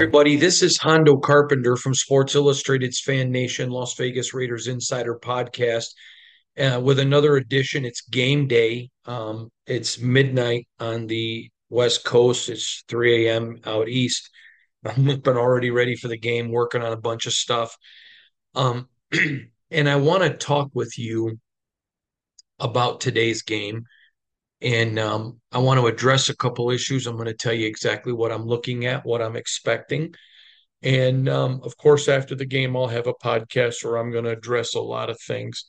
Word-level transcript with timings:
everybody, 0.00 0.34
this 0.34 0.62
is 0.62 0.78
Hondo 0.78 1.18
Carpenter 1.18 1.76
from 1.76 1.92
Sports 1.92 2.34
Illustrated's 2.34 3.02
Fan 3.02 3.30
Nation 3.30 3.68
Las 3.68 3.94
Vegas 3.96 4.32
Raiders 4.32 4.66
Insider 4.66 5.18
Podcast 5.22 5.88
uh, 6.58 6.80
with 6.82 6.98
another 6.98 7.36
edition. 7.36 7.84
It's 7.84 8.00
game 8.00 8.48
day. 8.48 8.88
Um, 9.04 9.50
it's 9.66 9.98
midnight 9.98 10.66
on 10.78 11.06
the 11.06 11.50
West 11.68 12.02
Coast. 12.06 12.48
It's 12.48 12.82
3 12.88 13.26
a.m. 13.26 13.58
out 13.66 13.90
east. 13.90 14.30
I'm 14.86 15.04
been 15.04 15.36
already 15.36 15.70
ready 15.70 15.96
for 15.96 16.08
the 16.08 16.16
game, 16.16 16.50
working 16.50 16.80
on 16.80 16.94
a 16.94 17.00
bunch 17.00 17.26
of 17.26 17.34
stuff. 17.34 17.76
Um, 18.54 18.88
and 19.12 19.86
I 19.86 19.96
want 19.96 20.22
to 20.22 20.30
talk 20.30 20.70
with 20.72 20.96
you 20.96 21.38
about 22.58 23.02
today's 23.02 23.42
game. 23.42 23.84
And 24.62 24.98
um, 24.98 25.40
I 25.52 25.58
want 25.58 25.80
to 25.80 25.86
address 25.86 26.28
a 26.28 26.36
couple 26.36 26.70
issues. 26.70 27.06
I'm 27.06 27.16
going 27.16 27.26
to 27.26 27.34
tell 27.34 27.52
you 27.52 27.66
exactly 27.66 28.12
what 28.12 28.30
I'm 28.30 28.44
looking 28.44 28.86
at, 28.86 29.06
what 29.06 29.22
I'm 29.22 29.36
expecting. 29.36 30.14
And 30.82 31.28
um, 31.28 31.60
of 31.62 31.76
course, 31.76 32.08
after 32.08 32.34
the 32.34 32.46
game, 32.46 32.76
I'll 32.76 32.88
have 32.88 33.06
a 33.06 33.14
podcast 33.14 33.84
where 33.84 33.96
I'm 33.96 34.10
going 34.10 34.24
to 34.24 34.30
address 34.30 34.74
a 34.74 34.80
lot 34.80 35.10
of 35.10 35.20
things. 35.20 35.64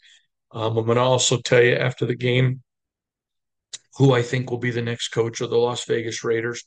Um, 0.52 0.78
I'm 0.78 0.86
going 0.86 0.98
to 0.98 1.04
also 1.04 1.38
tell 1.38 1.62
you 1.62 1.76
after 1.76 2.06
the 2.06 2.16
game 2.16 2.62
who 3.98 4.14
I 4.14 4.22
think 4.22 4.50
will 4.50 4.58
be 4.58 4.72
the 4.72 4.82
next 4.82 5.10
coach 5.10 5.42
of 5.42 5.50
the 5.50 5.58
Las 5.58 5.86
Vegas 5.86 6.24
Raiders. 6.24 6.64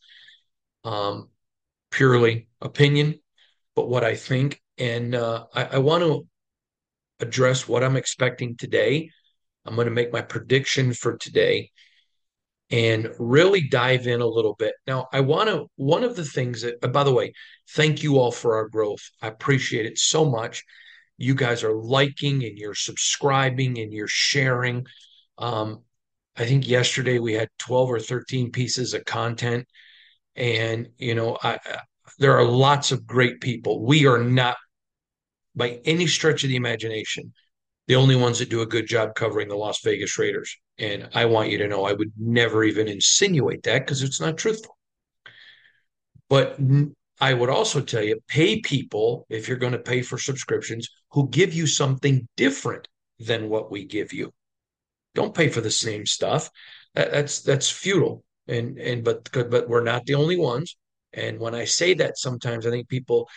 Um, 0.85 1.31
purely 1.91 2.49
opinion, 2.61 3.21
but 3.75 3.89
what 3.89 4.05
I 4.05 4.15
think. 4.15 4.61
And 4.77 5.15
uh, 5.15 5.47
I, 5.55 5.65
I 5.65 5.79
want 5.79 6.03
to 6.03 6.27
address 7.21 7.69
what 7.69 7.85
I'm 7.85 7.97
expecting 7.97 8.57
today. 8.57 9.11
I'm 9.65 9.75
going 9.75 9.87
to 9.87 9.91
make 9.91 10.13
my 10.13 10.21
prediction 10.21 10.93
for 10.93 11.17
today 11.17 11.71
and 12.71 13.11
really 13.19 13.69
dive 13.69 14.07
in 14.07 14.21
a 14.21 14.27
little 14.27 14.55
bit. 14.59 14.75
Now, 14.87 15.09
I 15.13 15.21
want 15.21 15.49
to, 15.49 15.67
one 15.77 16.03
of 16.03 16.17
the 16.17 16.25
things 16.25 16.63
that, 16.63 16.81
by 16.93 17.05
the 17.05 17.13
way, 17.13 17.33
thank 17.71 18.03
you 18.03 18.19
all 18.19 18.33
for 18.33 18.57
our 18.57 18.69
growth. 18.69 19.03
I 19.21 19.29
appreciate 19.29 19.87
it 19.87 19.99
so 19.99 20.25
much 20.25 20.65
you 21.17 21.35
guys 21.35 21.63
are 21.63 21.75
liking 21.75 22.45
and 22.45 22.59
you're 22.59 22.75
subscribing 22.75 23.79
and 23.79 23.93
you're 23.93 24.09
sharing. 24.09 24.87
Um, 25.39 25.83
I 26.37 26.45
think 26.45 26.69
yesterday 26.69 27.19
we 27.19 27.35
had 27.35 27.49
12 27.59 27.91
or 27.91 28.01
13 28.01 28.51
pieces 28.51 28.95
of 28.95 29.05
content. 29.05 29.67
And, 30.35 30.89
you 30.99 31.15
know, 31.15 31.39
I, 31.43 31.59
there 32.19 32.37
are 32.37 32.45
lots 32.45 32.91
of 32.91 33.07
great 33.07 33.41
people. 33.41 33.85
We 33.85 34.07
are 34.07 34.19
not, 34.19 34.57
by 35.55 35.81
any 35.85 36.09
stretch 36.09 36.43
of 36.43 36.49
the 36.49 36.57
imagination, 36.57 37.33
the 37.87 37.97
only 37.97 38.17
ones 38.17 38.41
that 38.41 38.51
do 38.51 38.63
a 38.63 38.67
good 38.67 38.89
job 38.89 39.15
covering 39.15 39.49
the 39.49 39.57
Las 39.57 39.81
Vegas 39.85 40.19
Raiders. 40.19 40.57
And 40.79 41.09
I 41.15 41.27
want 41.27 41.51
you 41.51 41.59
to 41.59 41.69
know 41.69 41.85
I 41.85 41.93
would 41.93 42.13
never 42.19 42.65
even 42.65 42.89
insinuate 42.89 43.63
that 43.63 43.81
because 43.81 44.03
it's 44.03 44.21
not 44.21 44.37
truthful. 44.37 44.77
But 46.29 46.59
I 47.21 47.33
would 47.33 47.51
also 47.51 47.81
tell 47.81 48.03
you 48.03 48.19
pay 48.27 48.61
people 48.61 49.27
if 49.29 49.47
you're 49.47 49.57
going 49.57 49.73
to 49.73 49.79
pay 49.79 50.03
for 50.03 50.19
subscriptions 50.19 50.89
who 51.13 51.29
give 51.29 51.55
you 51.55 51.67
something 51.67 52.27
different 52.37 52.89
than 53.21 53.49
what 53.49 53.71
we 53.71 53.85
give 53.85 54.13
you. 54.13 54.33
Don't 55.15 55.35
pay 55.35 55.49
for 55.49 55.61
the 55.61 55.71
same 55.71 56.07
stuff. 56.07 56.51
That, 56.95 57.13
that's 57.13 57.43
that's 57.43 57.71
futile. 57.71 58.25
And 58.49 58.79
and 58.79 59.05
but 59.05 59.31
but 59.33 59.69
we're 59.69 59.85
not 59.85 60.07
the 60.07 60.15
only 60.15 60.37
ones. 60.37 60.77
And 61.13 61.39
when 61.39 61.55
I 61.55 61.67
say 61.67 61.95
that, 61.95 62.19
sometimes 62.19 62.67
I 62.67 62.71
think 62.71 62.89
people 62.89 63.29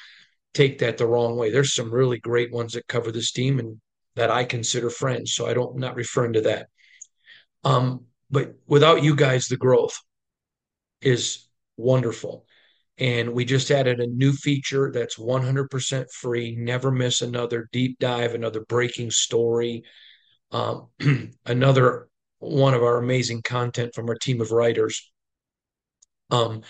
take 0.56 0.80
that 0.80 0.98
the 0.98 1.06
wrong 1.06 1.38
way. 1.38 1.52
There's 1.52 1.76
some 1.76 1.92
really 1.92 2.20
great 2.20 2.52
ones 2.52 2.74
that 2.74 2.88
cover 2.88 3.12
this 3.12 3.32
team 3.32 3.60
and 3.60 3.80
that 4.16 4.32
I 4.32 4.44
consider 4.44 4.90
friends. 4.90 5.36
So 5.36 5.46
I 5.46 5.54
don't 5.54 5.78
not 5.78 5.96
referring 5.96 6.34
to 6.34 6.42
that. 6.42 6.68
Um, 7.64 8.06
but 8.30 8.56
without 8.68 9.04
you 9.04 9.16
guys, 9.16 9.48
the 9.48 9.58
growth 9.58 9.98
is 11.02 11.48
wonderful. 11.78 12.46
And 12.98 13.34
we 13.34 13.46
just 13.46 13.70
added 13.70 14.00
a 14.00 14.08
new 14.08 14.34
feature 14.34 14.92
that's 14.92 15.18
100% 15.18 16.12
free. 16.12 16.56
Never 16.56 16.92
miss 16.92 17.22
another 17.22 17.70
deep 17.72 18.00
dive, 18.00 18.34
another 18.34 18.62
breaking 18.62 19.12
story, 19.12 19.84
um, 20.52 20.88
another 21.46 22.08
one 22.40 22.74
of 22.74 22.84
our 22.84 22.98
amazing 22.98 23.44
content 23.44 23.94
from 23.94 24.10
our 24.10 24.16
team 24.16 24.42
of 24.42 24.52
writers. 24.52 25.12
Um, 26.32 26.62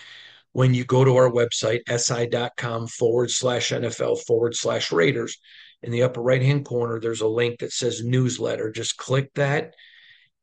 when 0.52 0.74
you 0.74 0.84
go 0.84 1.04
to 1.04 1.16
our 1.16 1.30
website, 1.30 1.80
si.com 1.98 2.86
forward 2.88 3.30
slash 3.30 3.70
NFL 3.70 4.24
forward 4.26 4.54
slash 4.54 4.92
Raiders, 4.92 5.38
in 5.82 5.92
the 5.92 6.02
upper 6.02 6.20
right 6.20 6.42
hand 6.42 6.64
corner, 6.64 6.98
there's 6.98 7.20
a 7.20 7.28
link 7.28 7.60
that 7.60 7.72
says 7.72 8.02
newsletter. 8.04 8.70
Just 8.70 8.96
click 8.96 9.32
that 9.34 9.74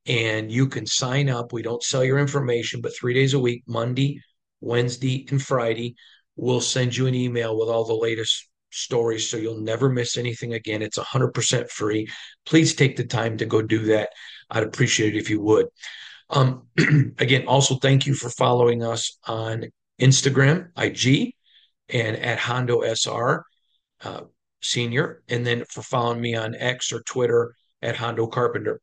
and 0.06 0.52
you 0.52 0.68
can 0.68 0.86
sign 0.86 1.30
up. 1.30 1.52
We 1.52 1.62
don't 1.62 1.84
sell 1.84 2.04
your 2.04 2.20
information, 2.20 2.82
but 2.82 2.96
three 2.96 3.14
days 3.14 3.34
a 3.34 3.40
week, 3.40 3.64
Monday, 3.68 4.22
Wednesday, 4.62 5.26
and 5.30 5.42
Friday. 5.42 5.96
We'll 6.36 6.62
send 6.62 6.96
you 6.96 7.08
an 7.08 7.16
email 7.16 7.58
with 7.58 7.70
all 7.70 7.86
the 7.86 7.94
latest 7.94 8.48
stories 8.72 9.30
so 9.30 9.38
you'll 9.38 9.62
never 9.62 9.90
miss 9.90 10.18
anything 10.18 10.54
again. 10.54 10.82
It's 10.82 10.98
100% 10.98 11.70
free. 11.70 12.08
Please 12.46 12.76
take 12.76 12.98
the 12.98 13.06
time 13.06 13.38
to 13.38 13.46
go 13.46 13.62
do 13.62 13.86
that. 13.86 14.10
I'd 14.50 14.64
appreciate 14.64 15.16
it 15.16 15.20
if 15.20 15.30
you 15.30 15.42
would. 15.42 15.68
Um, 16.30 16.64
again, 17.18 17.48
also 17.48 17.76
thank 17.76 18.06
you 18.06 18.14
for 18.14 18.30
following 18.30 18.84
us 18.84 19.18
on 19.28 19.66
Instagram, 20.02 20.70
IG, 20.78 21.34
and 21.90 22.18
at 22.18 22.40
Hondo 22.40 22.82
SR 22.82 23.46
uh, 24.04 24.22
Senior, 24.62 25.24
and 25.30 25.46
then 25.46 25.64
for 25.70 25.82
following 25.84 26.22
me 26.22 26.36
on 26.36 26.56
X 26.56 26.92
or 26.92 27.02
Twitter 27.04 27.56
at 27.82 27.96
Hondo 27.96 28.28
Carpenter. 28.28 28.82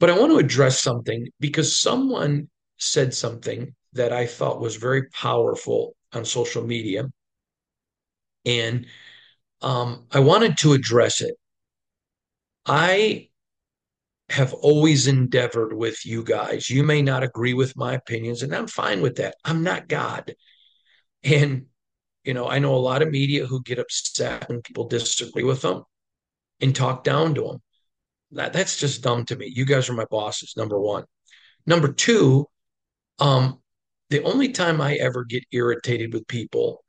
But 0.00 0.10
I 0.10 0.18
want 0.18 0.32
to 0.32 0.38
address 0.38 0.80
something 0.80 1.28
because 1.40 1.78
someone 1.78 2.48
said 2.78 3.14
something 3.14 3.74
that 3.92 4.12
I 4.12 4.26
thought 4.26 4.60
was 4.60 4.76
very 4.76 5.08
powerful 5.10 5.94
on 6.12 6.24
social 6.24 6.66
media. 6.66 7.04
And 8.44 8.86
um, 9.62 10.06
I 10.10 10.20
wanted 10.20 10.58
to 10.58 10.72
address 10.72 11.20
it. 11.20 11.34
I 12.66 13.28
have 14.30 14.54
always 14.54 15.06
endeavored 15.06 15.72
with 15.74 16.04
you 16.04 16.24
guys. 16.24 16.68
You 16.68 16.82
may 16.82 17.02
not 17.02 17.22
agree 17.22 17.54
with 17.54 17.76
my 17.76 17.94
opinions, 17.94 18.42
and 18.42 18.54
I'm 18.54 18.66
fine 18.66 19.00
with 19.00 19.16
that. 19.16 19.36
I'm 19.44 19.62
not 19.62 19.88
God. 19.88 20.34
And, 21.22 21.66
you 22.24 22.34
know, 22.34 22.48
I 22.48 22.58
know 22.58 22.74
a 22.74 22.76
lot 22.76 23.02
of 23.02 23.10
media 23.10 23.46
who 23.46 23.62
get 23.62 23.78
upset 23.78 24.48
when 24.48 24.62
people 24.62 24.88
disagree 24.88 25.44
with 25.44 25.62
them 25.62 25.84
and 26.60 26.74
talk 26.74 27.04
down 27.04 27.34
to 27.34 27.42
them. 27.42 27.62
That, 28.34 28.52
that's 28.52 28.78
just 28.78 29.02
dumb 29.02 29.24
to 29.26 29.36
me. 29.36 29.50
You 29.54 29.64
guys 29.64 29.88
are 29.88 29.94
my 29.94 30.06
bosses, 30.10 30.54
number 30.56 30.80
one. 30.80 31.04
Number 31.66 31.92
two, 31.92 32.46
um, 33.18 33.60
the 34.10 34.22
only 34.22 34.50
time 34.50 34.80
I 34.80 34.94
ever 34.94 35.24
get 35.24 35.44
irritated 35.52 36.12
with 36.12 36.26
people 36.28 36.84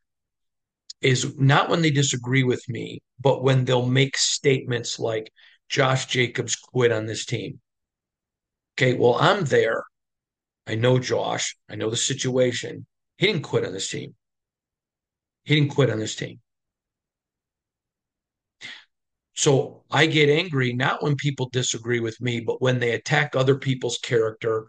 is 1.02 1.38
not 1.38 1.70
when 1.70 1.82
they 1.82 1.92
disagree 1.92 2.44
with 2.44 2.64
me, 2.68 3.02
but 3.20 3.44
when 3.44 3.66
they'll 3.66 3.86
make 3.86 4.18
statements 4.18 5.00
like, 5.00 5.32
Josh 5.68 6.06
Jacobs 6.06 6.56
quit 6.56 6.92
on 6.92 7.06
this 7.06 7.26
team. 7.26 7.60
Okay, 8.78 8.94
well, 8.94 9.18
I'm 9.20 9.46
there. 9.46 9.84
I 10.68 10.76
know 10.76 11.00
Josh. 11.00 11.56
I 11.70 11.76
know 11.76 11.90
the 11.90 11.98
situation. 11.98 12.86
He 13.18 13.28
didn't 13.28 13.44
quit 13.44 13.66
on 13.66 13.74
this 13.74 13.90
team. 13.90 14.14
He 15.44 15.56
didn't 15.56 15.72
quit 15.72 15.90
on 15.90 16.00
this 16.00 16.16
team. 16.16 16.40
So 19.36 19.84
I 19.92 20.06
get 20.06 20.30
angry 20.30 20.74
not 20.74 21.04
when 21.04 21.16
people 21.16 21.50
disagree 21.52 22.00
with 22.00 22.20
me, 22.22 22.40
but 22.40 22.62
when 22.62 22.80
they 22.80 22.92
attack 22.92 23.36
other 23.36 23.56
people's 23.56 23.98
character 23.98 24.68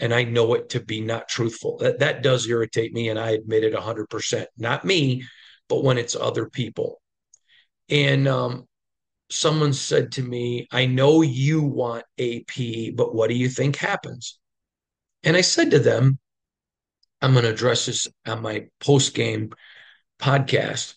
and 0.00 0.12
I 0.14 0.24
know 0.24 0.54
it 0.54 0.70
to 0.70 0.80
be 0.80 1.00
not 1.00 1.28
truthful. 1.28 1.78
That 1.78 2.00
that 2.00 2.22
does 2.22 2.48
irritate 2.48 2.92
me 2.92 3.08
and 3.08 3.18
I 3.18 3.30
admit 3.30 3.64
it 3.64 3.74
100%. 3.74 4.48
Not 4.56 4.84
me, 4.84 5.22
but 5.68 5.84
when 5.84 5.98
it's 5.98 6.16
other 6.16 6.48
people. 6.48 7.00
And 7.88 8.26
um, 8.26 8.66
someone 9.30 9.72
said 9.72 10.12
to 10.12 10.22
me, 10.22 10.66
I 10.72 10.86
know 10.86 11.22
you 11.22 11.62
want 11.62 12.04
AP, 12.18 12.94
but 12.96 13.14
what 13.14 13.28
do 13.28 13.36
you 13.36 13.48
think 13.48 13.76
happens? 13.76 14.38
And 15.22 15.36
I 15.36 15.42
said 15.42 15.70
to 15.72 15.78
them, 15.78 16.18
I'm 17.22 17.32
going 17.32 17.44
to 17.44 17.52
address 17.52 17.86
this 17.86 18.08
on 18.26 18.42
my 18.42 18.66
post 18.80 19.14
game 19.14 19.50
podcast. 20.18 20.94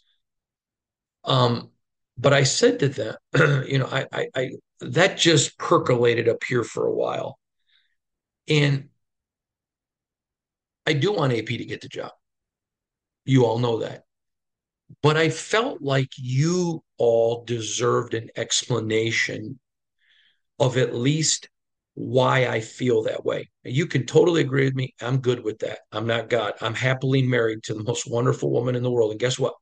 Um, 1.25 1.69
but 2.17 2.33
I 2.33 2.43
said 2.43 2.79
to 2.79 2.89
them, 2.89 3.15
you 3.67 3.79
know, 3.79 3.89
I, 3.91 4.05
I, 4.11 4.27
I, 4.35 4.49
that 4.81 5.17
just 5.17 5.57
percolated 5.57 6.29
up 6.29 6.43
here 6.43 6.63
for 6.63 6.85
a 6.85 6.93
while. 6.93 7.39
And 8.47 8.89
I 10.85 10.93
do 10.93 11.13
want 11.13 11.33
AP 11.33 11.45
to 11.45 11.65
get 11.65 11.81
the 11.81 11.87
job. 11.87 12.11
You 13.25 13.45
all 13.45 13.57
know 13.57 13.79
that. 13.79 14.03
But 15.01 15.17
I 15.17 15.29
felt 15.29 15.81
like 15.81 16.09
you 16.17 16.83
all 16.97 17.43
deserved 17.45 18.13
an 18.13 18.29
explanation 18.35 19.59
of 20.59 20.77
at 20.77 20.93
least 20.93 21.49
why 21.95 22.47
I 22.47 22.59
feel 22.59 23.03
that 23.03 23.25
way. 23.25 23.49
You 23.63 23.87
can 23.87 24.05
totally 24.05 24.41
agree 24.41 24.65
with 24.65 24.75
me. 24.75 24.93
I'm 25.01 25.19
good 25.19 25.43
with 25.43 25.59
that. 25.59 25.79
I'm 25.91 26.07
not 26.07 26.29
God. 26.29 26.53
I'm 26.61 26.73
happily 26.73 27.21
married 27.21 27.63
to 27.63 27.73
the 27.73 27.83
most 27.83 28.09
wonderful 28.09 28.51
woman 28.51 28.75
in 28.75 28.83
the 28.83 28.91
world. 28.91 29.11
And 29.11 29.19
guess 29.19 29.39
what? 29.39 29.53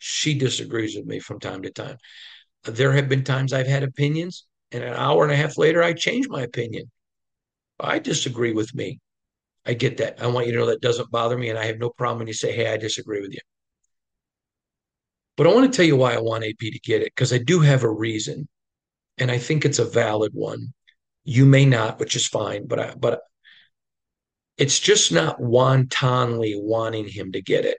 She 0.00 0.34
disagrees 0.34 0.96
with 0.96 1.04
me 1.04 1.20
from 1.20 1.38
time 1.40 1.62
to 1.62 1.70
time. 1.70 1.98
There 2.64 2.92
have 2.92 3.08
been 3.08 3.22
times 3.22 3.52
I've 3.52 3.66
had 3.66 3.82
opinions, 3.82 4.46
and 4.72 4.82
an 4.82 4.94
hour 4.94 5.24
and 5.24 5.32
a 5.32 5.36
half 5.36 5.58
later, 5.58 5.82
I 5.82 5.92
change 5.92 6.26
my 6.28 6.40
opinion. 6.40 6.90
I 7.78 7.98
disagree 7.98 8.52
with 8.52 8.74
me. 8.74 8.98
I 9.66 9.74
get 9.74 9.98
that. 9.98 10.22
I 10.22 10.26
want 10.28 10.46
you 10.46 10.52
to 10.54 10.58
know 10.58 10.66
that 10.66 10.80
doesn't 10.80 11.10
bother 11.10 11.36
me, 11.36 11.50
and 11.50 11.58
I 11.58 11.66
have 11.66 11.78
no 11.78 11.90
problem 11.90 12.18
when 12.18 12.28
you 12.28 12.32
say, 12.32 12.50
Hey, 12.52 12.72
I 12.72 12.78
disagree 12.78 13.20
with 13.20 13.32
you. 13.32 13.40
But 15.36 15.46
I 15.46 15.54
want 15.54 15.70
to 15.70 15.76
tell 15.76 15.86
you 15.86 15.96
why 15.96 16.14
I 16.14 16.20
want 16.20 16.44
AP 16.44 16.58
to 16.58 16.80
get 16.80 17.02
it, 17.02 17.12
because 17.14 17.32
I 17.32 17.38
do 17.38 17.60
have 17.60 17.84
a 17.84 17.90
reason, 17.90 18.48
and 19.18 19.30
I 19.30 19.36
think 19.36 19.64
it's 19.64 19.78
a 19.78 19.84
valid 19.84 20.32
one. 20.32 20.72
You 21.24 21.44
may 21.44 21.66
not, 21.66 21.98
which 21.98 22.16
is 22.16 22.26
fine, 22.26 22.66
but 22.66 22.78
I, 22.80 22.94
but 22.94 23.20
it's 24.56 24.78
just 24.78 25.12
not 25.12 25.40
wantonly 25.40 26.54
wanting 26.56 27.06
him 27.06 27.32
to 27.32 27.42
get 27.42 27.66
it. 27.66 27.78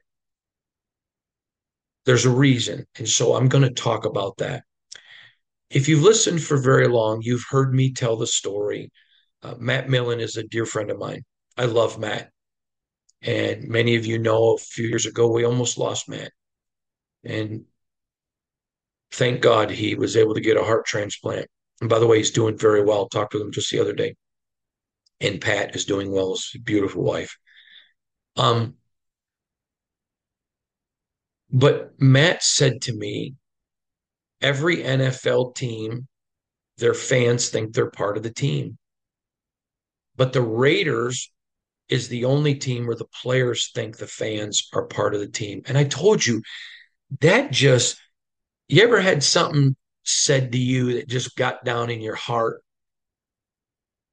There's 2.05 2.25
a 2.25 2.31
reason. 2.31 2.85
And 2.97 3.07
so 3.07 3.35
I'm 3.35 3.47
going 3.47 3.63
to 3.63 3.71
talk 3.71 4.05
about 4.05 4.37
that. 4.37 4.63
If 5.69 5.87
you've 5.87 6.03
listened 6.03 6.41
for 6.41 6.57
very 6.57 6.87
long, 6.87 7.21
you've 7.21 7.45
heard 7.49 7.73
me 7.73 7.93
tell 7.93 8.17
the 8.17 8.27
story. 8.27 8.91
Uh, 9.41 9.55
Matt 9.57 9.89
Millen 9.89 10.19
is 10.19 10.35
a 10.35 10.43
dear 10.43 10.65
friend 10.65 10.91
of 10.91 10.99
mine. 10.99 11.23
I 11.57 11.65
love 11.65 11.99
Matt. 11.99 12.29
And 13.21 13.67
many 13.67 13.95
of 13.95 14.05
you 14.05 14.17
know 14.17 14.55
a 14.55 14.57
few 14.57 14.87
years 14.87 15.05
ago, 15.05 15.31
we 15.31 15.45
almost 15.45 15.77
lost 15.77 16.09
Matt. 16.09 16.31
And 17.23 17.65
thank 19.11 19.41
God 19.41 19.69
he 19.69 19.95
was 19.95 20.17
able 20.17 20.33
to 20.33 20.41
get 20.41 20.57
a 20.57 20.63
heart 20.63 20.85
transplant. 20.85 21.47
And 21.79 21.89
by 21.89 21.99
the 21.99 22.07
way, 22.07 22.17
he's 22.17 22.31
doing 22.31 22.57
very 22.57 22.83
well. 22.83 23.07
Talked 23.07 23.33
with 23.33 23.43
him 23.43 23.51
just 23.51 23.71
the 23.71 23.79
other 23.79 23.93
day. 23.93 24.15
And 25.19 25.39
Pat 25.39 25.75
is 25.75 25.85
doing 25.85 26.11
well. 26.11 26.31
His 26.31 26.57
beautiful 26.63 27.03
wife. 27.03 27.37
Um, 28.35 28.75
but 31.51 31.93
Matt 31.99 32.43
said 32.43 32.81
to 32.83 32.93
me, 32.95 33.35
every 34.41 34.77
NFL 34.77 35.55
team, 35.55 36.07
their 36.77 36.93
fans 36.93 37.49
think 37.49 37.73
they're 37.73 37.91
part 37.91 38.17
of 38.17 38.23
the 38.23 38.33
team. 38.33 38.77
But 40.15 40.33
the 40.33 40.41
Raiders 40.41 41.31
is 41.89 42.07
the 42.07 42.25
only 42.25 42.55
team 42.55 42.87
where 42.87 42.95
the 42.95 43.07
players 43.21 43.71
think 43.73 43.97
the 43.97 44.07
fans 44.07 44.69
are 44.73 44.85
part 44.85 45.13
of 45.13 45.19
the 45.19 45.27
team. 45.27 45.61
And 45.67 45.77
I 45.77 45.83
told 45.83 46.25
you 46.25 46.41
that 47.19 47.51
just, 47.51 47.99
you 48.69 48.83
ever 48.83 49.01
had 49.01 49.21
something 49.21 49.75
said 50.03 50.53
to 50.53 50.57
you 50.57 50.93
that 50.93 51.09
just 51.09 51.35
got 51.35 51.65
down 51.65 51.89
in 51.89 52.01
your 52.01 52.15
heart 52.15 52.63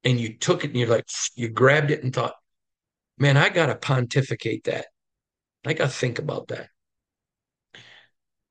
and 0.03 0.19
you 0.19 0.37
took 0.37 0.65
it 0.65 0.71
and 0.71 0.79
you're 0.79 0.89
like, 0.89 1.07
you 1.35 1.47
grabbed 1.47 1.91
it 1.91 2.03
and 2.03 2.13
thought, 2.13 2.35
man, 3.17 3.37
I 3.37 3.49
got 3.49 3.67
to 3.67 3.75
pontificate 3.75 4.65
that. 4.65 4.87
I 5.65 5.73
got 5.73 5.85
to 5.85 5.95
think 5.95 6.19
about 6.19 6.49
that. 6.49 6.67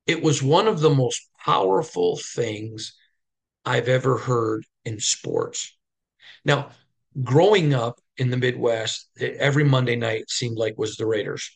It 0.09 0.23
was 0.23 0.41
one 0.41 0.67
of 0.67 0.79
the 0.79 0.89
most 0.89 1.21
powerful 1.45 2.19
things 2.33 2.95
I've 3.63 3.87
ever 3.87 4.17
heard 4.17 4.65
in 4.83 4.99
sports. 4.99 5.77
Now, 6.43 6.71
growing 7.21 7.75
up 7.75 7.99
in 8.17 8.31
the 8.31 8.37
Midwest, 8.37 9.07
every 9.19 9.63
Monday 9.63 9.95
night 9.95 10.27
seemed 10.27 10.57
like 10.57 10.79
was 10.79 10.95
the 10.95 11.05
Raiders. 11.05 11.55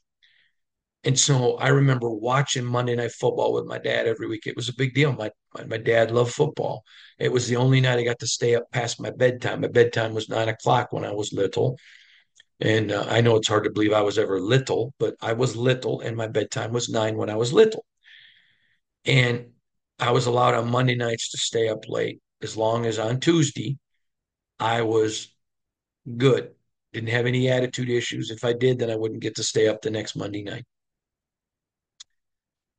And 1.04 1.20
so 1.20 1.58
I 1.58 1.70
remember 1.70 2.12
watching 2.12 2.64
Monday 2.64 2.96
Night 2.96 3.14
Football 3.14 3.54
with 3.54 3.66
my 3.66 3.80
dad 3.80 4.06
every 4.06 4.28
week. 4.28 4.46
It 4.46 4.56
was 4.56 4.70
a 4.70 4.76
big 4.76 4.94
deal. 4.94 5.14
My, 5.14 5.32
my, 5.56 5.64
my 5.66 5.78
dad 5.78 6.12
loved 6.12 6.34
football. 6.34 6.84
It 7.18 7.32
was 7.32 7.48
the 7.48 7.56
only 7.56 7.82
night 7.82 7.98
I 7.98 8.04
got 8.04 8.20
to 8.20 8.28
stay 8.28 8.54
up 8.54 8.70
past 8.72 9.02
my 9.02 9.10
bedtime. 9.10 9.62
My 9.62 9.68
bedtime 9.68 10.14
was 10.14 10.30
nine 10.30 10.50
o'clock 10.50 10.94
when 10.94 11.06
I 11.06 11.12
was 11.12 11.34
little. 11.34 11.76
And 12.60 12.92
uh, 12.92 13.08
I 13.10 13.22
know 13.22 13.36
it's 13.38 13.48
hard 13.48 13.64
to 13.64 13.72
believe 13.72 13.94
I 13.94 14.02
was 14.02 14.20
ever 14.20 14.40
little, 14.40 14.94
but 15.00 15.16
I 15.24 15.34
was 15.34 15.56
little, 15.56 16.02
and 16.02 16.16
my 16.16 16.28
bedtime 16.28 16.72
was 16.72 16.88
nine 16.88 17.18
when 17.18 17.32
I 17.32 17.36
was 17.36 17.52
little. 17.52 17.84
And 19.06 19.48
I 20.00 20.12
was 20.12 20.26
allowed 20.26 20.56
on 20.56 20.70
Monday 20.72 20.96
nights 20.96 21.32
to 21.32 21.38
stay 21.38 21.70
up 21.70 21.88
late 21.88 22.22
as 22.42 22.58
long 22.58 22.86
as 22.86 23.00
on 23.00 23.20
Tuesday 23.20 23.78
I 24.60 24.82
was 24.82 25.34
good. 26.18 26.52
Didn't 26.94 27.10
have 27.10 27.26
any 27.26 27.50
attitude 27.50 27.90
issues. 27.90 28.30
If 28.30 28.44
I 28.44 28.54
did, 28.54 28.80
then 28.80 28.90
I 28.90 28.96
wouldn't 28.96 29.22
get 29.22 29.36
to 29.36 29.44
stay 29.44 29.68
up 29.68 29.82
the 29.82 29.90
next 29.90 30.16
Monday 30.16 30.44
night. 30.44 30.66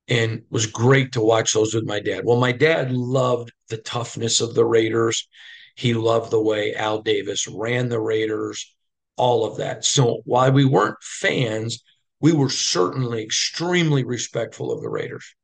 And 0.06 0.42
was 0.50 0.66
great 0.66 1.12
to 1.12 1.20
watch 1.20 1.54
those 1.54 1.74
with 1.74 1.86
my 1.86 1.98
dad. 1.98 2.24
Well, 2.24 2.38
my 2.38 2.52
dad 2.52 2.92
loved 2.92 3.52
the 3.70 3.78
toughness 3.78 4.40
of 4.40 4.54
the 4.54 4.64
Raiders. 4.64 5.28
He 5.76 5.94
loved 5.94 6.30
the 6.30 6.40
way 6.40 6.74
Al 6.74 7.02
Davis 7.02 7.48
ran 7.48 7.88
the 7.88 8.00
Raiders, 8.00 8.74
all 9.16 9.44
of 9.44 9.56
that. 9.56 9.84
So 9.84 10.20
while 10.24 10.52
we 10.52 10.64
weren't 10.64 11.02
fans, 11.02 11.82
we 12.20 12.32
were 12.32 12.50
certainly 12.50 13.22
extremely 13.22 14.04
respectful 14.04 14.70
of 14.70 14.82
the 14.82 14.90
Raiders. 14.90 15.34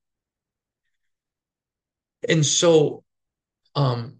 And 2.28 2.44
so 2.44 3.02
um, 3.74 4.16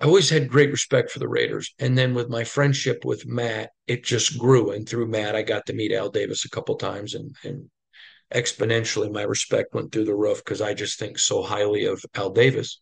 I 0.00 0.06
always 0.06 0.30
had 0.30 0.48
great 0.48 0.70
respect 0.70 1.10
for 1.10 1.18
the 1.18 1.28
Raiders. 1.28 1.72
And 1.78 1.96
then 1.96 2.14
with 2.14 2.28
my 2.28 2.44
friendship 2.44 3.04
with 3.04 3.26
Matt, 3.26 3.70
it 3.86 4.04
just 4.04 4.38
grew. 4.38 4.72
And 4.72 4.88
through 4.88 5.06
Matt, 5.06 5.36
I 5.36 5.42
got 5.42 5.66
to 5.66 5.72
meet 5.72 5.92
Al 5.92 6.10
Davis 6.10 6.44
a 6.44 6.50
couple 6.50 6.76
times 6.76 7.14
and, 7.14 7.36
and 7.44 7.70
exponentially 8.34 9.12
my 9.12 9.22
respect 9.22 9.74
went 9.74 9.92
through 9.92 10.06
the 10.06 10.14
roof 10.14 10.38
because 10.44 10.60
I 10.60 10.74
just 10.74 10.98
think 10.98 11.18
so 11.18 11.42
highly 11.42 11.84
of 11.84 12.02
Al 12.14 12.30
Davis. 12.30 12.80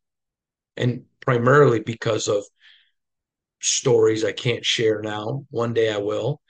And 0.76 1.04
primarily 1.20 1.80
because 1.80 2.28
of 2.28 2.44
stories 3.60 4.24
I 4.24 4.32
can't 4.32 4.64
share 4.64 5.00
now. 5.02 5.44
One 5.50 5.74
day 5.74 5.92
I 5.92 5.98
will, 5.98 6.40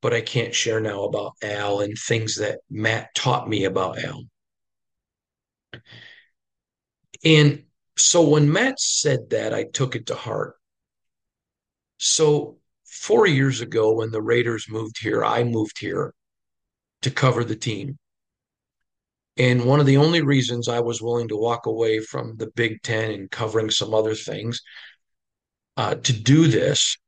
but 0.00 0.14
I 0.14 0.20
can't 0.20 0.54
share 0.54 0.80
now 0.80 1.04
about 1.04 1.32
Al 1.42 1.80
and 1.80 1.96
things 1.96 2.36
that 2.36 2.60
Matt 2.70 3.14
taught 3.14 3.48
me 3.48 3.64
about 3.64 3.98
Al. 4.02 4.24
And 7.24 7.64
so 7.96 8.28
when 8.28 8.52
Matt 8.52 8.80
said 8.80 9.30
that, 9.30 9.52
I 9.52 9.64
took 9.64 9.96
it 9.96 10.06
to 10.06 10.14
heart. 10.14 10.54
So 11.98 12.58
four 12.84 13.26
years 13.26 13.60
ago, 13.60 13.94
when 13.94 14.10
the 14.10 14.22
Raiders 14.22 14.66
moved 14.68 15.00
here, 15.00 15.24
I 15.24 15.44
moved 15.44 15.78
here 15.78 16.14
to 17.02 17.10
cover 17.10 17.44
the 17.44 17.56
team. 17.56 17.98
And 19.36 19.64
one 19.64 19.78
of 19.78 19.86
the 19.86 19.98
only 19.98 20.22
reasons 20.22 20.68
I 20.68 20.80
was 20.80 21.00
willing 21.00 21.28
to 21.28 21.36
walk 21.36 21.66
away 21.66 22.00
from 22.00 22.36
the 22.36 22.50
Big 22.54 22.82
Ten 22.82 23.10
and 23.12 23.30
covering 23.30 23.70
some 23.70 23.94
other 23.94 24.14
things 24.14 24.60
uh, 25.76 25.94
to 25.94 26.12
do 26.12 26.48
this 26.48 26.98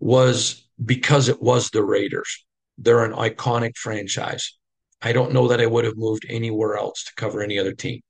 was 0.00 0.68
because 0.84 1.28
it 1.28 1.40
was 1.40 1.70
the 1.70 1.84
Raiders. 1.84 2.44
They're 2.78 3.04
an 3.04 3.12
iconic 3.12 3.76
franchise. 3.76 4.58
I 5.02 5.12
don't 5.12 5.32
know 5.32 5.48
that 5.48 5.60
I 5.60 5.66
would 5.66 5.84
have 5.84 5.96
moved 5.96 6.26
anywhere 6.28 6.76
else 6.76 7.04
to 7.04 7.14
cover 7.14 7.42
any 7.42 7.58
other 7.58 7.72
team. 7.72 8.00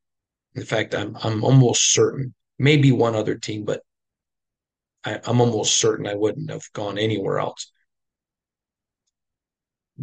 In 0.54 0.64
fact, 0.64 0.94
I'm 0.94 1.16
I'm 1.22 1.44
almost 1.44 1.92
certain, 1.92 2.34
maybe 2.58 2.92
one 2.92 3.14
other 3.14 3.36
team, 3.36 3.64
but 3.64 3.82
I, 5.04 5.20
I'm 5.24 5.40
almost 5.40 5.78
certain 5.78 6.06
I 6.06 6.14
wouldn't 6.14 6.50
have 6.50 6.64
gone 6.72 6.98
anywhere 6.98 7.38
else 7.38 7.70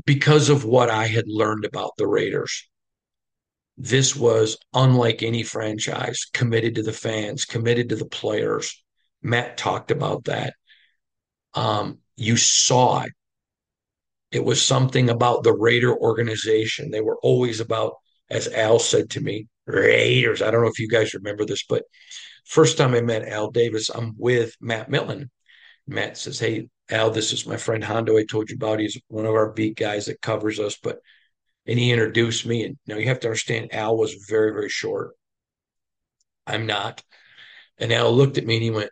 because 0.06 0.50
of 0.50 0.64
what 0.64 0.90
I 0.90 1.08
had 1.08 1.26
learned 1.28 1.66
about 1.66 1.92
the 1.98 2.08
Raiders. 2.08 2.68
This 3.78 4.16
was 4.16 4.58
unlike 4.74 5.22
any 5.22 5.44
franchise, 5.44 6.26
committed 6.34 6.76
to 6.76 6.84
the 6.84 6.94
fans, 6.94 7.46
committed 7.46 7.90
to 7.90 7.96
the 7.96 8.06
players. 8.06 8.84
Matt 9.22 9.58
talked 9.58 9.92
about 9.92 10.26
that. 10.26 10.54
Um, 11.54 12.00
you 12.16 12.38
saw 12.38 13.04
it. 13.04 13.12
It 14.32 14.44
was 14.44 14.62
something 14.62 15.10
about 15.10 15.44
the 15.44 15.54
Raider 15.54 15.96
organization. 15.96 16.92
They 16.92 17.02
were 17.02 17.18
always 17.22 17.60
about, 17.60 17.94
as 18.30 18.48
Al 18.48 18.80
said 18.80 19.10
to 19.12 19.22
me, 19.22 19.48
Raiders. 19.66 20.42
I 20.42 20.52
don't 20.52 20.62
know 20.62 20.70
if 20.70 20.80
you 20.80 20.90
guys 20.90 21.14
remember 21.14 21.46
this, 21.46 21.64
but 21.68 21.84
first 22.46 22.78
time 22.78 22.94
I 22.94 23.02
met 23.02 23.28
Al 23.28 23.52
Davis, 23.52 23.90
I'm 23.90 24.16
with 24.18 24.56
Matt 24.60 24.90
Millen. 24.90 25.30
Matt 25.88 26.18
says, 26.18 26.40
Hey, 26.40 26.70
Al, 26.90 27.12
this 27.12 27.34
is 27.34 27.46
my 27.46 27.58
friend 27.58 27.84
Hondo 27.84 28.18
I 28.18 28.26
told 28.26 28.50
you 28.50 28.56
about. 28.56 28.80
He's 28.80 29.00
one 29.08 29.26
of 29.26 29.34
our 29.34 29.52
beat 29.52 29.78
guys 29.78 30.06
that 30.06 30.22
covers 30.22 30.60
us, 30.60 30.78
but 30.82 31.00
and 31.66 31.78
he 31.78 31.92
introduced 31.92 32.46
me. 32.46 32.64
And 32.64 32.78
now 32.88 32.96
you 32.96 33.08
have 33.08 33.20
to 33.22 33.28
understand, 33.28 33.74
Al 33.74 33.98
was 33.98 34.26
very, 34.28 34.52
very 34.52 34.70
short. 34.70 35.12
I'm 36.46 36.66
not. 36.66 37.04
And 37.78 37.92
Al 37.92 38.12
looked 38.14 38.38
at 38.38 38.46
me 38.46 38.56
and 38.56 38.64
he 38.64 38.72
went, 38.72 38.90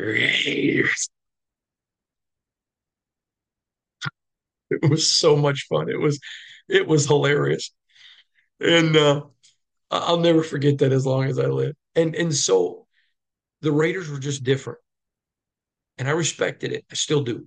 It 4.70 4.88
was 4.90 5.10
so 5.10 5.36
much 5.36 5.66
fun. 5.68 5.88
It 5.88 5.98
was, 6.00 6.20
it 6.68 6.86
was 6.86 7.06
hilarious, 7.06 7.72
and 8.60 8.96
uh, 8.96 9.22
I'll 9.90 10.20
never 10.20 10.42
forget 10.42 10.78
that 10.78 10.92
as 10.92 11.06
long 11.06 11.24
as 11.26 11.38
I 11.38 11.46
live. 11.46 11.76
And 11.96 12.14
and 12.16 12.34
so 12.34 12.86
the 13.62 13.72
Raiders 13.72 14.10
were 14.10 14.20
just 14.20 14.44
different, 14.44 14.80
and 15.98 16.08
I 16.08 16.12
respected 16.12 16.72
it. 16.72 16.84
I 16.90 16.94
still 16.94 17.22
do. 17.22 17.46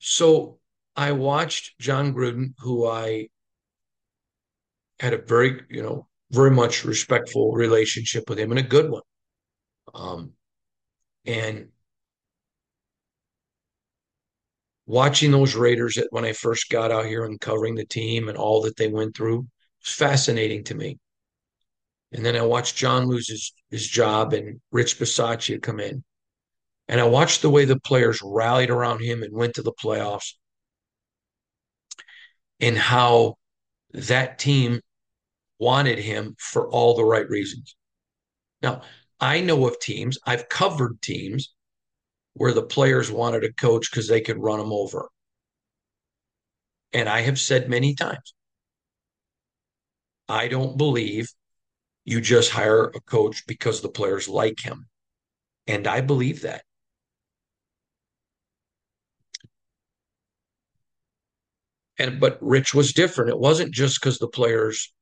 So 0.00 0.58
I 0.96 1.12
watched 1.12 1.78
Jon 1.78 2.12
Gruden, 2.12 2.54
who 2.58 2.86
I 2.88 3.28
had 4.98 5.12
a 5.14 5.18
very, 5.18 5.62
you 5.70 5.82
know, 5.82 6.06
very 6.30 6.50
much 6.50 6.84
respectful 6.84 7.52
relationship 7.52 8.28
with 8.28 8.38
him 8.38 8.50
and 8.50 8.58
a 8.60 8.62
good 8.62 8.90
one. 8.90 9.02
Um, 9.94 10.32
and 11.26 11.68
watching 14.86 15.30
those 15.30 15.54
Raiders 15.54 15.98
when 16.10 16.24
I 16.24 16.32
first 16.32 16.68
got 16.68 16.90
out 16.90 17.06
here 17.06 17.24
and 17.24 17.40
covering 17.40 17.74
the 17.74 17.86
team 17.86 18.28
and 18.28 18.36
all 18.36 18.62
that 18.62 18.76
they 18.76 18.88
went 18.88 19.16
through 19.16 19.46
was 19.82 19.94
fascinating 19.94 20.64
to 20.64 20.74
me. 20.74 20.98
And 22.12 22.26
then 22.26 22.34
I 22.34 22.42
watched 22.42 22.76
Jon 22.76 23.06
lose 23.06 23.28
his, 23.28 23.52
his 23.70 23.86
job 23.86 24.32
and 24.32 24.60
Rich 24.72 24.98
Bisaccia 24.98 25.62
come 25.62 25.78
in. 25.78 26.02
And 26.88 27.00
I 27.00 27.04
watched 27.04 27.40
the 27.40 27.50
way 27.50 27.64
the 27.64 27.78
players 27.78 28.20
rallied 28.20 28.70
around 28.70 29.00
him 29.00 29.22
and 29.22 29.32
went 29.32 29.54
to 29.54 29.62
the 29.62 29.72
playoffs 29.72 30.34
and 32.58 32.76
how 32.76 33.36
that 33.92 34.40
team 34.40 34.80
wanted 35.60 35.98
him 35.98 36.34
for 36.38 36.68
all 36.68 36.96
the 36.96 37.04
right 37.04 37.28
reasons. 37.28 37.76
Now, 38.60 38.82
I 39.20 39.40
know 39.40 39.66
of 39.66 39.78
teams, 39.80 40.18
I've 40.24 40.48
covered 40.48 41.02
teams 41.02 41.52
where 42.34 42.52
the 42.52 42.62
players 42.62 43.10
wanted 43.10 43.44
a 43.44 43.52
coach 43.52 43.90
because 43.90 44.08
they 44.08 44.20
could 44.20 44.38
run 44.38 44.58
them 44.58 44.72
over. 44.72 45.08
And 46.92 47.08
I 47.08 47.20
have 47.20 47.38
said 47.38 47.68
many 47.68 47.94
times, 47.94 48.34
I 50.28 50.48
don't 50.48 50.76
believe 50.76 51.28
you 52.04 52.20
just 52.20 52.50
hire 52.50 52.84
a 52.84 53.00
coach 53.00 53.46
because 53.46 53.80
the 53.80 53.88
players 53.88 54.28
like 54.28 54.60
him. 54.60 54.86
And 55.66 55.86
I 55.86 56.00
believe 56.00 56.42
that. 56.42 56.62
And 61.98 62.18
but 62.18 62.38
Rich 62.40 62.74
was 62.74 62.94
different. 62.94 63.30
It 63.30 63.38
wasn't 63.38 63.72
just 63.72 64.00
because 64.00 64.18
the 64.18 64.28
players 64.28 64.92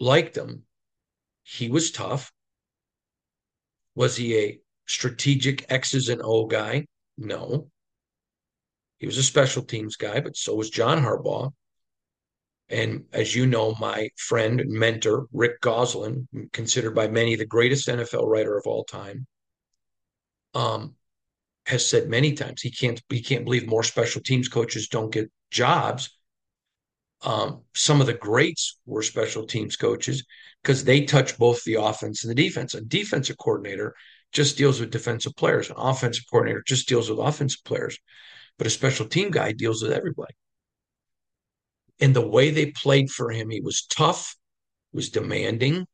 liked 0.00 0.36
him. 0.36 0.64
He 1.42 1.68
was 1.68 1.90
tough. 1.90 2.32
Was 3.98 4.14
he 4.14 4.38
a 4.38 4.60
strategic 4.86 5.72
X's 5.72 6.08
and 6.08 6.22
O 6.22 6.46
guy? 6.46 6.86
No. 7.16 7.68
He 8.98 9.06
was 9.06 9.18
a 9.18 9.24
special 9.24 9.64
teams 9.64 9.96
guy, 9.96 10.20
but 10.20 10.36
so 10.36 10.54
was 10.54 10.70
John 10.70 11.02
Harbaugh. 11.02 11.50
And 12.68 13.06
as 13.12 13.34
you 13.34 13.44
know, 13.44 13.74
my 13.80 14.10
friend 14.16 14.60
and 14.60 14.70
mentor, 14.70 15.26
Rick 15.32 15.60
Gosselin, 15.62 16.28
considered 16.52 16.94
by 16.94 17.08
many 17.08 17.34
the 17.34 17.44
greatest 17.44 17.88
NFL 17.88 18.28
writer 18.28 18.56
of 18.56 18.68
all 18.68 18.84
time, 18.84 19.26
um, 20.54 20.94
has 21.66 21.84
said 21.84 22.08
many 22.08 22.34
times 22.34 22.62
he 22.62 22.70
can't 22.70 23.02
he 23.08 23.20
can't 23.20 23.44
believe 23.44 23.66
more 23.66 23.82
special 23.82 24.22
teams 24.22 24.48
coaches 24.48 24.86
don't 24.86 25.10
get 25.10 25.28
jobs. 25.50 26.16
Um, 27.22 27.62
some 27.74 28.00
of 28.00 28.06
the 28.06 28.14
greats 28.14 28.78
were 28.86 29.02
special 29.02 29.44
teams 29.44 29.74
coaches 29.74 30.22
because 30.68 30.84
they 30.84 31.00
touch 31.00 31.38
both 31.38 31.64
the 31.64 31.76
offense 31.76 32.22
and 32.22 32.30
the 32.30 32.34
defense. 32.34 32.74
A 32.74 32.82
defensive 32.82 33.38
coordinator 33.38 33.94
just 34.32 34.58
deals 34.58 34.78
with 34.78 34.90
defensive 34.90 35.34
players. 35.34 35.70
An 35.70 35.76
offensive 35.78 36.24
coordinator 36.30 36.62
just 36.66 36.86
deals 36.86 37.08
with 37.08 37.18
offensive 37.18 37.64
players. 37.64 37.98
But 38.58 38.66
a 38.66 38.70
special 38.70 39.06
team 39.06 39.30
guy 39.30 39.52
deals 39.52 39.82
with 39.82 39.92
everybody. 39.92 40.34
And 42.00 42.14
the 42.14 42.28
way 42.28 42.50
they 42.50 42.66
played 42.66 43.08
for 43.08 43.30
him, 43.30 43.48
he 43.48 43.62
was 43.62 43.86
tough, 43.86 44.36
was 44.92 45.08
demanding, 45.08 45.86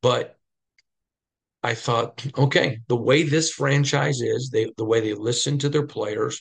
but 0.00 0.36
I 1.64 1.74
thought, 1.74 2.24
okay, 2.38 2.78
the 2.86 2.94
way 2.94 3.24
this 3.24 3.50
franchise 3.50 4.20
is, 4.20 4.50
they 4.50 4.70
the 4.76 4.84
way 4.84 5.00
they 5.00 5.14
listen 5.14 5.58
to 5.58 5.68
their 5.68 5.88
players, 5.88 6.40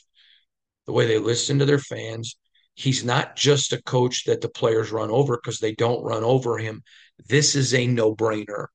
the 0.86 0.94
way 0.94 1.08
they 1.08 1.18
listen 1.18 1.58
to 1.58 1.66
their 1.66 1.80
fans, 1.80 2.38
he's 2.80 3.04
not 3.04 3.36
just 3.36 3.74
a 3.74 3.82
coach 3.82 4.24
that 4.24 4.40
the 4.40 4.48
players 4.48 4.90
run 4.90 5.12
over 5.12 5.36
because 5.36 5.60
they 5.60 5.76
don't 5.76 6.02
run 6.02 6.24
over 6.24 6.58
him. 6.58 6.82
This 7.28 7.54
is 7.54 7.74
a 7.74 7.86
no-brainer. 7.86 8.68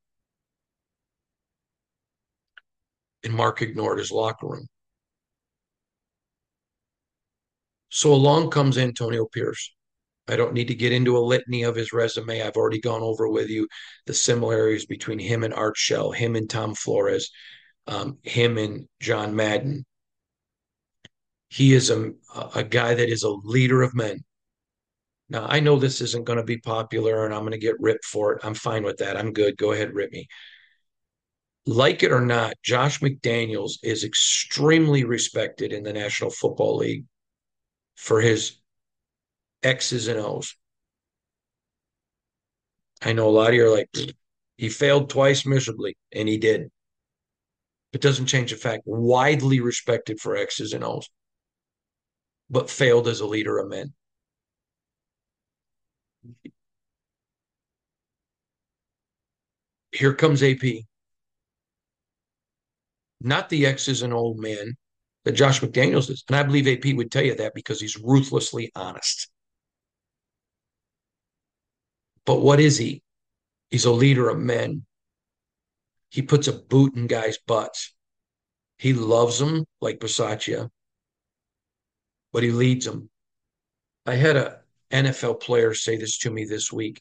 And 3.24 3.32
Mark 3.32 3.62
ignored 3.62 3.98
his 3.98 4.12
locker 4.12 4.46
room. 4.46 4.66
So 7.88 8.12
along 8.12 8.50
comes 8.50 8.76
Antonio 8.76 9.24
Pierce. 9.24 9.72
I 10.28 10.36
don't 10.36 10.52
need 10.52 10.68
to 10.68 10.74
get 10.74 10.92
into 10.92 11.16
a 11.16 11.20
litany 11.20 11.62
of 11.62 11.74
his 11.74 11.94
resume. 11.94 12.42
I've 12.42 12.56
already 12.56 12.80
gone 12.80 13.02
over 13.02 13.26
with 13.26 13.48
you 13.48 13.66
the 14.04 14.12
similarities 14.12 14.84
between 14.84 15.18
him 15.18 15.44
and 15.44 15.54
Art 15.54 15.78
Shell, 15.78 16.10
him 16.10 16.36
and 16.36 16.50
Tom 16.50 16.74
Flores, 16.74 17.30
um, 17.86 18.18
him 18.22 18.58
and 18.58 18.86
John 19.00 19.34
Madden. 19.34 19.86
He 21.54 21.72
is 21.72 21.88
a, 21.88 22.10
a 22.56 22.64
guy 22.64 22.94
that 22.94 23.08
is 23.08 23.22
a 23.22 23.28
leader 23.28 23.82
of 23.82 23.94
men. 23.94 24.24
Now, 25.28 25.46
I 25.48 25.60
know 25.60 25.76
this 25.76 26.00
isn't 26.00 26.24
going 26.24 26.38
to 26.38 26.44
be 26.44 26.58
popular 26.58 27.24
and 27.24 27.32
I'm 27.32 27.42
going 27.42 27.52
to 27.52 27.58
get 27.58 27.80
ripped 27.80 28.04
for 28.04 28.32
it. 28.32 28.40
I'm 28.44 28.54
fine 28.54 28.82
with 28.82 28.96
that. 28.96 29.16
I'm 29.16 29.32
good. 29.32 29.56
Go 29.56 29.70
ahead, 29.70 29.94
rip 29.94 30.10
me. 30.10 30.26
Like 31.64 32.02
it 32.02 32.10
or 32.10 32.20
not, 32.20 32.54
Josh 32.64 32.98
McDaniels 32.98 33.74
is 33.84 34.02
extremely 34.02 35.04
respected 35.04 35.72
in 35.72 35.84
the 35.84 35.92
National 35.92 36.30
Football 36.30 36.78
League 36.78 37.04
for 37.94 38.20
his 38.20 38.56
X's 39.62 40.08
and 40.08 40.18
O's. 40.18 40.56
I 43.00 43.12
know 43.12 43.28
a 43.28 43.30
lot 43.30 43.50
of 43.50 43.54
you 43.54 43.66
are 43.66 43.70
like, 43.70 43.88
he 44.56 44.68
failed 44.68 45.08
twice 45.08 45.46
miserably, 45.46 45.96
and 46.12 46.28
he 46.28 46.36
did. 46.36 46.68
It 47.92 48.00
doesn't 48.00 48.26
change 48.26 48.50
the 48.50 48.56
fact, 48.56 48.82
widely 48.86 49.60
respected 49.60 50.18
for 50.18 50.36
X's 50.36 50.72
and 50.72 50.82
O's, 50.82 51.08
but 52.50 52.70
failed 52.70 53.08
as 53.08 53.20
a 53.20 53.26
leader 53.26 53.58
of 53.58 53.68
men. 53.68 53.92
Here 59.92 60.14
comes 60.14 60.42
AP. 60.42 60.84
Not 63.20 63.48
the 63.48 63.66
X's 63.66 64.02
and 64.02 64.12
old 64.12 64.38
man 64.38 64.76
that 65.24 65.32
Josh 65.32 65.60
McDaniels 65.60 66.10
is. 66.10 66.24
And 66.28 66.36
I 66.36 66.42
believe 66.42 66.66
AP 66.66 66.94
would 66.94 67.10
tell 67.10 67.24
you 67.24 67.34
that 67.36 67.54
because 67.54 67.80
he's 67.80 67.96
ruthlessly 67.98 68.70
honest. 68.74 69.30
But 72.26 72.40
what 72.40 72.60
is 72.60 72.78
he? 72.78 73.02
He's 73.70 73.84
a 73.84 73.92
leader 73.92 74.28
of 74.28 74.38
men. 74.38 74.84
He 76.10 76.22
puts 76.22 76.48
a 76.48 76.52
boot 76.52 76.94
in 76.96 77.06
guys' 77.06 77.38
butts. 77.46 77.94
He 78.78 78.92
loves 78.92 79.38
them 79.38 79.64
like 79.80 80.00
Bisaccia, 80.00 80.70
but 82.34 82.42
he 82.42 82.50
leads 82.50 82.84
them. 82.84 83.08
I 84.04 84.16
had 84.16 84.36
a 84.36 84.58
NFL 84.90 85.40
player 85.40 85.72
say 85.72 85.96
this 85.96 86.18
to 86.18 86.30
me 86.30 86.44
this 86.44 86.70
week, 86.72 87.00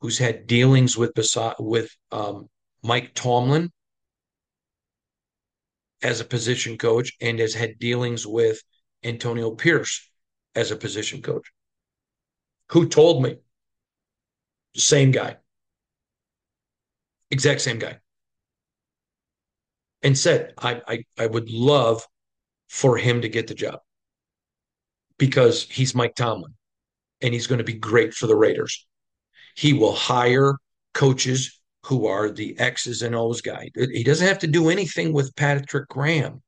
who's 0.00 0.18
had 0.18 0.46
dealings 0.46 0.96
with 0.96 1.12
with 1.60 1.94
um, 2.10 2.48
Mike 2.82 3.12
Tomlin 3.14 3.70
as 6.02 6.20
a 6.20 6.24
position 6.24 6.78
coach 6.78 7.12
and 7.20 7.38
has 7.38 7.52
had 7.52 7.78
dealings 7.78 8.26
with 8.26 8.62
Antonio 9.04 9.50
Pierce 9.50 10.10
as 10.54 10.70
a 10.70 10.76
position 10.76 11.20
coach. 11.20 11.46
Who 12.70 12.88
told 12.88 13.22
me? 13.22 13.36
Same 14.74 15.10
guy. 15.10 15.36
Exact 17.30 17.60
same 17.60 17.78
guy. 17.78 17.98
And 20.02 20.16
said, 20.16 20.54
I, 20.56 20.80
I, 20.88 21.04
I 21.18 21.26
would 21.26 21.50
love 21.50 22.02
for 22.68 22.96
him 22.96 23.20
to 23.20 23.28
get 23.28 23.46
the 23.46 23.54
job 23.54 23.80
because 25.20 25.64
he's 25.64 25.94
Mike 25.94 26.14
Tomlin 26.14 26.54
and 27.20 27.34
he's 27.34 27.46
going 27.46 27.58
to 27.58 27.64
be 27.64 27.74
great 27.74 28.14
for 28.14 28.26
the 28.26 28.34
Raiders. 28.34 28.86
He 29.54 29.74
will 29.74 29.94
hire 29.94 30.56
coaches 30.94 31.60
who 31.84 32.06
are 32.06 32.30
the 32.30 32.58
X's 32.58 33.02
and 33.02 33.14
O's 33.14 33.42
guy. 33.42 33.68
He 33.74 34.02
doesn't 34.02 34.26
have 34.26 34.38
to 34.38 34.46
do 34.46 34.70
anything 34.70 35.12
with 35.12 35.36
Patrick 35.36 35.88
Graham, 35.88 36.42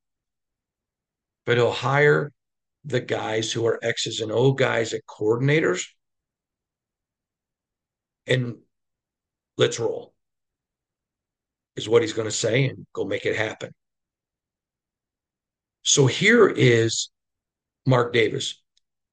but 1.45 1.59
he'll 1.59 1.71
hire 1.71 2.33
the 2.85 3.01
guys 3.01 3.53
who 3.53 3.67
are 3.67 3.79
X's 3.83 4.21
and 4.21 4.33
O 4.33 4.53
guys 4.53 4.95
at 4.95 5.03
coordinators 5.07 5.85
and 8.27 8.57
let's 9.59 9.79
roll, 9.79 10.15
is 11.77 11.89
what 11.89 12.01
he's 12.01 12.15
going 12.15 12.29
to 12.29 12.35
say, 12.35 12.69
and 12.69 12.87
go 12.95 13.05
make 13.05 13.27
it 13.27 13.37
happen. 13.37 13.75
So 15.83 16.07
here 16.07 16.49
is 16.49 17.11
Mark 17.85 18.13
Davis. 18.13 18.62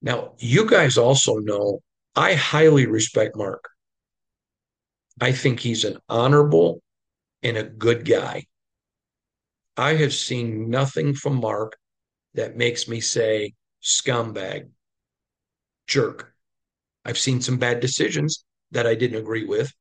Now, 0.02 0.32
you 0.38 0.68
guys 0.68 0.96
also 0.96 1.36
know 1.36 1.80
I 2.16 2.34
highly 2.34 2.86
respect 2.86 3.36
Mark. 3.36 3.68
I 5.20 5.32
think 5.32 5.60
he's 5.60 5.84
an 5.84 5.98
honorable 6.08 6.82
and 7.42 7.56
a 7.56 7.62
good 7.62 8.06
guy. 8.06 8.46
I 9.76 9.94
have 9.94 10.14
seen 10.14 10.70
nothing 10.70 11.14
from 11.14 11.36
Mark 11.36 11.76
that 12.34 12.56
makes 12.56 12.88
me 12.88 13.00
say 13.00 13.54
scumbag, 13.82 14.70
jerk. 15.86 16.34
I've 17.04 17.18
seen 17.18 17.40
some 17.40 17.58
bad 17.58 17.80
decisions 17.80 18.44
that 18.72 18.86
I 18.86 18.94
didn't 18.94 19.18
agree 19.18 19.44
with, 19.44 19.72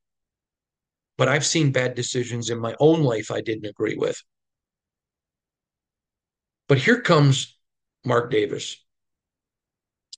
but 1.17 1.27
I've 1.27 1.45
seen 1.45 1.71
bad 1.71 1.95
decisions 1.95 2.49
in 2.49 2.59
my 2.59 2.75
own 2.79 3.03
life 3.03 3.31
I 3.31 3.41
didn't 3.41 3.65
agree 3.65 3.95
with. 3.95 4.21
But 6.67 6.77
here 6.77 7.01
comes 7.01 7.57
Mark 8.05 8.31
Davis, 8.31 8.77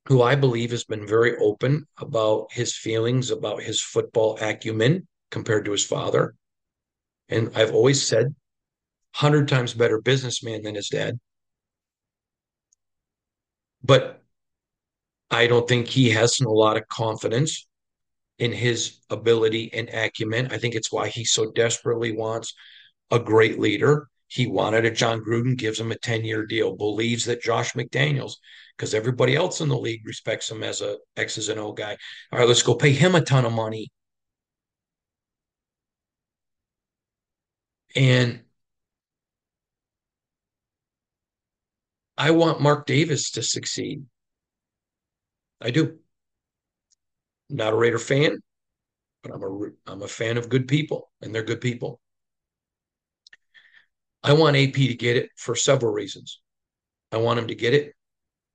who 0.07 0.21
I 0.21 0.35
believe 0.35 0.71
has 0.71 0.83
been 0.83 1.07
very 1.07 1.37
open 1.37 1.85
about 1.97 2.47
his 2.51 2.75
feelings 2.75 3.31
about 3.31 3.61
his 3.61 3.81
football 3.81 4.37
acumen 4.41 5.07
compared 5.29 5.65
to 5.65 5.71
his 5.71 5.85
father. 5.85 6.35
And 7.29 7.51
I've 7.55 7.73
always 7.73 8.05
said, 8.05 8.25
100 8.25 9.47
times 9.47 9.73
better 9.73 10.01
businessman 10.01 10.63
than 10.63 10.75
his 10.75 10.89
dad. 10.89 11.19
But 13.83 14.21
I 15.29 15.47
don't 15.47 15.67
think 15.67 15.87
he 15.87 16.09
has 16.11 16.39
a 16.39 16.49
lot 16.49 16.77
of 16.77 16.87
confidence 16.87 17.67
in 18.37 18.51
his 18.51 18.97
ability 19.09 19.71
and 19.73 19.89
acumen. 19.89 20.47
I 20.51 20.57
think 20.57 20.75
it's 20.75 20.91
why 20.91 21.07
he 21.07 21.23
so 21.23 21.51
desperately 21.51 22.11
wants 22.11 22.53
a 23.11 23.19
great 23.19 23.59
leader. 23.59 24.09
He 24.31 24.47
wanted 24.47 24.85
a 24.85 24.91
Jon 24.91 25.19
Gruden, 25.19 25.57
gives 25.57 25.77
him 25.77 25.91
a 25.91 25.97
10 25.97 26.23
year 26.23 26.45
deal, 26.45 26.77
believes 26.77 27.25
that 27.25 27.41
Josh 27.41 27.73
McDaniels, 27.73 28.35
because 28.77 28.93
everybody 28.93 29.35
else 29.35 29.59
in 29.59 29.67
the 29.67 29.77
league 29.77 30.07
respects 30.07 30.49
him 30.49 30.63
as 30.63 30.79
a 30.79 30.99
X's 31.17 31.49
and 31.49 31.59
O 31.59 31.73
guy. 31.73 31.97
All 32.31 32.39
right, 32.39 32.47
let's 32.47 32.63
go 32.63 32.73
pay 32.75 32.93
him 32.93 33.13
a 33.15 33.19
ton 33.21 33.43
of 33.43 33.51
money. 33.51 33.91
And 37.93 38.43
I 42.17 42.31
want 42.31 42.61
Mark 42.61 42.85
Davis 42.85 43.31
to 43.31 43.43
succeed. 43.43 44.05
I 45.59 45.71
do. 45.71 45.99
I'm 47.49 47.57
not 47.57 47.73
a 47.73 47.75
Raider 47.75 47.99
fan, 47.99 48.39
but 49.23 49.33
I'm 49.33 49.43
a 49.43 49.69
I'm 49.87 50.01
a 50.03 50.07
fan 50.07 50.37
of 50.37 50.47
good 50.47 50.69
people, 50.69 51.11
and 51.21 51.35
they're 51.35 51.43
good 51.43 51.59
people. 51.59 51.99
I 54.23 54.33
want 54.33 54.55
AP 54.55 54.73
to 54.73 54.95
get 54.95 55.17
it 55.17 55.29
for 55.35 55.55
several 55.55 55.91
reasons. 55.91 56.39
I 57.11 57.17
want 57.17 57.39
him 57.39 57.47
to 57.47 57.55
get 57.55 57.73
it 57.73 57.93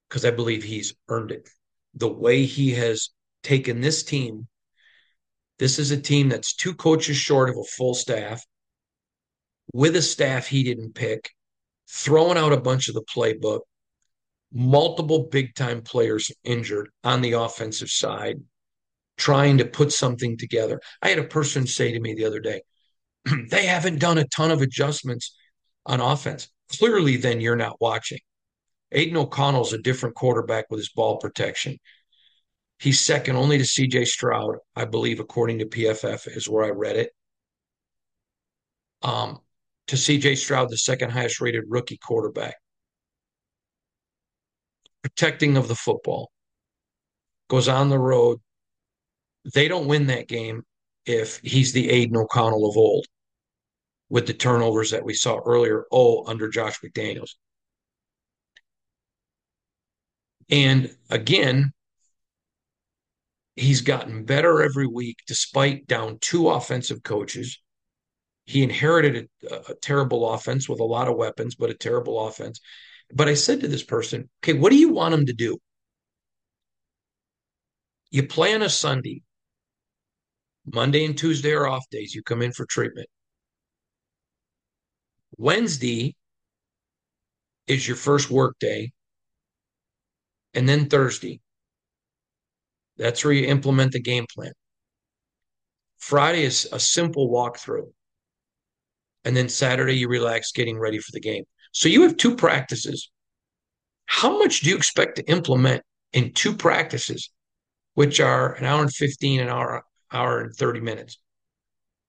because 0.09 0.25
I 0.25 0.31
believe 0.31 0.63
he's 0.63 0.95
earned 1.09 1.33
it. 1.33 1.49
The 1.95 2.09
way 2.09 2.45
he 2.45 2.73
has 2.73 3.11
taken 3.43 3.81
this 3.81 4.03
team, 4.03 4.47
this 5.59 5.79
is 5.79 5.91
a 5.91 6.01
team 6.01 6.29
that's 6.29 6.55
two 6.55 6.75
coaches 6.75 7.17
short 7.17 7.51
of 7.51 7.57
a 7.57 7.65
full 7.65 7.95
staff, 7.95 8.45
with 9.73 9.97
a 9.97 10.03
staff 10.03 10.47
he 10.47 10.63
didn't 10.63 10.95
pick, 10.95 11.31
throwing 11.89 12.39
out 12.39 12.53
a 12.53 12.61
bunch 12.61 12.89
of 12.89 12.95
the 12.95 13.03
playbook, 13.03 13.61
multiple 14.53 15.29
big 15.31 15.55
time 15.55 15.83
players 15.83 16.31
injured 16.45 16.91
on 17.03 17.23
the 17.23 17.33
offensive 17.33 17.91
side, 17.91 18.41
trying 19.17 19.59
to 19.59 19.65
put 19.65 19.93
something 19.93 20.37
together. 20.37 20.81
I 21.03 21.09
had 21.09 21.19
a 21.19 21.25
person 21.25 21.67
say 21.67 21.93
to 21.93 22.01
me 22.01 22.15
the 22.15 22.27
other 22.27 22.41
day, 22.41 22.63
they 23.51 23.67
haven't 23.67 23.99
done 23.99 24.19
a 24.19 24.29
ton 24.29 24.51
of 24.51 24.63
adjustments 24.63 25.35
on 25.87 26.01
offense. 26.01 26.49
Clearly, 26.79 27.17
then 27.17 27.41
you're 27.41 27.57
not 27.57 27.81
watching. 27.81 28.19
Aidan 28.93 29.17
O'Connell's 29.17 29.73
a 29.73 29.79
different 29.79 30.15
quarterback 30.15 30.67
with 30.71 30.79
his 30.79 30.91
ball 30.91 31.19
protection. 31.19 31.79
He's 32.79 33.01
second 33.01 33.37
only 33.37 33.59
to 33.59 33.65
CJ 33.65 34.07
Stroud, 34.07 34.57
I 34.75 34.85
believe, 34.85 35.19
according 35.21 35.61
to 35.61 35.67
PFF, 35.67 36.37
is 36.37 36.49
where 36.49 36.65
I 36.65 36.71
read 36.71 36.97
it. 36.97 37.11
Um, 39.03 39.41
to 39.89 39.97
CJ 39.97 40.37
Stroud, 40.37 40.71
the 40.71 40.77
second 40.77 41.11
highest 41.11 41.41
rated 41.41 41.65
rookie 41.69 41.99
quarterback. 41.99 42.57
Protecting 45.03 45.57
of 45.57 45.69
the 45.69 45.75
football. 45.75 46.31
Goes 47.49 47.69
on 47.69 47.89
the 47.89 47.99
road. 47.99 48.41
They 49.55 49.69
don't 49.69 49.87
win 49.87 50.09
that 50.09 50.29
game 50.29 50.63
if 51.07 51.39
he's 51.39 51.73
the 51.73 51.89
Aidan 51.89 52.17
O'Connell 52.17 52.69
of 52.69 52.77
old 52.77 53.07
with 54.09 54.27
the 54.27 54.35
turnovers 54.35 54.91
that 54.93 55.05
we 55.05 55.15
saw 55.15 55.39
earlier, 55.45 55.85
oh, 55.91 56.25
under 56.27 56.49
Josh 56.49 56.79
McDaniels. 56.81 57.31
And 60.49 60.95
again, 61.11 61.73
he's 63.57 63.81
gotten 63.81 64.25
better 64.25 64.63
every 64.63 64.87
week 64.87 65.19
despite 65.27 65.87
down 65.87 66.19
two 66.21 66.49
offensive 66.49 67.03
coaches. 67.03 67.59
He 68.45 68.63
inherited 68.63 69.29
a, 69.51 69.55
a, 69.71 69.75
terrible 69.75 70.31
offense 70.31 70.69
with 70.69 70.79
a 70.79 70.85
lot 70.85 71.09
of 71.09 71.17
weapons, 71.17 71.57
but 71.57 71.71
a 71.71 71.75
terrible 71.75 72.29
offense. 72.29 72.61
But 73.13 73.29
I 73.29 73.35
said 73.35 73.61
to 73.61 73.69
this 73.69 73.83
person, 73.83 74.29
okay, 74.43 74.53
what 74.53 74.71
do 74.71 74.77
you 74.77 74.91
want 74.91 75.15
him 75.15 75.27
to 75.27 75.33
do? 75.33 75.59
You 78.13 78.27
play 78.29 78.55
on 78.55 78.63
a 78.63 78.71
Sunday. 78.71 79.23
Monday 80.73 81.05
and 81.05 81.19
Tuesday 81.19 81.53
are 81.53 81.67
off 81.67 81.85
days. 81.91 82.15
You 82.15 82.23
come 82.23 82.43
in 82.43 82.53
for 82.53 82.67
treatment. 82.67 83.09
Wednesday 85.39 86.15
is 87.67 87.87
your 87.87 87.97
first 87.97 88.31
work 88.31 88.57
day. 88.59 88.93
And 90.55 90.69
then 90.69 90.89
Thursday. 90.89 91.41
That's 92.97 93.25
where 93.25 93.35
you 93.35 93.47
implement 93.47 93.93
the 93.93 94.01
game 94.01 94.25
plan. 94.35 94.53
Friday 95.99 96.45
is 96.45 96.69
a 96.73 96.81
simple 96.81 97.31
walkthrough. 97.31 97.93
And 99.25 99.37
then 99.37 99.49
Saturday, 99.49 99.97
you 99.97 100.09
relax 100.09 100.53
getting 100.53 100.79
ready 100.79 100.99
for 100.99 101.11
the 101.13 101.21
game. 101.21 101.45
So 101.73 101.89
you 101.89 102.03
have 102.03 102.17
two 102.17 102.37
practices. 102.37 103.11
How 104.07 104.39
much 104.39 104.61
do 104.61 104.71
you 104.71 104.77
expect 104.77 105.17
to 105.17 105.29
implement 105.29 105.83
in 106.13 106.33
two 106.33 106.55
practices, 106.55 107.29
which 107.95 108.21
are 108.21 108.55
an 108.55 108.65
hour 108.65 108.81
and 108.81 108.93
15, 108.93 109.41
an 109.41 109.49
hour, 109.49 109.85
hour 110.13 110.41
and 110.41 110.55
30 110.55 110.81
minutes? 110.81 111.19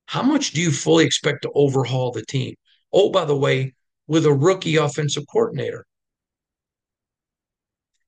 How 0.05 0.21
much 0.21 0.51
do 0.51 0.61
you 0.61 0.71
fully 0.71 1.05
expect 1.05 1.41
to 1.41 1.51
overhaul 1.53 2.11
the 2.11 2.25
team? 2.25 2.55
Oh, 2.91 3.09
by 3.09 3.25
the 3.25 3.35
way, 3.35 3.73
with 4.07 4.25
a 4.25 4.33
rookie 4.33 4.77
offensive 4.77 5.25
coordinator. 5.31 5.85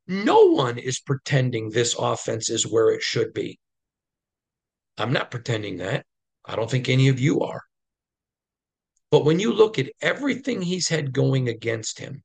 No 0.07 0.51
one 0.51 0.77
is 0.77 0.99
pretending 0.99 1.69
this 1.69 1.95
offense 1.97 2.49
is 2.49 2.65
where 2.65 2.89
it 2.89 3.03
should 3.03 3.33
be. 3.33 3.59
I'm 4.97 5.13
not 5.13 5.31
pretending 5.31 5.77
that. 5.77 6.05
I 6.45 6.55
don't 6.55 6.69
think 6.69 6.89
any 6.89 7.09
of 7.09 7.19
you 7.19 7.41
are. 7.41 7.61
But 9.11 9.25
when 9.25 9.39
you 9.39 9.53
look 9.53 9.79
at 9.79 9.91
everything 10.01 10.61
he's 10.61 10.87
had 10.87 11.13
going 11.13 11.47
against 11.47 11.99
him, 11.99 12.23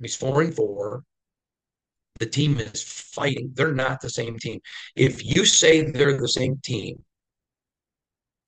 he's 0.00 0.16
four 0.16 0.42
and 0.42 0.54
four. 0.54 1.02
The 2.18 2.26
team 2.26 2.58
is 2.58 2.82
fighting. 2.82 3.52
They're 3.54 3.74
not 3.74 4.00
the 4.00 4.10
same 4.10 4.38
team. 4.38 4.60
If 4.94 5.24
you 5.24 5.44
say 5.44 5.82
they're 5.82 6.18
the 6.18 6.28
same 6.28 6.58
team, 6.62 7.02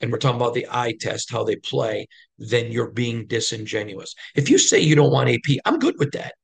and 0.03 0.11
we're 0.11 0.19
talking 0.19 0.37
about 0.37 0.55
the 0.55 0.67
eye 0.71 0.95
test, 1.01 1.31
how 1.31 1.45
they 1.45 1.57
play, 1.57 2.09
then 2.37 2.73
you're 2.73 2.91
being 2.91 3.27
disingenuous. 3.27 4.15
If 4.35 4.51
you 4.51 4.59
say 4.59 4.81
you 4.81 4.97
don't 4.97 5.13
want 5.13 5.31
AP, 5.31 5.59
I'm 5.65 5.79
good 5.79 5.95
with 5.99 6.13
that. 6.13 6.35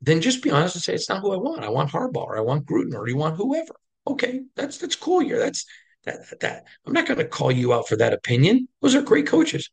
Then 0.00 0.20
just 0.20 0.42
be 0.42 0.50
honest 0.50 0.74
and 0.74 0.82
say 0.82 0.94
it's 0.94 1.08
not 1.08 1.22
who 1.22 1.32
I 1.32 1.36
want. 1.36 1.64
I 1.64 1.68
want 1.68 1.90
Harbaugh, 1.90 2.26
or 2.26 2.36
I 2.36 2.40
want 2.40 2.66
Gruden, 2.66 2.94
or 2.94 3.08
you 3.08 3.16
want 3.16 3.36
whoever. 3.36 3.74
Okay, 4.06 4.42
that's 4.54 4.78
that's 4.78 4.96
cool. 4.96 5.22
You're 5.22 5.38
that's 5.38 5.64
that 6.04 6.18
that 6.40 6.64
I'm 6.86 6.92
not 6.92 7.06
going 7.06 7.18
to 7.18 7.24
call 7.24 7.50
you 7.50 7.72
out 7.72 7.88
for 7.88 7.96
that 7.96 8.12
opinion. 8.12 8.68
Those 8.82 8.94
are 8.94 9.02
great 9.02 9.26
coaches. 9.26 9.70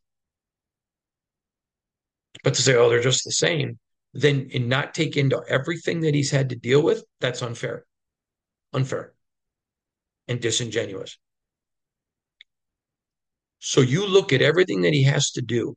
But 2.42 2.54
to 2.54 2.62
say, 2.62 2.74
oh, 2.74 2.88
they're 2.88 3.02
just 3.02 3.24
the 3.24 3.32
same, 3.32 3.78
then 4.12 4.50
and 4.54 4.68
not 4.68 4.94
take 4.94 5.16
into 5.16 5.42
everything 5.48 6.00
that 6.00 6.14
he's 6.14 6.30
had 6.30 6.48
to 6.50 6.56
deal 6.56 6.82
with, 6.82 7.04
that's 7.20 7.42
unfair. 7.42 7.84
Unfair 8.72 9.14
and 10.28 10.40
disingenuous. 10.40 11.18
So 13.66 13.80
you 13.80 14.06
look 14.06 14.34
at 14.34 14.42
everything 14.42 14.82
that 14.82 14.92
he 14.92 15.04
has 15.04 15.30
to 15.32 15.40
do, 15.40 15.74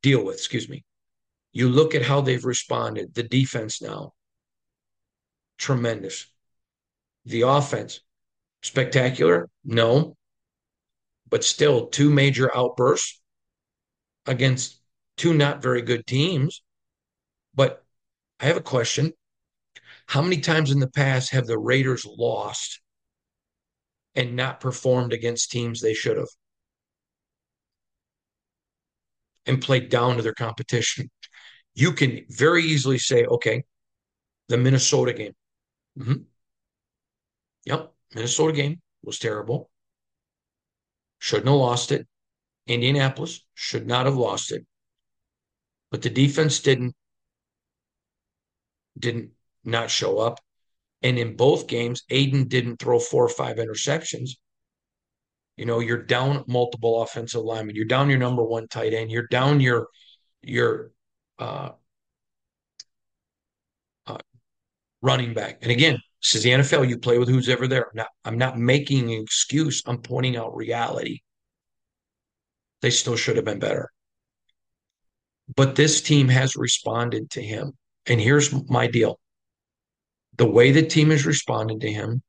deal 0.00 0.24
with, 0.24 0.36
excuse 0.36 0.68
me. 0.68 0.84
You 1.52 1.68
look 1.68 1.96
at 1.96 2.02
how 2.02 2.20
they've 2.20 2.44
responded, 2.44 3.14
the 3.14 3.24
defense 3.24 3.82
now, 3.82 4.12
tremendous. 5.58 6.28
The 7.24 7.42
offense, 7.42 7.98
spectacular? 8.62 9.50
No. 9.64 10.16
But 11.28 11.42
still, 11.42 11.88
two 11.88 12.08
major 12.08 12.56
outbursts 12.56 13.20
against 14.24 14.80
two 15.16 15.34
not 15.34 15.62
very 15.62 15.82
good 15.82 16.06
teams. 16.06 16.62
But 17.56 17.84
I 18.38 18.44
have 18.44 18.56
a 18.56 18.60
question. 18.60 19.14
How 20.06 20.22
many 20.22 20.38
times 20.38 20.70
in 20.70 20.78
the 20.78 20.90
past 20.90 21.32
have 21.32 21.48
the 21.48 21.58
Raiders 21.58 22.06
lost 22.06 22.80
and 24.14 24.36
not 24.36 24.60
performed 24.60 25.12
against 25.12 25.50
teams 25.50 25.80
they 25.80 25.94
should 25.94 26.16
have? 26.16 26.28
And 29.46 29.60
played 29.60 29.90
down 29.90 30.16
to 30.16 30.22
their 30.22 30.34
competition. 30.34 31.10
You 31.74 31.92
can 31.92 32.24
very 32.28 32.62
easily 32.62 32.98
say, 32.98 33.24
okay, 33.24 33.64
the 34.48 34.56
Minnesota 34.56 35.12
game. 35.12 35.32
Mm-hmm. 35.98 36.22
Yep, 37.66 37.92
Minnesota 38.14 38.52
game 38.52 38.80
was 39.02 39.18
terrible. 39.18 39.70
Shouldn't 41.18 41.48
have 41.48 41.56
lost 41.56 41.92
it. 41.92 42.06
Indianapolis 42.66 43.44
should 43.54 43.86
not 43.86 44.06
have 44.06 44.16
lost 44.16 44.52
it. 44.52 44.66
But 45.90 46.02
the 46.02 46.10
defense 46.10 46.60
didn't 46.60 46.94
didn't 48.98 49.30
not 49.64 49.90
show 49.90 50.18
up. 50.18 50.40
And 51.04 51.18
in 51.18 51.36
both 51.36 51.66
games, 51.66 52.02
Aidan 52.08 52.48
didn't 52.48 52.78
throw 52.78 52.98
four 52.98 53.24
or 53.24 53.28
five 53.28 53.56
interceptions. 53.58 54.30
You 55.56 55.66
know, 55.66 55.78
you're 55.78 56.02
down 56.02 56.44
multiple 56.48 57.02
offensive 57.02 57.42
linemen. 57.42 57.76
You're 57.76 57.84
down 57.84 58.08
your 58.08 58.18
number 58.18 58.42
one 58.42 58.66
tight 58.68 58.94
end. 58.94 59.10
You're 59.10 59.28
down 59.28 59.60
your 59.60 59.88
your 60.42 60.90
uh, 61.38 61.72
uh, 64.06 64.18
running 65.02 65.34
back. 65.34 65.58
And 65.60 65.70
again, 65.70 65.98
this 66.22 66.36
is 66.36 66.42
the 66.42 66.50
NFL. 66.50 66.88
You 66.88 66.98
play 66.98 67.18
with 67.18 67.28
who's 67.28 67.50
ever 67.50 67.68
there. 67.68 67.90
I'm 67.96 68.06
I'm 68.24 68.38
not 68.38 68.58
making 68.58 69.12
an 69.12 69.20
excuse. 69.22 69.82
I'm 69.86 69.98
pointing 69.98 70.36
out 70.38 70.56
reality. 70.56 71.20
They 72.80 72.90
still 72.90 73.16
should 73.16 73.36
have 73.36 73.44
been 73.44 73.58
better. 73.58 73.90
But 75.54 75.76
this 75.76 76.00
team 76.00 76.28
has 76.28 76.56
responded 76.56 77.30
to 77.32 77.42
him. 77.42 77.74
And 78.06 78.20
here's 78.20 78.50
my 78.70 78.86
deal 78.86 79.18
the 80.36 80.46
way 80.46 80.70
the 80.70 80.82
team 80.82 81.10
has 81.10 81.26
responded 81.26 81.80
to 81.80 81.92
him, 81.92 82.22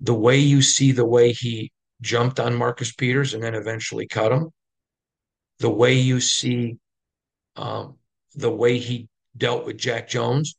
the 0.00 0.14
way 0.14 0.38
you 0.38 0.62
see 0.62 0.92
the 0.92 1.04
way 1.04 1.32
he 1.32 1.72
jumped 2.00 2.40
on 2.40 2.54
Marcus 2.54 2.92
Peters 2.92 3.34
and 3.34 3.42
then 3.42 3.54
eventually 3.54 4.06
cut 4.06 4.32
him, 4.32 4.50
the 5.58 5.70
way 5.70 5.94
you 5.94 6.20
see 6.20 6.78
um, 7.56 7.96
the 8.34 8.50
way 8.50 8.78
he 8.78 9.08
dealt 9.36 9.66
with 9.66 9.76
Jack 9.76 10.08
Jones, 10.08 10.56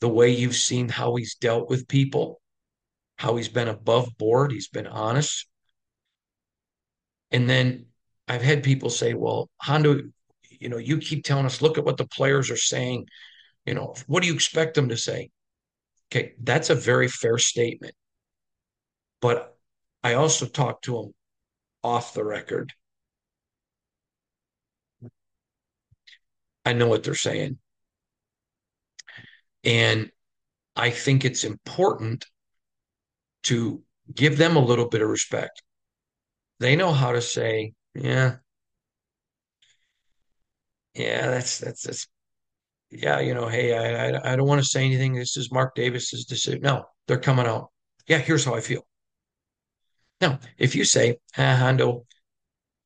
the 0.00 0.08
way 0.08 0.30
you've 0.30 0.56
seen 0.56 0.88
how 0.88 1.14
he's 1.16 1.34
dealt 1.34 1.68
with 1.68 1.88
people, 1.88 2.40
how 3.16 3.36
he's 3.36 3.48
been 3.48 3.68
above 3.68 4.08
board, 4.18 4.52
he's 4.52 4.68
been 4.68 4.86
honest. 4.86 5.46
And 7.30 7.48
then 7.48 7.86
I've 8.28 8.42
had 8.42 8.62
people 8.62 8.90
say, 8.90 9.14
well, 9.14 9.50
Hondo, 9.60 10.00
you 10.50 10.68
know, 10.68 10.78
you 10.78 10.98
keep 10.98 11.24
telling 11.24 11.46
us, 11.46 11.62
look 11.62 11.78
at 11.78 11.84
what 11.84 11.96
the 11.96 12.06
players 12.06 12.50
are 12.50 12.56
saying. 12.56 13.06
You 13.66 13.74
know, 13.74 13.94
what 14.06 14.22
do 14.22 14.28
you 14.28 14.34
expect 14.34 14.74
them 14.74 14.88
to 14.90 14.96
say? 14.96 15.30
Okay, 16.12 16.34
that's 16.42 16.70
a 16.70 16.74
very 16.74 17.08
fair 17.08 17.38
statement. 17.38 17.94
But 19.20 19.56
I 20.02 20.14
also 20.14 20.46
talked 20.46 20.84
to 20.84 20.98
him 20.98 21.14
off 21.82 22.14
the 22.14 22.24
record. 22.24 22.72
I 26.64 26.72
know 26.72 26.88
what 26.88 27.04
they're 27.04 27.14
saying. 27.14 27.58
And 29.64 30.10
I 30.76 30.90
think 30.90 31.24
it's 31.24 31.44
important 31.44 32.26
to 33.44 33.82
give 34.12 34.38
them 34.38 34.56
a 34.56 34.64
little 34.64 34.88
bit 34.88 35.02
of 35.02 35.08
respect. 35.08 35.62
They 36.60 36.76
know 36.76 36.92
how 36.92 37.12
to 37.12 37.20
say, 37.20 37.74
yeah, 37.94 38.36
yeah, 40.94 41.28
that's 41.28 41.58
that's 41.58 41.82
that's 41.82 42.08
yeah, 42.94 43.20
you 43.20 43.34
know, 43.34 43.48
hey, 43.48 43.74
I 43.74 44.10
I, 44.10 44.32
I 44.32 44.36
don't 44.36 44.46
want 44.46 44.62
to 44.62 44.66
say 44.66 44.84
anything. 44.84 45.14
This 45.14 45.36
is 45.36 45.50
Mark 45.52 45.74
Davis's 45.74 46.24
decision. 46.24 46.62
No, 46.62 46.84
they're 47.06 47.18
coming 47.18 47.46
out. 47.46 47.70
Yeah, 48.06 48.18
here's 48.18 48.44
how 48.44 48.54
I 48.54 48.60
feel. 48.60 48.86
Now, 50.20 50.38
if 50.58 50.74
you 50.74 50.84
say, 50.84 51.18
Hondo, 51.34 52.06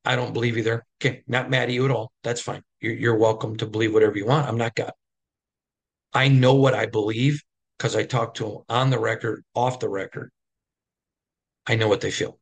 I 0.05 0.17
don't 0.17 0.33
believe 0.33 0.57
either. 0.57 0.85
Okay, 1.01 1.23
not 1.27 1.51
mad 1.51 1.69
at 1.69 1.75
you 1.75 1.85
at 1.85 1.91
all. 1.91 2.13
That's 2.25 2.41
fine. 2.41 2.63
You're, 2.81 2.95
you're 2.95 3.19
welcome 3.19 3.57
to 3.59 3.67
believe 3.67 3.93
whatever 3.93 4.17
you 4.17 4.27
want. 4.27 4.49
I'm 4.49 4.57
not 4.57 4.75
God. 4.75 4.93
I 6.13 6.29
know 6.29 6.55
what 6.55 6.75
I 6.75 6.87
believe 6.87 7.43
because 7.77 7.95
I 7.95 8.05
talk 8.05 8.35
to 8.35 8.45
them 8.45 8.59
on 8.69 8.91
the 8.91 8.99
record, 8.99 9.45
off 9.55 9.79
the 9.81 9.89
record. 9.89 10.31
I 11.67 11.75
know 11.75 11.89
what 11.89 12.01
they 12.01 12.11
feel. 12.11 12.39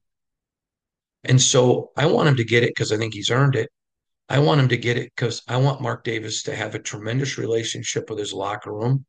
And 1.25 1.43
so 1.43 1.91
I 1.97 2.07
want 2.07 2.29
him 2.29 2.37
to 2.37 2.45
get 2.45 2.63
it 2.63 2.71
because 2.71 2.93
I 2.93 2.97
think 2.97 3.13
he's 3.13 3.31
earned 3.31 3.57
it. 3.57 3.71
I 4.29 4.41
want 4.41 4.61
him 4.61 4.69
to 4.69 4.77
get 4.77 4.99
it 4.99 5.13
because 5.15 5.43
I 5.49 5.57
want 5.59 5.81
Mark 5.81 6.05
Davis 6.05 6.43
to 6.45 6.57
have 6.57 6.75
a 6.75 6.81
tremendous 6.81 7.39
relationship 7.39 8.11
with 8.11 8.19
his 8.19 8.33
locker 8.33 8.73
room. 8.73 9.07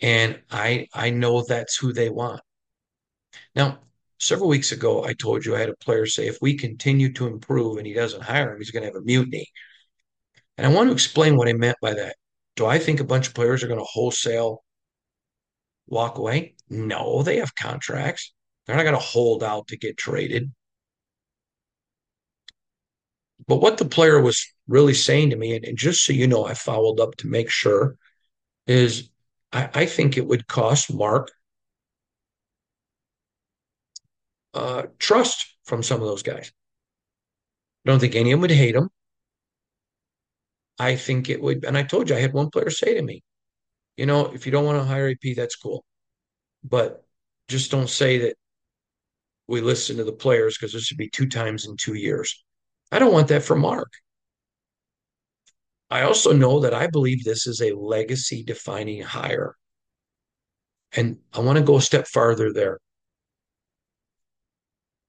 And 0.00 0.40
I 0.50 0.88
I 0.92 1.10
know 1.10 1.42
that's 1.42 1.76
who 1.76 1.92
they 1.92 2.10
want. 2.10 2.40
Now, 3.54 3.80
several 4.18 4.48
weeks 4.48 4.72
ago, 4.72 5.04
I 5.04 5.12
told 5.14 5.44
you 5.44 5.54
I 5.56 5.60
had 5.60 5.68
a 5.68 5.76
player 5.76 6.06
say 6.06 6.26
if 6.26 6.38
we 6.40 6.56
continue 6.56 7.12
to 7.14 7.26
improve 7.26 7.78
and 7.78 7.86
he 7.86 7.92
doesn't 7.92 8.22
hire 8.22 8.52
him, 8.52 8.58
he's 8.58 8.70
going 8.70 8.82
to 8.82 8.88
have 8.88 8.96
a 8.96 9.02
mutiny. 9.02 9.46
And 10.56 10.66
I 10.66 10.70
want 10.70 10.88
to 10.88 10.92
explain 10.92 11.36
what 11.36 11.48
I 11.48 11.52
meant 11.52 11.76
by 11.80 11.94
that. 11.94 12.16
Do 12.56 12.66
I 12.66 12.78
think 12.78 13.00
a 13.00 13.04
bunch 13.04 13.28
of 13.28 13.34
players 13.34 13.62
are 13.62 13.68
going 13.68 13.80
to 13.80 13.84
wholesale 13.84 14.64
walk 15.86 16.18
away? 16.18 16.54
No, 16.68 17.22
they 17.22 17.38
have 17.38 17.54
contracts. 17.54 18.32
They're 18.66 18.76
not 18.76 18.84
going 18.84 18.94
to 18.94 19.00
hold 19.00 19.42
out 19.42 19.68
to 19.68 19.76
get 19.76 19.96
traded. 19.96 20.52
But 23.46 23.56
what 23.56 23.78
the 23.78 23.84
player 23.84 24.20
was 24.20 24.46
really 24.68 24.94
saying 24.94 25.30
to 25.30 25.36
me, 25.36 25.54
and, 25.56 25.64
and 25.64 25.76
just 25.76 26.04
so 26.04 26.12
you 26.12 26.26
know, 26.26 26.44
I 26.46 26.54
followed 26.54 27.00
up 27.00 27.16
to 27.16 27.28
make 27.28 27.50
sure, 27.50 27.96
is 28.66 29.10
I, 29.52 29.68
I 29.74 29.86
think 29.86 30.16
it 30.16 30.26
would 30.26 30.46
cost 30.46 30.92
Mark 30.92 31.30
uh, 34.54 34.84
trust 34.98 35.56
from 35.64 35.82
some 35.82 36.00
of 36.00 36.06
those 36.06 36.22
guys. 36.22 36.52
I 37.86 37.90
don't 37.90 38.00
think 38.00 38.14
any 38.14 38.32
of 38.32 38.36
them 38.36 38.40
would 38.42 38.50
hate 38.50 38.74
him. 38.74 38.88
I 40.78 40.96
think 40.96 41.28
it 41.28 41.40
would, 41.40 41.64
and 41.64 41.76
I 41.76 41.82
told 41.82 42.08
you 42.08 42.16
I 42.16 42.20
had 42.20 42.32
one 42.32 42.50
player 42.50 42.70
say 42.70 42.94
to 42.94 43.02
me, 43.02 43.22
you 43.96 44.06
know, 44.06 44.32
if 44.32 44.46
you 44.46 44.52
don't 44.52 44.64
want 44.64 44.78
to 44.78 44.84
hire 44.84 45.08
AP, 45.08 45.36
that's 45.36 45.56
cool. 45.56 45.84
But 46.64 47.04
just 47.48 47.70
don't 47.70 47.90
say 47.90 48.18
that 48.18 48.36
we 49.46 49.60
listen 49.60 49.96
to 49.98 50.04
the 50.04 50.12
players 50.12 50.56
because 50.56 50.72
this 50.72 50.90
would 50.90 50.98
be 50.98 51.10
two 51.10 51.28
times 51.28 51.66
in 51.66 51.76
two 51.76 51.94
years. 51.94 52.43
I 52.94 53.00
don't 53.00 53.12
want 53.12 53.26
that 53.26 53.42
for 53.42 53.56
Mark. 53.56 53.92
I 55.90 56.02
also 56.02 56.32
know 56.32 56.60
that 56.60 56.72
I 56.72 56.86
believe 56.86 57.24
this 57.24 57.44
is 57.44 57.60
a 57.60 57.72
legacy 57.72 58.44
defining 58.44 59.02
hire. 59.02 59.56
And 60.92 61.18
I 61.32 61.40
want 61.40 61.58
to 61.58 61.64
go 61.64 61.78
a 61.78 61.82
step 61.82 62.06
farther 62.06 62.52
there. 62.52 62.78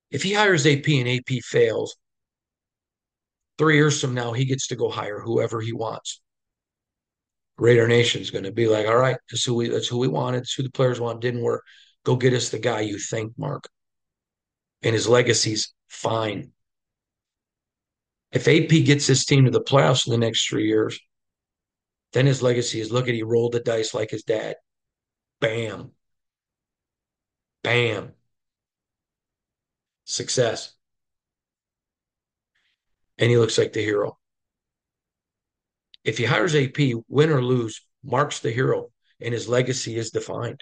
If 0.09 0.23
he 0.23 0.33
hires 0.33 0.65
AP 0.65 0.87
and 0.87 1.07
AP 1.07 1.43
fails, 1.43 1.95
three 3.59 3.75
years 3.75 4.01
from 4.01 4.15
now, 4.15 4.33
he 4.33 4.45
gets 4.45 4.65
to 4.69 4.75
go 4.75 4.89
hire 4.89 5.19
whoever 5.19 5.61
he 5.61 5.71
wants. 5.71 6.21
Raider 7.59 7.87
Nation 7.87 8.23
is 8.23 8.31
going 8.31 8.45
to 8.45 8.51
be 8.51 8.67
like, 8.67 8.87
all 8.87 8.97
right, 8.97 9.17
that's 9.29 9.45
who 9.45 9.53
we 9.53 9.69
that's 9.69 9.87
who 9.87 9.99
we 9.99 10.07
wanted, 10.07 10.39
that's 10.39 10.55
who 10.55 10.63
the 10.63 10.71
players 10.71 10.99
want. 10.99 11.21
Didn't 11.21 11.43
work. 11.43 11.63
Go 12.03 12.15
get 12.15 12.33
us 12.33 12.49
the 12.49 12.57
guy 12.57 12.79
you 12.79 12.97
think, 12.97 13.33
Mark. 13.37 13.69
And 14.81 14.95
his 14.95 15.07
legacy's 15.07 15.71
fine. 15.87 16.51
If 18.35 18.49
AP 18.49 18.85
gets 18.85 19.07
this 19.07 19.23
team 19.23 19.45
to 19.45 19.51
the 19.51 19.61
playoffs 19.61 20.05
in 20.05 20.11
the 20.11 20.17
next 20.17 20.45
three 20.45 20.67
years, 20.67 20.99
then 22.11 22.25
his 22.25 22.41
legacy 22.41 22.81
is 22.81 22.91
look 22.91 23.07
at 23.07 23.13
he 23.13 23.23
rolled 23.23 23.53
the 23.53 23.61
dice 23.61 23.93
like 23.93 24.11
his 24.11 24.23
dad. 24.23 24.57
Bam. 25.39 25.91
Bam. 27.63 28.11
Success. 30.03 30.73
And 33.17 33.31
he 33.31 33.37
looks 33.37 33.57
like 33.57 33.71
the 33.71 33.81
hero. 33.81 34.17
If 36.03 36.17
he 36.17 36.25
hires 36.25 36.55
AP, 36.55 36.77
win 37.07 37.29
or 37.29 37.41
lose, 37.41 37.85
Mark's 38.03 38.39
the 38.39 38.51
hero 38.51 38.91
and 39.21 39.33
his 39.33 39.47
legacy 39.47 39.95
is 39.95 40.11
defined. 40.11 40.61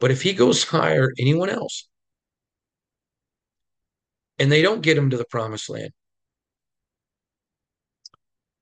But 0.00 0.10
if 0.12 0.22
he 0.22 0.32
goes 0.32 0.64
hire 0.64 1.12
anyone 1.18 1.50
else 1.50 1.88
and 4.38 4.50
they 4.50 4.62
don't 4.62 4.82
get 4.82 4.98
him 4.98 5.10
to 5.10 5.16
the 5.16 5.26
promised 5.26 5.68
land, 5.70 5.90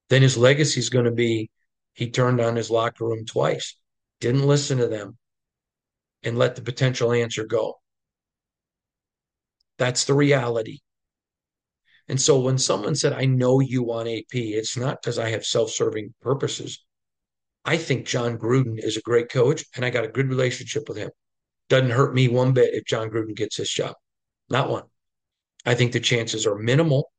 then 0.09 0.23
his 0.23 0.37
legacy 0.37 0.81
is 0.81 0.91
going 0.91 1.07
to 1.07 1.11
be 1.11 1.51
he 1.95 2.11
turned 2.11 2.41
on 2.41 2.57
his 2.57 2.71
locker 2.71 3.07
room 3.07 3.25
twice, 3.27 3.77
didn't 4.21 4.47
listen 4.47 4.79
to 4.79 4.89
them, 4.89 5.19
and 6.23 6.39
let 6.39 6.57
the 6.57 6.63
potential 6.63 7.13
answer 7.13 7.45
go. 7.45 7.81
That's 9.79 10.05
the 10.05 10.15
reality. 10.15 10.81
And 12.09 12.21
so 12.21 12.41
when 12.41 12.59
someone 12.59 12.95
said, 12.95 13.13
I 13.13 13.25
know 13.25 13.61
you 13.61 13.83
want 13.83 14.09
AP, 14.09 14.35
it's 14.35 14.77
not 14.77 15.01
because 15.01 15.19
I 15.19 15.31
have 15.31 15.45
self 15.45 15.71
serving 15.71 16.15
purposes. 16.21 16.85
I 17.65 17.77
think 17.77 18.07
Jon 18.07 18.39
Gruden 18.39 18.79
is 18.83 18.97
a 18.97 19.03
great 19.03 19.31
coach 19.31 19.65
and 19.77 19.85
I 19.85 19.91
got 19.91 20.05
a 20.05 20.09
good 20.09 20.29
relationship 20.29 20.89
with 20.89 20.99
him. 20.99 21.11
Doesn't 21.69 21.91
hurt 21.91 22.15
me 22.15 22.29
one 22.29 22.53
bit 22.53 22.75
if 22.75 22.85
Jon 22.85 23.09
Gruden 23.09 23.37
gets 23.37 23.57
his 23.57 23.71
job. 23.71 23.95
Not 24.51 24.69
one. 24.69 24.85
I 25.65 25.75
think 25.75 25.93
the 25.93 26.01
chances 26.01 26.47
are 26.47 26.57
minimal. 26.57 27.13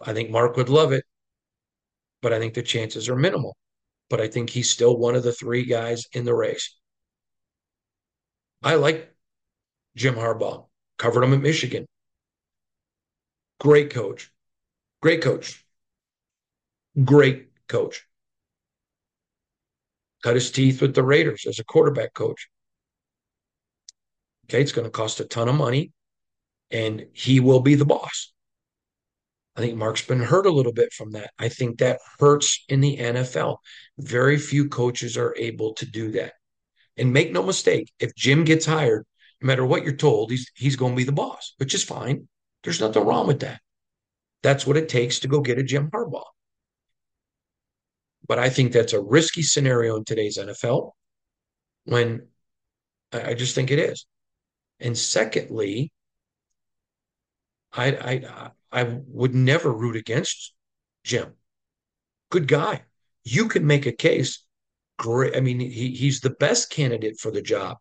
I 0.00 0.12
think 0.12 0.30
Mark 0.30 0.56
would 0.56 0.68
love 0.68 0.92
it, 0.92 1.04
but 2.22 2.32
I 2.32 2.38
think 2.38 2.54
the 2.54 2.62
chances 2.62 3.08
are 3.08 3.16
minimal. 3.16 3.56
But 4.08 4.20
I 4.20 4.28
think 4.28 4.50
he's 4.50 4.70
still 4.70 4.96
one 4.96 5.16
of 5.16 5.22
the 5.22 5.32
three 5.32 5.64
guys 5.64 6.06
in 6.12 6.24
the 6.24 6.34
race. 6.34 6.76
I 8.62 8.76
like 8.76 9.14
Jim 9.96 10.14
Harbaugh, 10.14 10.66
covered 10.98 11.24
him 11.24 11.34
at 11.34 11.40
Michigan. 11.40 11.86
Great 13.60 13.90
coach. 13.90 14.30
Great 15.02 15.22
coach. 15.22 15.64
Great 17.04 17.48
coach. 17.68 18.06
Cut 20.22 20.34
his 20.34 20.50
teeth 20.50 20.80
with 20.80 20.94
the 20.94 21.02
Raiders 21.02 21.44
as 21.46 21.58
a 21.58 21.64
quarterback 21.64 22.14
coach. 22.14 22.48
Okay, 24.48 24.62
it's 24.62 24.72
going 24.72 24.86
to 24.86 24.90
cost 24.90 25.20
a 25.20 25.24
ton 25.24 25.48
of 25.48 25.54
money, 25.54 25.92
and 26.70 27.06
he 27.12 27.40
will 27.40 27.60
be 27.60 27.74
the 27.74 27.84
boss. 27.84 28.32
I 29.56 29.60
think 29.60 29.76
Mark's 29.76 30.02
been 30.02 30.20
hurt 30.20 30.46
a 30.46 30.52
little 30.52 30.72
bit 30.72 30.92
from 30.92 31.12
that. 31.12 31.32
I 31.38 31.48
think 31.48 31.78
that 31.78 31.98
hurts 32.20 32.64
in 32.68 32.80
the 32.80 32.96
NFL. 32.96 33.58
Very 33.98 34.38
few 34.38 34.68
coaches 34.68 35.16
are 35.16 35.34
able 35.36 35.74
to 35.74 35.86
do 35.86 36.12
that. 36.12 36.34
And 36.96 37.12
make 37.12 37.32
no 37.32 37.42
mistake, 37.42 37.92
if 37.98 38.14
Jim 38.14 38.44
gets 38.44 38.66
hired, 38.66 39.04
no 39.40 39.46
matter 39.46 39.66
what 39.66 39.84
you're 39.84 39.96
told, 39.96 40.30
he's 40.30 40.50
he's 40.54 40.76
going 40.76 40.92
to 40.92 40.96
be 40.96 41.04
the 41.04 41.12
boss, 41.12 41.54
which 41.58 41.74
is 41.74 41.84
fine. 41.84 42.28
There's 42.62 42.80
nothing 42.80 43.04
wrong 43.04 43.26
with 43.26 43.40
that. 43.40 43.60
That's 44.42 44.66
what 44.66 44.76
it 44.76 44.88
takes 44.88 45.20
to 45.20 45.28
go 45.28 45.40
get 45.40 45.58
a 45.58 45.62
Jim 45.62 45.90
Harbaugh. 45.90 46.22
But 48.26 48.38
I 48.38 48.50
think 48.50 48.72
that's 48.72 48.92
a 48.92 49.00
risky 49.00 49.42
scenario 49.42 49.96
in 49.96 50.04
today's 50.04 50.38
NFL 50.38 50.92
when 51.84 52.28
I 53.12 53.34
just 53.34 53.54
think 53.54 53.70
it 53.70 53.78
is. 53.78 54.06
And 54.80 54.96
secondly, 54.96 55.92
I 57.72 57.86
I 57.86 58.50
I 58.72 59.00
would 59.06 59.34
never 59.34 59.72
root 59.72 59.96
against 59.96 60.54
Jim. 61.04 61.34
Good 62.30 62.48
guy. 62.48 62.84
You 63.24 63.48
can 63.48 63.66
make 63.66 63.86
a 63.86 63.92
case. 63.92 64.44
Great. 64.98 65.36
I 65.36 65.40
mean, 65.40 65.60
he, 65.60 65.94
he's 65.94 66.20
the 66.20 66.30
best 66.30 66.70
candidate 66.70 67.18
for 67.18 67.30
the 67.30 67.42
job. 67.42 67.78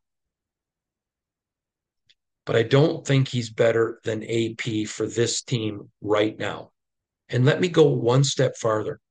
But 2.45 2.55
I 2.55 2.63
don't 2.63 3.05
think 3.05 3.27
he's 3.27 3.49
better 3.49 3.99
than 4.03 4.23
AP 4.23 4.87
for 4.87 5.05
this 5.05 5.41
team 5.41 5.91
right 6.01 6.37
now. 6.37 6.71
And 7.29 7.43
let 7.43 7.59
me 7.59 7.67
go 7.67 7.87
one 7.87 8.23
step 8.23 8.55
farther. 8.55 9.01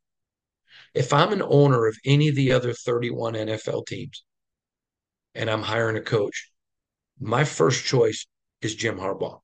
If 0.95 1.13
I'm 1.13 1.33
an 1.33 1.43
owner 1.43 1.87
of 1.87 1.99
any 2.07 2.29
of 2.29 2.35
the 2.35 2.53
other 2.53 2.73
31 2.73 3.35
NFL 3.35 3.87
teams 3.87 4.25
and 5.35 5.51
I'm 5.51 5.63
hiring 5.63 5.97
a 5.97 6.01
coach, 6.01 6.51
my 7.21 7.45
first 7.45 7.85
choice 7.85 8.27
is 8.61 8.75
Jim 8.75 8.99
Harbaugh. 8.99 9.41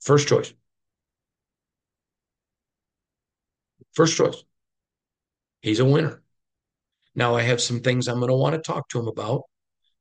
First 0.00 0.28
choice. 0.28 0.52
First 3.92 4.16
choice. 4.16 4.44
He's 5.60 5.80
a 5.80 5.84
winner. 5.84 6.22
Now 7.14 7.34
I 7.34 7.42
have 7.42 7.60
some 7.60 7.80
things 7.80 8.08
I'm 8.08 8.18
going 8.18 8.30
to 8.30 8.36
want 8.36 8.54
to 8.54 8.60
talk 8.60 8.88
to 8.90 9.00
him 9.00 9.08
about 9.08 9.42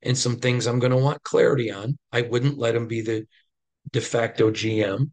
and 0.01 0.17
some 0.17 0.37
things 0.37 0.67
I'm 0.67 0.79
going 0.79 0.91
to 0.91 0.97
want 0.97 1.23
clarity 1.23 1.71
on. 1.71 1.97
I 2.11 2.21
wouldn't 2.21 2.57
let 2.57 2.75
him 2.75 2.87
be 2.87 3.01
the 3.01 3.27
de 3.91 4.01
facto 4.01 4.51
GM. 4.51 5.11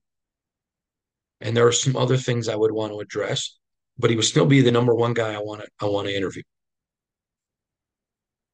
And 1.40 1.56
there 1.56 1.66
are 1.66 1.72
some 1.72 1.96
other 1.96 2.16
things 2.16 2.48
I 2.48 2.56
would 2.56 2.72
want 2.72 2.92
to 2.92 3.00
address, 3.00 3.58
but 3.98 4.10
he 4.10 4.16
would 4.16 4.24
still 4.24 4.46
be 4.46 4.60
the 4.60 4.72
number 4.72 4.94
one 4.94 5.14
guy 5.14 5.34
I 5.34 5.38
want 5.38 5.62
to 5.62 5.68
I 5.80 5.86
want 5.86 6.08
to 6.08 6.16
interview. 6.16 6.42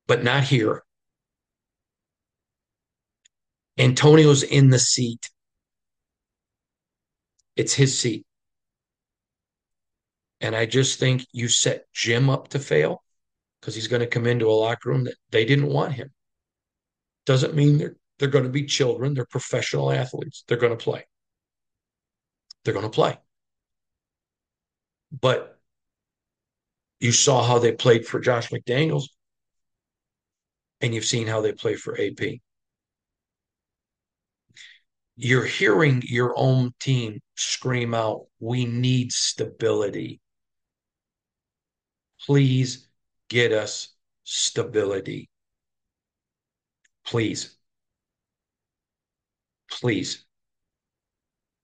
But 0.07 0.25
not 0.25 0.44
here. 0.44 0.83
Antonio's 3.78 4.42
in 4.42 4.70
the 4.70 4.78
seat. 4.78 5.30
It's 7.56 7.74
his 7.74 7.98
seat. 7.98 8.24
And 10.40 10.56
I 10.56 10.66
just 10.66 10.98
think 10.98 11.24
you 11.32 11.48
set 11.48 11.85
Jim 11.92 12.28
up 12.28 12.48
to 12.48 12.58
fail 12.58 13.02
because 13.61 13.74
he's 13.74 13.88
going 13.88 14.00
to 14.00 14.06
come 14.06 14.26
into 14.26 14.50
a 14.50 14.52
locker 14.52 14.90
room 14.90 15.04
that 15.04 15.14
they 15.30 15.44
didn't 15.44 15.68
want 15.68 15.92
him. 15.92 16.11
Doesn't 17.26 17.54
mean 17.54 17.78
they're 17.78 17.96
they're 18.18 18.28
going 18.28 18.44
to 18.44 18.50
be 18.50 18.66
children. 18.66 19.14
They're 19.14 19.24
professional 19.24 19.90
athletes. 19.90 20.44
They're 20.46 20.56
going 20.56 20.76
to 20.76 20.82
play. 20.82 21.04
They're 22.64 22.74
going 22.74 22.87
to 22.87 22.90
play. 22.90 23.18
But 25.20 25.58
you 27.00 27.11
saw 27.11 27.42
how 27.42 27.58
they 27.58 27.72
played 27.72 28.06
for 28.06 28.20
Josh 28.20 28.50
McDaniels, 28.50 29.06
and 30.80 30.94
you've 30.94 31.04
seen 31.04 31.26
how 31.26 31.40
they 31.40 31.52
play 31.52 31.74
for 31.74 32.00
AP. 32.00 32.38
You're 35.16 35.44
hearing 35.44 36.03
your 36.07 36.33
own 36.37 36.72
team 36.81 37.20
scream 37.37 37.94
out, 37.94 38.27
We 38.40 38.64
need 38.64 39.12
stability. 39.12 40.20
Please 42.27 42.88
get 43.29 43.53
us 43.53 43.94
stability. 44.25 45.29
Please. 47.05 47.57
Please. 49.70 50.25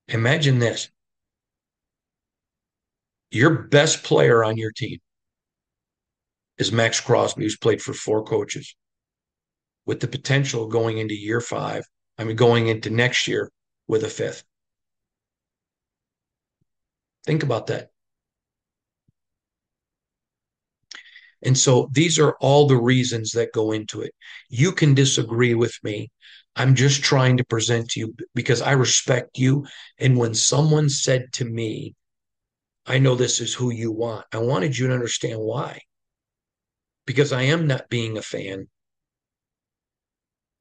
Imagine 0.08 0.58
this 0.58 0.88
your 3.30 3.50
best 3.64 4.02
player 4.02 4.42
on 4.42 4.56
your 4.56 4.72
team 4.72 4.98
is 6.56 6.72
Maxx 6.72 7.00
Crosby, 7.00 7.42
who's 7.42 7.58
played 7.58 7.82
for 7.82 7.92
four 7.92 8.24
coaches, 8.24 8.74
with 9.86 10.00
the 10.00 10.08
potential 10.08 10.66
going 10.66 10.98
into 10.98 11.14
year 11.14 11.40
five, 11.40 11.84
I 12.18 12.24
mean, 12.24 12.36
going 12.36 12.68
into 12.68 12.90
next 12.90 13.28
year 13.28 13.50
with 13.86 14.04
a 14.04 14.08
fifth. 14.08 14.44
Think 17.24 17.42
about 17.42 17.68
that. 17.68 17.90
And 21.42 21.56
so 21.56 21.88
these 21.92 22.18
are 22.18 22.36
all 22.40 22.66
the 22.66 22.76
reasons 22.76 23.32
that 23.32 23.52
go 23.52 23.72
into 23.72 24.02
it. 24.02 24.12
You 24.48 24.72
can 24.72 24.94
disagree 24.94 25.54
with 25.54 25.78
me. 25.84 26.10
I'm 26.56 26.74
just 26.74 27.02
trying 27.04 27.36
to 27.36 27.44
present 27.44 27.90
to 27.90 28.00
you 28.00 28.14
because 28.34 28.60
I 28.60 28.72
respect 28.72 29.38
you. 29.38 29.66
And 29.98 30.16
when 30.16 30.34
someone 30.34 30.88
said 30.88 31.32
to 31.34 31.44
me, 31.44 31.94
I 32.86 32.98
know 32.98 33.14
this 33.14 33.40
is 33.40 33.54
who 33.54 33.70
you 33.70 33.92
want, 33.92 34.26
I 34.32 34.38
wanted 34.38 34.76
you 34.76 34.88
to 34.88 34.94
understand 34.94 35.38
why. 35.40 35.82
Because 37.06 37.32
I 37.32 37.42
am 37.42 37.66
not 37.66 37.88
being 37.88 38.18
a 38.18 38.22
fan. 38.22 38.68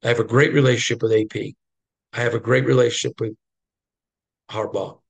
I 0.02 0.08
have 0.08 0.20
a 0.20 0.24
great 0.24 0.52
relationship 0.52 1.02
with 1.02 1.12
AP. 1.12 1.54
I 2.12 2.20
have 2.20 2.34
a 2.34 2.40
great 2.40 2.64
relationship 2.64 3.20
with 3.20 3.34
Harbaugh. 4.50 5.00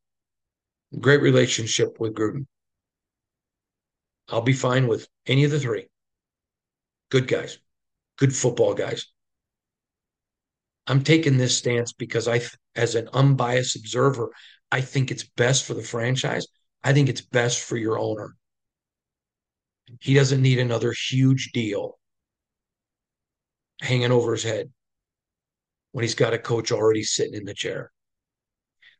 Great 0.98 1.20
relationship 1.20 2.00
with 2.00 2.14
Gruden. 2.14 2.46
I'll 4.28 4.40
be 4.40 4.54
fine 4.54 4.86
with 4.86 5.06
any 5.26 5.44
of 5.44 5.50
the 5.50 5.60
three. 5.60 5.88
Good 7.10 7.28
guys, 7.28 7.58
good 8.16 8.34
football 8.34 8.74
guys. 8.74 9.06
I'm 10.86 11.04
taking 11.04 11.36
this 11.36 11.56
stance 11.56 11.92
because 11.92 12.26
I, 12.26 12.40
as 12.74 12.94
an 12.94 13.08
unbiased 13.12 13.76
observer, 13.76 14.30
I 14.72 14.80
think 14.80 15.10
it's 15.10 15.24
best 15.36 15.66
for 15.66 15.74
the 15.74 15.82
franchise. 15.82 16.46
I 16.82 16.94
think 16.94 17.10
it's 17.10 17.20
best 17.20 17.62
for 17.62 17.76
your 17.76 17.98
owner. 17.98 18.36
He 20.00 20.14
doesn't 20.14 20.42
need 20.42 20.58
another 20.58 20.92
huge 20.92 21.52
deal 21.52 21.98
hanging 23.80 24.12
over 24.12 24.32
his 24.32 24.42
head 24.42 24.70
when 25.98 26.04
he's 26.04 26.14
got 26.14 26.32
a 26.32 26.38
coach 26.38 26.70
already 26.70 27.02
sitting 27.02 27.34
in 27.34 27.44
the 27.44 27.52
chair. 27.52 27.90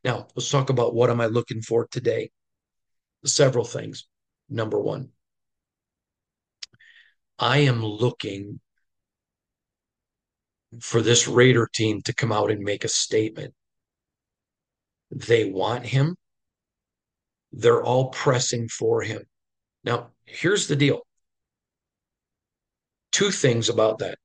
Now, 0.03 0.27
let's 0.35 0.51
talk 0.51 0.69
about 0.69 0.93
what 0.93 1.09
am 1.09 1.21
I 1.21 1.27
looking 1.27 1.61
for 1.61 1.87
today? 1.87 2.29
Several 3.23 3.63
things. 3.63 4.05
Number 4.49 4.77
one, 4.77 5.11
I 7.39 7.59
am 7.59 7.85
looking 7.85 8.59
for 10.81 11.01
this 11.01 11.25
Raider 11.25 11.69
team 11.73 12.01
to 12.01 12.13
come 12.13 12.33
out 12.33 12.51
and 12.51 12.59
make 12.65 12.83
a 12.83 12.89
statement. 12.89 13.53
They 15.09 15.45
want 15.45 15.85
him. 15.85 16.17
They're 17.53 17.81
all 17.81 18.09
pressing 18.09 18.67
for 18.67 19.03
him. 19.03 19.21
Now, 19.85 20.09
here's 20.25 20.67
the 20.67 20.75
deal 20.75 20.99
two 23.13 23.31
things 23.31 23.69
about 23.69 23.99
that. 23.99 24.17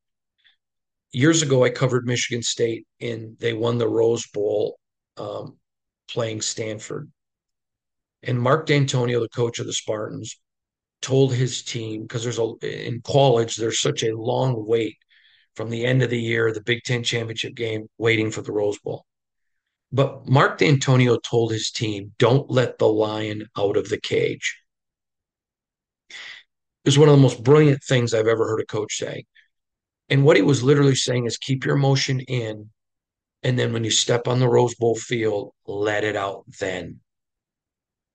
Years 1.14 1.42
ago, 1.42 1.62
I 1.62 1.70
covered 1.70 2.06
Michigan 2.06 2.42
State 2.42 2.88
and 3.00 3.38
they 3.38 3.52
won 3.52 3.78
the 3.78 3.88
Rose 3.88 4.26
Bowl 4.26 4.80
um, 5.16 5.56
playing 6.08 6.40
Stanford. 6.40 7.08
And 8.24 8.40
Mark 8.40 8.66
Dantonio, 8.66 9.20
the 9.20 9.28
coach 9.28 9.60
of 9.60 9.66
the 9.66 9.72
Spartans, 9.72 10.40
told 11.02 11.32
his 11.32 11.62
team 11.62 12.02
because 12.02 12.24
there's 12.24 12.40
a 12.40 12.52
in 12.62 13.00
college 13.02 13.54
there's 13.54 13.80
such 13.80 14.02
a 14.02 14.16
long 14.16 14.66
wait 14.66 14.96
from 15.54 15.70
the 15.70 15.84
end 15.86 16.02
of 16.02 16.10
the 16.10 16.20
year, 16.20 16.52
the 16.52 16.60
Big 16.62 16.82
Ten 16.82 17.04
championship 17.04 17.54
game, 17.54 17.86
waiting 17.96 18.32
for 18.32 18.42
the 18.42 18.50
Rose 18.50 18.80
Bowl. 18.80 19.06
But 19.92 20.28
Mark 20.28 20.58
Dantonio 20.58 21.22
told 21.22 21.52
his 21.52 21.70
team, 21.70 22.12
don't 22.18 22.50
let 22.50 22.78
the 22.78 22.88
lion 22.88 23.46
out 23.56 23.76
of 23.76 23.88
the 23.88 24.00
cage. 24.00 24.58
It 26.10 26.88
was 26.88 26.98
one 26.98 27.08
of 27.08 27.14
the 27.14 27.22
most 27.22 27.44
brilliant 27.44 27.84
things 27.84 28.12
I've 28.12 28.26
ever 28.26 28.48
heard 28.48 28.60
a 28.60 28.66
coach 28.66 28.96
say. 28.96 29.26
And 30.08 30.24
what 30.24 30.36
he 30.36 30.42
was 30.42 30.62
literally 30.62 30.94
saying 30.94 31.26
is 31.26 31.38
keep 31.38 31.64
your 31.64 31.76
emotion 31.76 32.20
in. 32.20 32.70
And 33.42 33.58
then 33.58 33.72
when 33.72 33.84
you 33.84 33.90
step 33.90 34.28
on 34.28 34.38
the 34.38 34.48
Rose 34.48 34.74
Bowl 34.74 34.94
field, 34.94 35.52
let 35.66 36.04
it 36.04 36.16
out 36.16 36.44
then. 36.60 37.00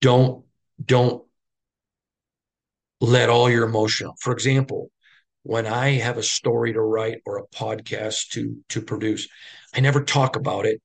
Don't, 0.01 0.45
don't 0.83 1.23
let 3.01 3.29
all 3.29 3.49
your 3.49 3.65
emotion 3.65 4.07
out. 4.07 4.19
For 4.19 4.33
example, 4.33 4.91
when 5.43 5.65
I 5.65 5.91
have 5.91 6.17
a 6.17 6.23
story 6.23 6.73
to 6.73 6.81
write 6.81 7.21
or 7.25 7.37
a 7.37 7.47
podcast 7.47 8.29
to 8.29 8.57
to 8.69 8.81
produce, 8.81 9.27
I 9.73 9.79
never 9.79 10.03
talk 10.03 10.35
about 10.35 10.65
it 10.65 10.81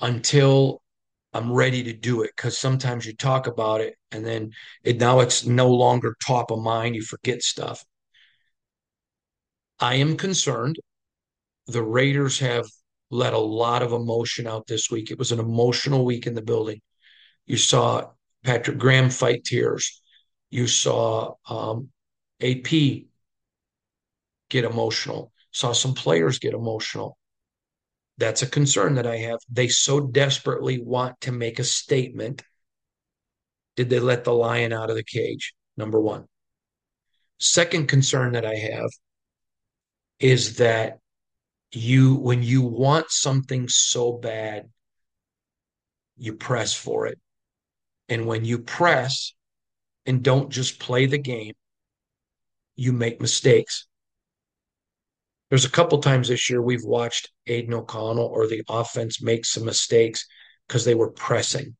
until 0.00 0.82
I'm 1.38 1.52
ready 1.52 1.82
to 1.84 1.92
do 1.92 2.22
it. 2.22 2.32
Because 2.36 2.58
sometimes 2.58 3.06
you 3.06 3.14
talk 3.14 3.46
about 3.46 3.80
it 3.80 3.94
and 4.12 4.24
then 4.26 4.50
it 4.82 4.98
now 4.98 5.20
it's 5.20 5.46
no 5.46 5.70
longer 5.70 6.16
top 6.26 6.50
of 6.50 6.60
mind. 6.60 6.96
You 6.96 7.02
forget 7.02 7.42
stuff. 7.42 7.84
I 9.80 9.96
am 9.96 10.16
concerned. 10.16 10.76
The 11.66 11.82
Raiders 11.82 12.40
have 12.40 12.66
let 13.10 13.32
a 13.32 13.38
lot 13.38 13.82
of 13.82 13.92
emotion 13.92 14.46
out 14.46 14.66
this 14.66 14.90
week. 14.90 15.10
It 15.10 15.18
was 15.18 15.32
an 15.32 15.38
emotional 15.38 16.04
week 16.04 16.26
in 16.26 16.34
the 16.34 16.42
building. 16.42 16.80
You 17.46 17.56
saw 17.56 18.10
Patrick 18.44 18.78
Graham 18.78 19.10
fight 19.10 19.44
tears. 19.44 20.02
You 20.50 20.66
saw 20.66 21.34
um, 21.48 21.90
AP 22.40 23.06
get 24.48 24.64
emotional. 24.64 25.32
Saw 25.52 25.72
some 25.72 25.94
players 25.94 26.38
get 26.38 26.54
emotional. 26.54 27.17
That's 28.18 28.42
a 28.42 28.46
concern 28.48 28.94
that 28.96 29.06
I 29.06 29.16
have. 29.16 29.38
They 29.50 29.68
so 29.68 30.00
desperately 30.00 30.82
want 30.82 31.20
to 31.22 31.32
make 31.32 31.58
a 31.58 31.64
statement. 31.64 32.42
Did 33.76 33.90
they 33.90 34.00
let 34.00 34.24
the 34.24 34.34
lion 34.34 34.72
out 34.72 34.90
of 34.90 34.96
the 34.96 35.04
cage? 35.04 35.54
Number 35.76 36.00
one. 36.00 36.26
Second 37.38 37.86
concern 37.86 38.32
that 38.32 38.44
I 38.44 38.56
have 38.56 38.90
is 40.18 40.56
that 40.56 40.98
you, 41.70 42.16
when 42.16 42.42
you 42.42 42.62
want 42.62 43.10
something 43.10 43.68
so 43.68 44.12
bad, 44.12 44.68
you 46.16 46.32
press 46.32 46.74
for 46.74 47.06
it. 47.06 47.18
And 48.08 48.26
when 48.26 48.44
you 48.44 48.58
press 48.58 49.34
and 50.06 50.24
don't 50.24 50.50
just 50.50 50.80
play 50.80 51.06
the 51.06 51.18
game, 51.18 51.54
you 52.74 52.92
make 52.92 53.20
mistakes. 53.20 53.86
There's 55.50 55.64
a 55.64 55.70
couple 55.70 55.98
times 56.00 56.28
this 56.28 56.50
year 56.50 56.60
we've 56.60 56.84
watched 56.84 57.30
Aidan 57.48 57.74
O'Connell 57.74 58.26
or 58.26 58.46
the 58.46 58.62
offense 58.68 59.22
make 59.22 59.44
some 59.44 59.64
mistakes 59.64 60.26
because 60.66 60.84
they 60.84 60.94
were 60.94 61.10
pressing. 61.10 61.76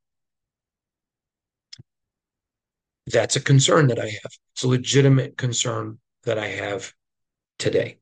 That's 3.07 3.37
a 3.37 3.41
concern 3.41 3.89
that 3.89 3.99
I 3.99 4.07
have. 4.07 4.33
It's 4.53 4.65
a 4.65 4.69
legitimate 4.69 5.37
concern 5.37 5.99
that 6.25 6.39
I 6.39 6.49
have 6.49 6.93
today. 7.59 7.99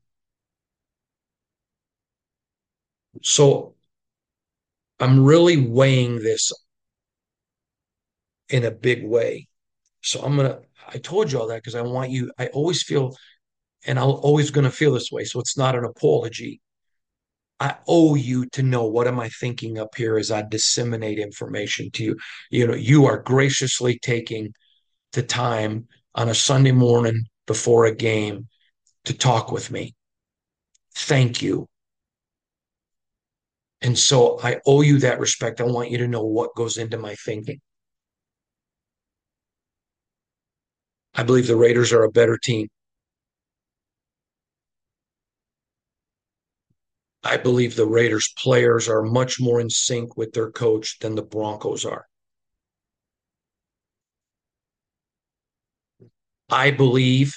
So 3.22 3.74
I'm 4.98 5.24
really 5.24 5.56
weighing 5.56 6.16
this 6.16 6.52
in 8.48 8.64
a 8.64 8.70
big 8.70 9.04
way. 9.04 9.48
So 10.02 10.20
I'm 10.22 10.36
going 10.36 10.48
to, 10.48 10.60
I 10.88 10.98
told 10.98 11.32
you 11.32 11.40
all 11.40 11.48
that 11.48 11.56
because 11.56 11.74
I 11.74 11.82
want 11.82 12.10
you, 12.10 12.30
I 12.38 12.46
always 12.48 12.82
feel, 12.82 13.16
and 13.86 13.98
I'm 13.98 14.08
always 14.08 14.50
going 14.50 14.64
to 14.64 14.70
feel 14.70 14.92
this 14.92 15.10
way. 15.12 15.24
So 15.24 15.40
it's 15.40 15.58
not 15.58 15.74
an 15.74 15.84
apology. 15.84 16.60
I 17.58 17.76
owe 17.88 18.14
you 18.14 18.46
to 18.52 18.62
know 18.62 18.84
what 18.86 19.06
am 19.06 19.18
I 19.18 19.28
thinking 19.28 19.78
up 19.78 19.94
here 19.96 20.18
as 20.18 20.30
I 20.30 20.42
disseminate 20.42 21.18
information 21.18 21.90
to 21.92 22.04
you. 22.04 22.16
You 22.50 22.66
know, 22.66 22.74
you 22.74 23.06
are 23.06 23.18
graciously 23.22 23.98
taking 23.98 24.52
the 25.12 25.22
time 25.22 25.88
on 26.14 26.28
a 26.28 26.34
Sunday 26.34 26.72
morning 26.72 27.24
before 27.46 27.86
a 27.86 27.94
game 27.94 28.48
to 29.06 29.14
talk 29.14 29.52
with 29.52 29.70
me. 29.70 29.94
Thank 30.94 31.40
you. 31.40 31.66
And 33.80 33.98
so 33.98 34.38
I 34.42 34.60
owe 34.66 34.82
you 34.82 34.98
that 35.00 35.20
respect. 35.20 35.60
I 35.60 35.64
want 35.64 35.90
you 35.90 35.98
to 35.98 36.08
know 36.08 36.24
what 36.24 36.54
goes 36.56 36.76
into 36.76 36.98
my 36.98 37.14
thinking. 37.14 37.60
I 41.14 41.22
believe 41.22 41.46
the 41.46 41.56
Raiders 41.56 41.92
are 41.92 42.02
a 42.02 42.10
better 42.10 42.36
team. 42.36 42.68
I 47.28 47.36
believe 47.38 47.74
the 47.74 47.86
Raiders 47.86 48.32
players 48.38 48.88
are 48.88 49.02
much 49.02 49.40
more 49.40 49.60
in 49.60 49.68
sync 49.68 50.16
with 50.16 50.32
their 50.32 50.52
coach 50.52 50.98
than 51.00 51.16
the 51.16 51.22
Broncos 51.22 51.84
are. 51.84 52.06
I 56.48 56.70
believe 56.70 57.36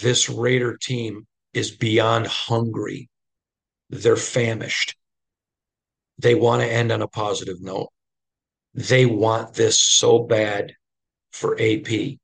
this 0.00 0.30
Raider 0.30 0.76
team 0.76 1.26
is 1.52 1.72
beyond 1.72 2.28
hungry. 2.28 3.10
They're 3.90 4.14
famished. 4.14 4.94
They 6.18 6.36
want 6.36 6.62
to 6.62 6.72
end 6.72 6.92
on 6.92 7.02
a 7.02 7.08
positive 7.08 7.60
note. 7.60 7.88
They 8.74 9.06
want 9.06 9.54
this 9.54 9.80
so 9.80 10.20
bad 10.20 10.74
for 11.32 11.60
AP. 11.60 12.18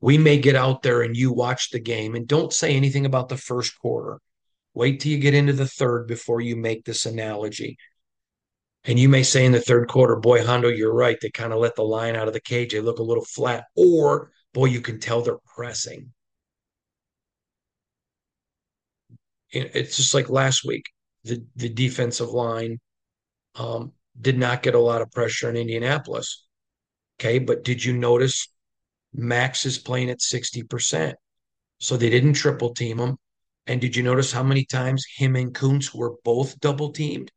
We 0.00 0.18
may 0.18 0.38
get 0.38 0.56
out 0.56 0.82
there 0.82 1.02
and 1.02 1.16
you 1.16 1.32
watch 1.32 1.70
the 1.70 1.78
game 1.80 2.16
and 2.16 2.26
don't 2.26 2.52
say 2.52 2.74
anything 2.74 3.06
about 3.06 3.28
the 3.28 3.36
first 3.36 3.78
quarter. 3.78 4.20
Wait 4.76 5.00
till 5.00 5.10
you 5.10 5.16
get 5.16 5.32
into 5.32 5.54
the 5.54 5.66
third 5.66 6.06
before 6.06 6.42
you 6.42 6.54
make 6.54 6.84
this 6.84 7.06
analogy. 7.06 7.78
And 8.84 8.98
you 8.98 9.08
may 9.08 9.22
say 9.22 9.46
in 9.46 9.52
the 9.52 9.60
third 9.60 9.88
quarter, 9.88 10.16
boy, 10.16 10.44
Hondo, 10.44 10.68
you're 10.68 10.92
right. 10.92 11.16
They 11.18 11.30
kind 11.30 11.54
of 11.54 11.60
let 11.60 11.76
the 11.76 11.82
line 11.82 12.14
out 12.14 12.28
of 12.28 12.34
the 12.34 12.42
cage. 12.42 12.72
They 12.72 12.80
look 12.80 12.98
a 12.98 13.02
little 13.02 13.24
flat. 13.24 13.64
Or, 13.74 14.32
boy, 14.52 14.66
you 14.66 14.82
can 14.82 15.00
tell 15.00 15.22
they're 15.22 15.38
pressing. 15.56 16.12
It's 19.48 19.96
just 19.96 20.12
like 20.12 20.28
last 20.28 20.62
week. 20.62 20.84
The, 21.24 21.42
the 21.56 21.70
defensive 21.70 22.28
line 22.28 22.78
um, 23.54 23.92
did 24.20 24.36
not 24.36 24.62
get 24.62 24.74
a 24.74 24.78
lot 24.78 25.00
of 25.00 25.10
pressure 25.10 25.48
in 25.48 25.56
Indianapolis. 25.56 26.44
Okay. 27.18 27.38
But 27.38 27.64
did 27.64 27.82
you 27.82 27.96
notice 27.96 28.52
Maxx 29.14 29.64
is 29.64 29.78
playing 29.78 30.10
at 30.10 30.20
60%? 30.20 31.14
So 31.78 31.96
they 31.96 32.10
didn't 32.10 32.34
triple 32.34 32.74
team 32.74 32.98
him. 32.98 33.16
And 33.66 33.80
did 33.80 33.96
you 33.96 34.02
notice 34.02 34.32
how 34.32 34.42
many 34.42 34.64
times 34.64 35.04
him 35.16 35.36
and 35.36 35.52
Koonce 35.52 35.94
were 35.94 36.14
both 36.24 36.58
double 36.60 36.92
teamed? 36.92 37.32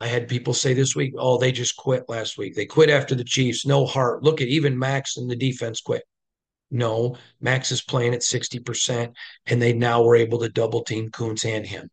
I 0.00 0.06
had 0.06 0.28
people 0.28 0.54
say 0.54 0.74
this 0.74 0.94
week, 0.94 1.14
oh, 1.18 1.38
they 1.38 1.50
just 1.50 1.76
quit 1.76 2.08
last 2.08 2.38
week. 2.38 2.54
They 2.54 2.66
quit 2.66 2.88
after 2.90 3.16
the 3.16 3.24
Chiefs. 3.24 3.66
No 3.66 3.84
heart. 3.84 4.22
Look 4.22 4.40
at 4.40 4.46
even 4.48 4.78
Maxx 4.78 5.16
and 5.16 5.28
the 5.28 5.34
defense 5.34 5.80
quit. 5.80 6.04
No, 6.70 7.16
Maxx 7.40 7.72
is 7.72 7.82
playing 7.82 8.14
at 8.14 8.20
60%, 8.20 9.12
and 9.46 9.60
they 9.60 9.72
now 9.72 10.02
were 10.02 10.16
able 10.16 10.38
to 10.40 10.48
double 10.48 10.84
team 10.84 11.10
Koonce 11.10 11.46
and 11.46 11.66
him. 11.66 11.88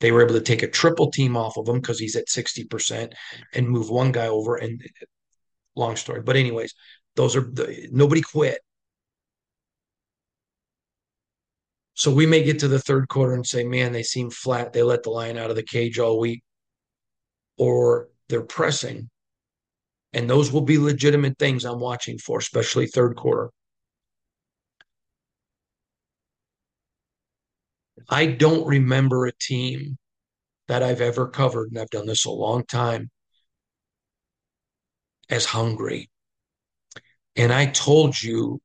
They 0.00 0.12
were 0.12 0.22
able 0.22 0.34
to 0.34 0.42
take 0.42 0.62
a 0.62 0.68
triple 0.68 1.10
team 1.10 1.36
off 1.36 1.56
of 1.56 1.66
him 1.66 1.80
because 1.80 1.98
he's 1.98 2.14
at 2.14 2.28
60% 2.28 3.14
and 3.54 3.68
move 3.68 3.88
one 3.88 4.12
guy 4.12 4.26
over. 4.26 4.56
And 4.56 4.82
long 5.74 5.96
story. 5.96 6.20
But, 6.20 6.36
anyways, 6.36 6.74
those 7.16 7.34
are 7.34 7.40
the, 7.40 7.88
nobody 7.90 8.20
quit. 8.20 8.58
So 11.94 12.12
we 12.12 12.26
may 12.26 12.42
get 12.42 12.58
to 12.60 12.68
the 12.68 12.80
third 12.80 13.08
quarter 13.08 13.34
and 13.34 13.46
say, 13.46 13.64
man, 13.64 13.92
they 13.92 14.02
seem 14.02 14.30
flat. 14.30 14.72
They 14.72 14.82
let 14.82 15.04
the 15.04 15.10
lion 15.10 15.38
out 15.38 15.50
of 15.50 15.56
the 15.56 15.62
cage 15.62 15.98
all 15.98 16.18
week 16.18 16.42
or 17.56 18.08
they're 18.28 18.42
pressing. 18.42 19.10
And 20.12 20.28
those 20.28 20.52
will 20.52 20.60
be 20.60 20.78
legitimate 20.78 21.38
things 21.38 21.64
I'm 21.64 21.80
watching 21.80 22.18
for, 22.18 22.38
especially 22.38 22.86
third 22.86 23.16
quarter. 23.16 23.50
I 28.08 28.26
don't 28.26 28.66
remember 28.66 29.26
a 29.26 29.32
team 29.32 29.96
that 30.68 30.82
I've 30.82 31.00
ever 31.00 31.28
covered, 31.28 31.70
and 31.70 31.78
I've 31.78 31.90
done 31.90 32.06
this 32.06 32.24
a 32.24 32.30
long 32.30 32.64
time, 32.64 33.10
as 35.28 35.44
hungry. 35.44 36.10
And 37.36 37.52
I 37.52 37.66
told 37.66 38.20
you, 38.20 38.60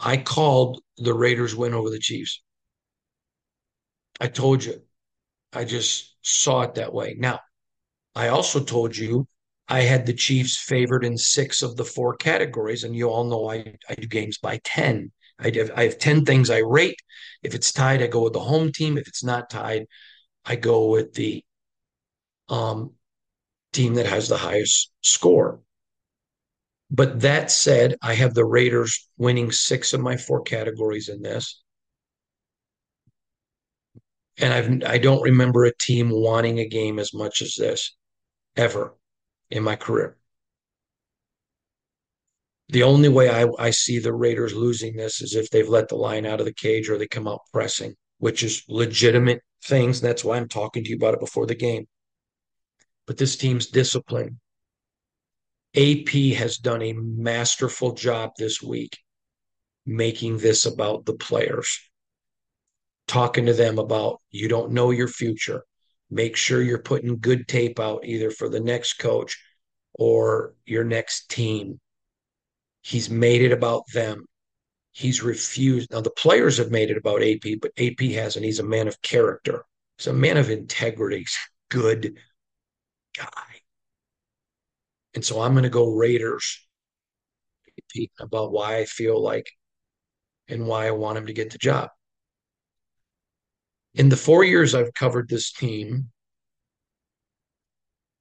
I 0.00 0.16
called 0.16 0.80
the 0.96 1.14
Raiders 1.14 1.54
win 1.54 1.74
over 1.74 1.90
the 1.90 1.98
Chiefs. 1.98 2.42
I 4.20 4.28
told 4.28 4.64
you. 4.64 4.82
I 5.52 5.64
just 5.64 6.16
saw 6.22 6.62
it 6.62 6.74
that 6.74 6.92
way. 6.92 7.16
Now, 7.18 7.40
I 8.14 8.28
also 8.28 8.62
told 8.62 8.96
you 8.96 9.26
I 9.68 9.80
had 9.80 10.06
the 10.06 10.14
Chiefs 10.14 10.56
favored 10.56 11.04
in 11.04 11.18
six 11.18 11.62
of 11.62 11.76
the 11.76 11.84
four 11.84 12.16
categories, 12.16 12.84
and 12.84 12.94
you 12.94 13.08
all 13.08 13.24
know 13.24 13.50
I, 13.50 13.74
I 13.88 13.94
do 13.94 14.06
games 14.06 14.38
by 14.38 14.60
10. 14.64 15.12
I 15.38 15.50
have, 15.54 15.70
I 15.76 15.84
have 15.84 15.98
10 15.98 16.24
things 16.24 16.50
I 16.50 16.58
rate. 16.58 17.00
If 17.42 17.54
it's 17.54 17.72
tied, 17.72 18.02
I 18.02 18.06
go 18.06 18.22
with 18.24 18.32
the 18.32 18.40
home 18.40 18.72
team. 18.72 18.98
If 18.98 19.08
it's 19.08 19.24
not 19.24 19.50
tied, 19.50 19.86
I 20.44 20.56
go 20.56 20.88
with 20.88 21.14
the 21.14 21.44
um, 22.48 22.94
team 23.72 23.94
that 23.94 24.06
has 24.06 24.28
the 24.28 24.36
highest 24.36 24.90
score. 25.02 25.60
But 26.90 27.20
that 27.20 27.50
said, 27.50 27.96
I 28.02 28.14
have 28.14 28.34
the 28.34 28.44
Raiders 28.44 29.08
winning 29.16 29.52
six 29.52 29.92
of 29.94 30.00
my 30.00 30.16
four 30.16 30.42
categories 30.42 31.08
in 31.08 31.22
this. 31.22 31.62
And 34.38 34.52
I've 34.52 34.90
I 34.90 34.98
don't 34.98 35.22
remember 35.22 35.64
a 35.64 35.76
team 35.76 36.10
wanting 36.10 36.58
a 36.58 36.68
game 36.68 36.98
as 36.98 37.12
much 37.14 37.42
as 37.42 37.54
this 37.54 37.94
ever 38.56 38.96
in 39.50 39.62
my 39.62 39.76
career. 39.76 40.16
The 42.70 42.82
only 42.84 43.08
way 43.08 43.28
I, 43.28 43.48
I 43.58 43.70
see 43.70 43.98
the 43.98 44.12
Raiders 44.12 44.54
losing 44.54 44.96
this 44.96 45.20
is 45.20 45.34
if 45.34 45.50
they've 45.50 45.68
let 45.68 45.88
the 45.88 45.96
line 45.96 46.24
out 46.24 46.40
of 46.40 46.46
the 46.46 46.54
cage 46.54 46.88
or 46.88 46.96
they 46.98 47.08
come 47.08 47.28
out 47.28 47.40
pressing, 47.52 47.94
which 48.18 48.42
is 48.42 48.64
legitimate 48.68 49.42
things. 49.64 50.00
That's 50.00 50.24
why 50.24 50.36
I'm 50.36 50.48
talking 50.48 50.84
to 50.84 50.90
you 50.90 50.96
about 50.96 51.14
it 51.14 51.20
before 51.20 51.46
the 51.46 51.54
game. 51.54 51.86
But 53.06 53.18
this 53.18 53.36
team's 53.36 53.66
discipline. 53.66 54.39
AP 55.74 56.36
has 56.36 56.58
done 56.58 56.82
a 56.82 56.92
masterful 56.92 57.92
job 57.92 58.32
this 58.36 58.60
week 58.62 58.98
making 59.86 60.38
this 60.38 60.66
about 60.66 61.04
the 61.04 61.14
players, 61.14 61.78
talking 63.06 63.46
to 63.46 63.52
them 63.52 63.78
about 63.78 64.20
you 64.30 64.48
don't 64.48 64.72
know 64.72 64.90
your 64.90 65.08
future. 65.08 65.64
Make 66.10 66.36
sure 66.36 66.60
you're 66.60 66.82
putting 66.82 67.18
good 67.18 67.46
tape 67.46 67.78
out 67.78 68.04
either 68.04 68.30
for 68.30 68.48
the 68.48 68.60
next 68.60 68.94
coach 68.94 69.40
or 69.94 70.54
your 70.66 70.84
next 70.84 71.30
team 71.30 71.80
He's 72.82 73.10
made 73.10 73.42
it 73.42 73.52
about 73.52 73.84
them. 73.92 74.24
He's 74.92 75.22
refused. 75.22 75.90
Now, 75.92 76.00
the 76.00 76.10
players 76.10 76.58
have 76.58 76.70
made 76.70 76.90
it 76.90 76.96
about 76.96 77.22
AP, 77.22 77.60
but 77.60 77.72
AP 77.78 78.00
hasn't. 78.12 78.44
He's 78.44 78.58
a 78.58 78.64
man 78.64 78.88
of 78.88 79.00
character. 79.02 79.64
He's 79.98 80.08
a 80.08 80.12
man 80.12 80.36
of 80.36 80.50
integrity. 80.50 81.18
He's 81.18 81.36
a 81.36 81.74
good 81.74 82.18
guy. 83.16 83.59
And 85.14 85.24
so 85.24 85.40
I'm 85.40 85.52
going 85.52 85.64
to 85.64 85.70
go 85.70 85.94
Raiders 85.94 86.66
about 88.20 88.52
why 88.52 88.76
I 88.76 88.84
feel 88.84 89.20
like 89.20 89.50
and 90.48 90.66
why 90.66 90.86
I 90.86 90.92
want 90.92 91.18
him 91.18 91.26
to 91.26 91.32
get 91.32 91.50
the 91.50 91.58
job. 91.58 91.90
In 93.94 94.08
the 94.08 94.16
four 94.16 94.44
years 94.44 94.74
I've 94.74 94.94
covered 94.94 95.28
this 95.28 95.52
team, 95.52 96.10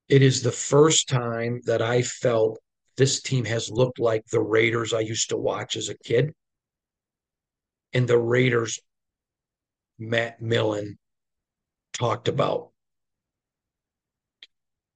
it 0.08 0.24
is 0.24 0.42
the 0.42 0.52
first 0.52 1.08
time 1.08 1.62
that 1.66 1.82
I 1.82 2.02
felt 2.02 2.60
this 2.98 3.22
team 3.22 3.46
has 3.46 3.70
looked 3.70 4.00
like 4.00 4.26
the 4.26 4.42
Raiders 4.42 4.94
I 4.94 5.02
used 5.02 5.30
to 5.30 5.38
watch 5.38 5.76
as 5.76 5.90
a 5.90 5.98
kid. 5.98 6.34
And 7.94 8.08
the 8.08 8.18
Raiders 8.18 8.80
Matt 10.00 10.42
Millen 10.42 10.98
talked 11.94 12.28
about. 12.28 12.72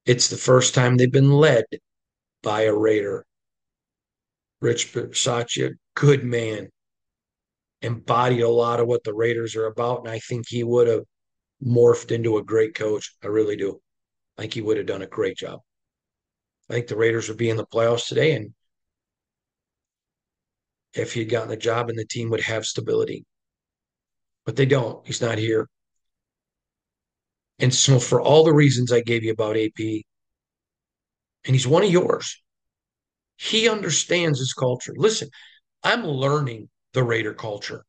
It's 0.05 0.27
the 0.27 0.37
first 0.37 0.73
time 0.73 0.97
they've 0.97 1.11
been 1.11 1.31
led 1.31 1.65
by 2.41 2.63
a 2.63 2.73
Raider. 2.73 3.25
Rich 4.61 4.93
Bisaccia, 4.93 5.71
good 5.95 6.23
man, 6.23 6.69
embodied 7.81 8.41
a 8.41 8.49
lot 8.49 8.79
of 8.79 8.87
what 8.87 9.03
the 9.03 9.13
Raiders 9.13 9.55
are 9.55 9.65
about. 9.65 9.99
And 9.99 10.09
I 10.09 10.19
think 10.19 10.45
he 10.47 10.63
would 10.63 10.87
have 10.87 11.03
morphed 11.65 12.11
into 12.11 12.37
a 12.37 12.43
great 12.43 12.75
coach. 12.75 13.15
I 13.23 13.27
really 13.27 13.55
do. 13.55 13.81
I 14.37 14.41
think 14.43 14.53
he 14.53 14.61
would 14.61 14.77
have 14.77 14.85
done 14.85 15.01
a 15.01 15.07
great 15.07 15.37
job. 15.37 15.59
I 16.69 16.73
think 16.73 16.87
the 16.87 16.97
Raiders 16.97 17.29
would 17.29 17.37
be 17.37 17.49
in 17.49 17.57
the 17.57 17.65
playoffs 17.65 18.07
today, 18.07 18.35
and 18.35 18.53
if 20.93 21.13
he 21.13 21.21
had 21.21 21.29
gotten 21.29 21.49
the 21.49 21.57
job, 21.57 21.89
and 21.89 21.99
the 21.99 22.05
team 22.05 22.29
would 22.29 22.41
have 22.41 22.65
stability. 22.65 23.25
But 24.45 24.55
they 24.55 24.65
don't. 24.65 25.05
He's 25.05 25.21
not 25.21 25.37
here. 25.37 25.67
And 27.63 27.73
so, 27.73 27.97
for 27.97 28.21
all 28.21 28.43
the 28.43 28.51
reasons 28.51 28.91
I 28.91 28.99
gave 28.99 29.23
you 29.23 29.31
about 29.31 29.55
AP, 29.55 30.03
and 31.45 31.55
he's 31.55 31.65
one 31.65 31.81
of 31.81 31.89
yours, 31.89 32.43
he 33.37 33.69
understands 33.69 34.37
his 34.39 34.51
culture. 34.51 34.91
Listen, 34.97 35.29
I'm 35.81 36.03
learning 36.05 36.67
the 36.91 37.05
Raider 37.05 37.33
culture. 37.33 37.85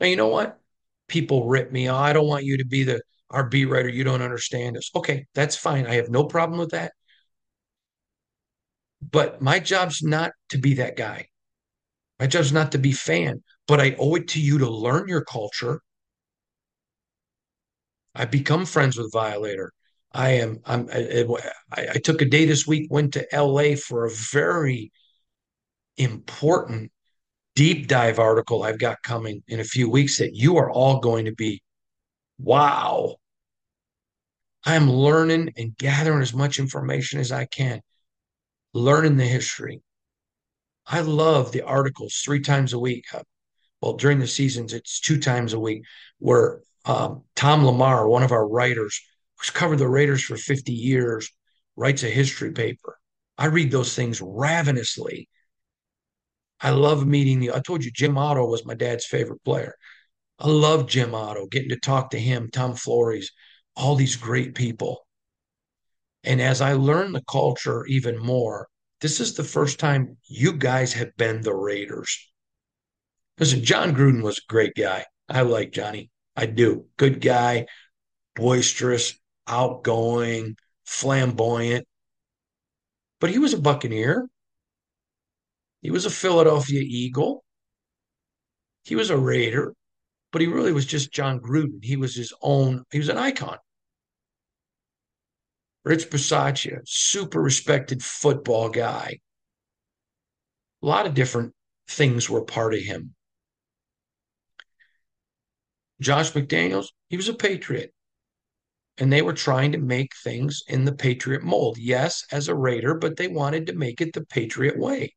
Now, 0.00 0.08
you 0.08 0.16
know 0.16 0.26
what? 0.26 0.58
People 1.06 1.46
rip 1.46 1.70
me. 1.70 1.88
Oh, 1.88 1.94
I 1.94 2.12
don't 2.12 2.26
want 2.26 2.44
you 2.44 2.58
to 2.58 2.64
be 2.64 2.82
the 2.82 3.02
our 3.30 3.48
beat 3.48 3.66
writer. 3.66 3.88
You 3.88 4.02
don't 4.02 4.20
understand 4.20 4.76
us. 4.76 4.90
Okay, 4.96 5.26
that's 5.32 5.54
fine. 5.54 5.86
I 5.86 5.94
have 5.94 6.10
no 6.10 6.24
problem 6.24 6.58
with 6.58 6.70
that. 6.70 6.90
But 9.00 9.40
my 9.40 9.60
job's 9.60 10.02
not 10.02 10.32
to 10.48 10.58
be 10.58 10.74
that 10.74 10.96
guy. 10.96 11.28
My 12.18 12.26
job's 12.26 12.52
not 12.52 12.72
to 12.72 12.78
be 12.78 12.90
fan, 12.90 13.44
but 13.68 13.80
I 13.80 13.94
owe 13.96 14.16
it 14.16 14.26
to 14.30 14.40
you 14.40 14.58
to 14.58 14.68
learn 14.68 15.06
your 15.06 15.22
culture. 15.22 15.82
I 18.14 18.24
become 18.26 18.66
friends 18.66 18.96
with 18.96 19.12
Violator. 19.12 19.72
I 20.12 20.30
am. 20.30 20.60
I'm. 20.64 20.88
I, 20.92 21.54
I, 21.94 21.98
took 21.98 22.22
a 22.22 22.26
day 22.26 22.44
this 22.44 22.66
week. 22.66 22.86
Went 22.88 23.14
to 23.14 23.34
L.A. 23.34 23.74
for 23.74 24.04
a 24.04 24.10
very 24.10 24.92
important 25.96 26.92
deep 27.56 27.88
dive 27.88 28.18
article 28.20 28.62
I've 28.62 28.78
got 28.78 29.02
coming 29.02 29.42
in 29.48 29.58
a 29.58 29.64
few 29.64 29.90
weeks 29.90 30.18
that 30.18 30.34
you 30.34 30.56
are 30.58 30.70
all 30.70 31.00
going 31.00 31.24
to 31.24 31.34
be. 31.34 31.62
Wow. 32.38 33.16
I'm 34.64 34.90
learning 34.90 35.52
and 35.56 35.76
gathering 35.76 36.22
as 36.22 36.32
much 36.32 36.58
information 36.58 37.20
as 37.20 37.32
I 37.32 37.44
can, 37.44 37.80
learning 38.72 39.16
the 39.16 39.26
history, 39.26 39.82
I 40.86 41.00
love 41.00 41.52
the 41.52 41.62
articles 41.62 42.16
three 42.24 42.40
times 42.40 42.72
a 42.72 42.78
week. 42.78 43.06
Well, 43.80 43.94
during 43.94 44.18
the 44.18 44.26
seasons, 44.26 44.72
it's 44.72 45.00
two 45.00 45.18
times 45.18 45.52
a 45.52 45.60
week 45.60 45.84
where 46.18 46.60
um, 46.84 47.22
Tom 47.34 47.62
LaMarre, 47.62 48.08
one 48.08 48.22
of 48.22 48.32
our 48.32 48.46
writers, 48.46 49.00
who's 49.38 49.50
covered 49.50 49.78
the 49.78 49.88
Raiders 49.88 50.22
for 50.22 50.36
50 50.36 50.72
years, 50.72 51.30
writes 51.76 52.02
a 52.02 52.08
history 52.08 52.52
paper. 52.52 52.98
I 53.38 53.46
read 53.46 53.70
those 53.70 53.94
things 53.94 54.20
ravenously. 54.20 55.28
I 56.60 56.70
love 56.70 57.06
meeting 57.06 57.40
the. 57.40 57.52
I 57.52 57.60
told 57.60 57.84
you 57.84 57.90
Jim 57.90 58.16
Otto 58.16 58.46
was 58.46 58.64
my 58.64 58.74
dad's 58.74 59.04
favorite 59.04 59.42
player. 59.44 59.74
I 60.38 60.48
love 60.48 60.86
Jim 60.88 61.14
Otto, 61.14 61.46
getting 61.46 61.70
to 61.70 61.78
talk 61.78 62.10
to 62.10 62.18
him, 62.18 62.50
Tom 62.50 62.74
Flores, 62.74 63.30
all 63.76 63.96
these 63.96 64.16
great 64.16 64.54
people. 64.54 65.06
And 66.22 66.40
as 66.40 66.60
I 66.60 66.72
learn 66.72 67.12
the 67.12 67.22
culture 67.28 67.84
even 67.86 68.18
more, 68.18 68.68
this 69.00 69.20
is 69.20 69.34
the 69.34 69.44
first 69.44 69.78
time 69.78 70.16
you 70.26 70.52
guys 70.54 70.92
have 70.94 71.16
been 71.16 71.42
the 71.42 71.54
Raiders. 71.54 72.32
Listen, 73.38 73.62
Jon 73.62 73.94
Gruden 73.94 74.22
was 74.22 74.38
a 74.38 74.52
great 74.52 74.74
guy. 74.74 75.04
I 75.28 75.42
like 75.42 75.72
Johnny. 75.72 76.10
I 76.36 76.46
do. 76.46 76.86
Good 76.96 77.20
guy, 77.20 77.66
boisterous, 78.34 79.18
outgoing, 79.46 80.56
flamboyant. 80.84 81.86
But 83.20 83.30
he 83.30 83.38
was 83.38 83.54
a 83.54 83.58
Buccaneer. 83.58 84.28
He 85.82 85.90
was 85.90 86.06
a 86.06 86.10
Philadelphia 86.10 86.80
Eagle. 86.80 87.44
He 88.84 88.96
was 88.96 89.10
a 89.10 89.16
Raider, 89.16 89.74
but 90.30 90.40
he 90.40 90.46
really 90.46 90.72
was 90.72 90.86
just 90.86 91.12
Jon 91.12 91.40
Gruden. 91.40 91.82
He 91.82 91.96
was 91.96 92.14
his 92.14 92.32
own, 92.42 92.84
he 92.90 92.98
was 92.98 93.08
an 93.08 93.18
icon. 93.18 93.58
Rich 95.84 96.10
Bisaccia, 96.10 96.80
super 96.86 97.40
respected 97.40 98.02
football 98.02 98.70
guy. 98.70 99.20
A 100.82 100.86
lot 100.86 101.06
of 101.06 101.14
different 101.14 101.54
things 101.88 102.28
were 102.28 102.44
part 102.44 102.74
of 102.74 102.80
him. 102.80 103.14
Josh 106.04 106.32
McDaniels, 106.32 106.88
he 107.08 107.16
was 107.16 107.28
a 107.28 107.34
patriot. 107.34 107.92
And 108.98 109.12
they 109.12 109.22
were 109.22 109.32
trying 109.32 109.72
to 109.72 109.78
make 109.78 110.12
things 110.22 110.62
in 110.68 110.84
the 110.84 110.94
patriot 110.94 111.42
mold. 111.42 111.78
Yes, 111.78 112.24
as 112.30 112.46
a 112.48 112.54
Raider, 112.54 112.94
but 112.94 113.16
they 113.16 113.26
wanted 113.26 113.66
to 113.66 113.72
make 113.72 114.00
it 114.00 114.12
the 114.12 114.24
patriot 114.24 114.78
way 114.78 115.14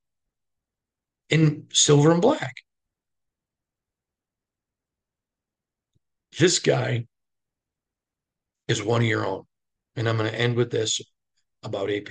in 1.30 1.68
silver 1.72 2.12
and 2.12 2.22
black. 2.22 2.56
This 6.40 6.60
guy 6.60 7.06
is 8.68 8.84
one 8.84 9.02
of 9.02 9.08
your 9.08 9.26
own. 9.26 9.44
And 9.96 10.08
I'm 10.08 10.18
going 10.18 10.32
to 10.32 10.40
end 10.40 10.56
with 10.56 10.72
this 10.72 11.02
about 11.64 11.92
AP. 11.92 12.10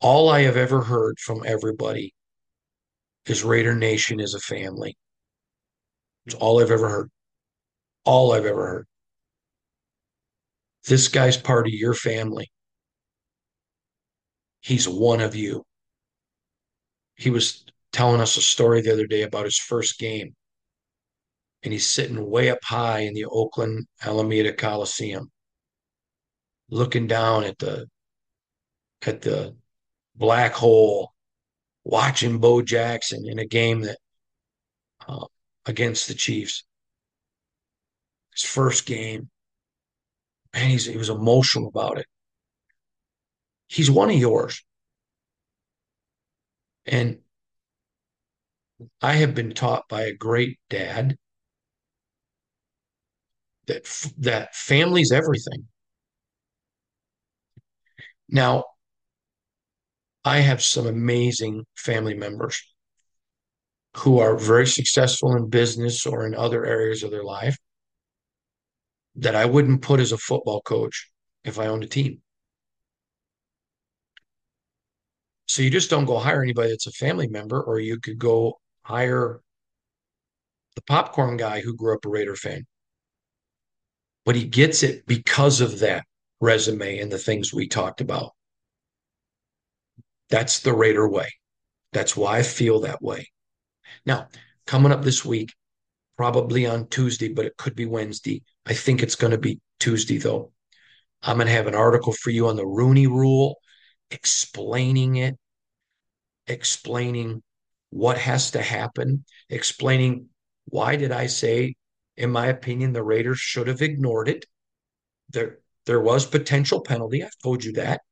All 0.00 0.28
I 0.28 0.40
have 0.42 0.56
ever 0.56 0.82
heard 0.82 1.18
from 1.18 1.44
everybody 1.46 2.14
is 3.26 3.44
Raider 3.44 3.74
Nation 3.74 4.20
is 4.20 4.34
a 4.34 4.40
family. 4.40 4.96
It's 6.26 6.34
all 6.34 6.62
I've 6.62 6.70
ever 6.70 6.88
heard. 6.88 7.10
All 8.04 8.32
I've 8.32 8.46
ever 8.46 8.66
heard. 8.66 8.86
This 10.86 11.08
guy's 11.08 11.36
part 11.36 11.66
of 11.66 11.72
your 11.72 11.94
family. 11.94 12.50
He's 14.60 14.88
one 14.88 15.20
of 15.20 15.34
you. 15.34 15.64
He 17.16 17.30
was 17.30 17.64
telling 17.92 18.20
us 18.20 18.36
a 18.36 18.42
story 18.42 18.80
the 18.80 18.92
other 18.92 19.06
day 19.06 19.22
about 19.22 19.44
his 19.44 19.58
first 19.58 19.98
game. 19.98 20.34
And 21.62 21.72
he's 21.72 21.86
sitting 21.86 22.30
way 22.30 22.50
up 22.50 22.58
high 22.62 23.00
in 23.00 23.14
the 23.14 23.24
Oakland 23.24 23.86
Alameda 24.04 24.52
Coliseum, 24.52 25.30
looking 26.68 27.06
down 27.06 27.44
at 27.44 27.58
the 27.58 27.86
at 29.06 29.22
the 29.22 29.56
black 30.14 30.52
hole, 30.52 31.12
watching 31.84 32.38
Bo 32.38 32.60
Jackson 32.60 33.26
in 33.26 33.38
a 33.38 33.46
game 33.46 33.80
that 33.82 33.98
uh, 35.08 35.26
against 35.66 36.08
the 36.08 36.14
Chiefs. 36.14 36.64
His 38.32 38.44
first 38.44 38.86
game. 38.86 39.30
Man, 40.54 40.70
he's, 40.70 40.86
he 40.86 40.96
was 40.96 41.10
emotional 41.10 41.68
about 41.68 41.98
it. 41.98 42.06
He's 43.68 43.90
one 43.90 44.10
of 44.10 44.16
yours. 44.16 44.62
And 46.86 47.18
I 49.00 49.14
have 49.14 49.34
been 49.34 49.52
taught 49.52 49.88
by 49.88 50.02
a 50.02 50.14
great 50.14 50.58
dad 50.68 51.16
that 53.66 53.84
that 54.18 54.54
family's 54.54 55.12
everything. 55.12 55.66
Now, 58.28 58.64
I 60.24 60.38
have 60.38 60.62
some 60.62 60.86
amazing 60.86 61.64
family 61.76 62.14
members 62.14 62.62
who 63.96 64.18
are 64.18 64.36
very 64.36 64.66
successful 64.66 65.36
in 65.36 65.48
business 65.48 66.06
or 66.06 66.26
in 66.26 66.34
other 66.34 66.66
areas 66.66 67.02
of 67.02 67.10
their 67.10 67.24
life 67.24 67.56
that 69.16 69.36
I 69.36 69.44
wouldn't 69.44 69.82
put 69.82 70.00
as 70.00 70.12
a 70.12 70.18
football 70.18 70.60
coach 70.62 71.10
if 71.44 71.58
I 71.58 71.66
owned 71.66 71.84
a 71.84 71.88
team. 71.88 72.20
So 75.46 75.62
you 75.62 75.70
just 75.70 75.90
don't 75.90 76.06
go 76.06 76.18
hire 76.18 76.42
anybody 76.42 76.70
that's 76.70 76.86
a 76.86 76.92
family 76.92 77.28
member, 77.28 77.62
or 77.62 77.78
you 77.78 78.00
could 78.00 78.18
go 78.18 78.58
hire 78.82 79.40
the 80.74 80.82
popcorn 80.82 81.36
guy 81.36 81.60
who 81.60 81.76
grew 81.76 81.94
up 81.94 82.04
a 82.04 82.08
Raider 82.08 82.34
fan. 82.34 82.66
But 84.24 84.34
he 84.34 84.44
gets 84.44 84.82
it 84.82 85.06
because 85.06 85.60
of 85.60 85.80
that 85.80 86.04
resume 86.40 86.98
and 86.98 87.12
the 87.12 87.18
things 87.18 87.52
we 87.52 87.68
talked 87.68 88.00
about. 88.00 88.32
That's 90.30 90.60
the 90.60 90.72
Raider 90.72 91.08
way. 91.08 91.28
That's 91.92 92.16
why 92.16 92.38
I 92.38 92.42
feel 92.42 92.80
that 92.80 93.02
way. 93.02 93.28
Now, 94.06 94.28
coming 94.66 94.92
up 94.92 95.02
this 95.02 95.24
week, 95.24 95.54
probably 96.16 96.66
on 96.66 96.88
Tuesday, 96.88 97.28
but 97.28 97.46
it 97.46 97.56
could 97.56 97.74
be 97.74 97.86
Wednesday. 97.86 98.42
I 98.66 98.74
think 98.74 99.02
it's 99.02 99.16
going 99.16 99.32
to 99.32 99.38
be 99.38 99.60
Tuesday, 99.80 100.18
though. 100.18 100.52
I'm 101.22 101.36
going 101.36 101.46
to 101.46 101.52
have 101.52 101.66
an 101.66 101.74
article 101.74 102.12
for 102.12 102.30
you 102.30 102.48
on 102.48 102.56
the 102.56 102.66
Rooney 102.66 103.06
rule, 103.06 103.58
explaining 104.10 105.16
it, 105.16 105.36
explaining 106.46 107.42
what 107.90 108.18
has 108.18 108.52
to 108.52 108.62
happen, 108.62 109.24
explaining 109.48 110.28
why 110.66 110.96
did 110.96 111.12
I 111.12 111.26
say, 111.26 111.74
in 112.16 112.30
my 112.30 112.46
opinion, 112.46 112.92
the 112.92 113.02
Raiders 113.02 113.38
should 113.38 113.68
have 113.68 113.82
ignored 113.82 114.28
it. 114.28 114.46
There, 115.30 115.58
there 115.86 116.00
was 116.00 116.26
potential 116.26 116.82
penalty. 116.82 117.22
I've 117.22 117.38
told 117.42 117.64
you 117.64 117.72
that. 117.74 118.02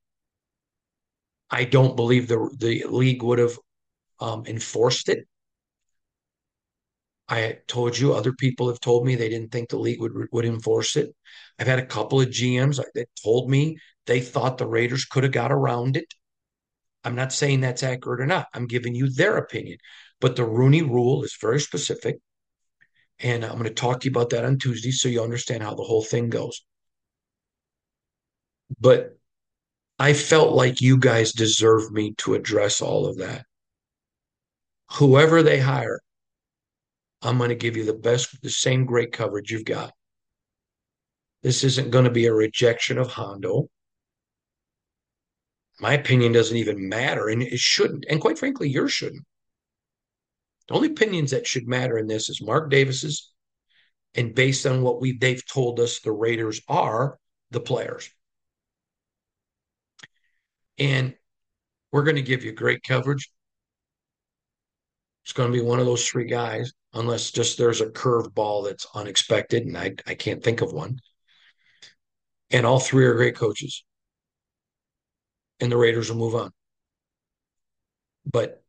I 1.51 1.65
don't 1.65 1.97
believe 1.97 2.29
the 2.29 2.51
the 2.59 2.85
league 2.89 3.23
would 3.23 3.39
have 3.39 3.59
um, 4.21 4.45
enforced 4.47 5.11
it. 5.11 5.27
I 7.33 7.61
told 7.67 7.97
you 7.99 8.13
other 8.13 8.35
people 8.35 8.69
have 8.69 8.81
told 8.81 9.07
me 9.07 9.15
they 9.15 9.31
didn't 9.31 9.53
think 9.53 9.71
the 9.71 9.79
league 9.79 10.03
would 10.03 10.13
would 10.33 10.45
enforce 10.45 10.97
it. 10.97 11.15
I've 11.59 11.67
had 11.67 11.79
a 11.79 11.87
couple 11.87 12.21
of 12.21 12.29
GMs 12.29 12.79
that 12.95 13.09
told 13.25 13.49
me 13.49 13.79
they 14.05 14.21
thought 14.21 14.59
the 14.59 14.67
Raiders 14.67 15.07
could 15.07 15.23
have 15.23 15.33
got 15.33 15.51
around 15.51 15.97
it. 15.97 16.13
I'm 17.05 17.15
not 17.15 17.33
saying 17.33 17.61
that's 17.61 17.83
accurate 17.83 18.21
or 18.21 18.27
not. 18.27 18.49
I'm 18.53 18.67
giving 18.67 18.95
you 18.95 19.09
their 19.09 19.39
opinion. 19.39 19.79
But 20.21 20.37
the 20.37 20.45
Rooney 20.45 20.83
rule 20.83 21.25
is 21.25 21.35
very 21.41 21.59
specific. 21.59 22.19
And 23.19 23.45
I'm 23.47 23.53
going 23.53 23.65
to 23.65 23.71
talk 23.71 24.01
to 24.01 24.05
you 24.05 24.11
about 24.11 24.29
that 24.31 24.45
on 24.45 24.59
Tuesday 24.59 24.91
so 24.91 25.09
you 25.09 25.23
understand 25.23 25.63
how 25.63 25.75
the 25.75 25.85
whole 25.85 26.05
thing 26.05 26.29
goes. 26.29 26.63
But 28.79 29.17
I 29.99 30.13
felt 30.13 30.53
like 30.53 30.83
you 30.83 30.99
guys 30.99 31.33
deserve 31.33 31.93
me 31.93 32.13
to 32.19 32.35
address 32.35 32.83
all 32.83 33.07
of 33.07 33.17
that. 33.19 33.47
Whoever 34.91 35.43
they 35.43 35.61
hire, 35.61 36.01
I'm 37.23 37.39
going 37.39 37.51
to 37.51 37.55
give 37.55 37.77
you 37.77 37.85
the 37.85 37.95
best, 37.95 38.41
the 38.43 38.51
same 38.51 38.85
great 38.85 39.13
coverage 39.13 39.51
you've 39.51 39.65
got. 39.65 39.93
This 41.43 41.65
isn't 41.65 41.91
going 41.91 42.05
to 42.05 42.11
be 42.11 42.27
a 42.27 42.35
rejection 42.35 42.99
of 42.99 43.09
Hondo. 43.09 43.69
My 45.81 45.95
opinion 45.95 46.33
doesn't 46.33 46.57
even 46.57 46.89
matter, 46.89 47.29
and 47.29 47.43
it 47.43 47.59
shouldn't. 47.59 48.05
And 48.09 48.21
quite 48.21 48.39
frankly, 48.39 48.69
yours 48.69 48.93
shouldn't. 48.93 49.25
The 50.69 50.75
only 50.75 50.89
opinions 50.89 51.33
that 51.33 51.47
should 51.47 51.67
matter 51.67 51.99
in 51.99 52.07
this 52.07 52.29
is 52.29 52.41
Mark 52.43 52.71
Davis's, 52.71 53.33
and 54.15 54.35
based 54.35 54.67
on 54.67 54.83
what 54.83 55.01
we 55.01 55.17
they've 55.17 55.45
told 55.47 55.81
us 55.81 56.01
the 56.01 56.13
Raiders 56.13 56.61
are 56.69 57.19
the 57.51 57.61
players. 57.61 58.11
And 60.79 61.15
we're 61.91 62.05
going 62.05 62.17
to 62.17 62.23
give 62.23 62.45
you 62.45 62.53
great 62.53 62.83
coverage. 62.83 63.31
It's 65.25 65.33
going 65.33 65.53
to 65.53 65.59
be 65.59 65.65
one 65.65 65.79
of 65.79 65.87
those 65.87 66.07
three 66.07 66.27
guys, 66.27 66.73
unless 66.95 67.31
just 67.31 67.59
there's 67.59 67.81
a 67.81 67.91
curved 67.91 68.35
ball 68.35 68.63
that's 68.63 68.87
unexpected, 68.95 69.65
and 69.65 69.77
I, 69.77 69.95
I 70.07 70.15
can't 70.15 70.43
think 70.43 70.61
of 70.61 70.73
one. 70.73 71.01
And 72.51 72.67
all 72.67 72.81
three 72.81 73.07
are 73.07 73.15
great 73.15 73.37
coaches. 73.37 73.85
And 75.61 75.73
the 75.73 75.77
Raiders 75.77 76.11
will 76.11 76.19
move 76.19 76.35
on. 76.35 76.51
But 78.31 78.63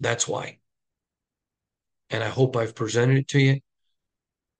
that's 0.00 0.26
why. 0.26 0.58
And 2.10 2.24
I 2.24 2.28
hope 2.28 2.56
I've 2.56 2.74
presented 2.74 3.18
it 3.18 3.28
to 3.28 3.38
you. 3.38 3.60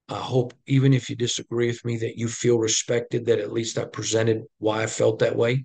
I 0.09 0.19
hope, 0.19 0.55
even 0.67 0.93
if 0.93 1.09
you 1.09 1.17
disagree 1.17 1.69
with 1.69 1.85
me, 1.85 1.97
that 1.99 2.19
you 2.19 2.29
feel 2.29 2.59
respected, 2.59 3.27
that 3.27 3.39
at 3.39 3.53
least 3.53 3.79
I 3.79 3.85
presented 3.85 4.43
why 4.59 4.83
I 4.83 4.87
felt 4.87 5.21
that 5.21 5.37
way. 5.37 5.65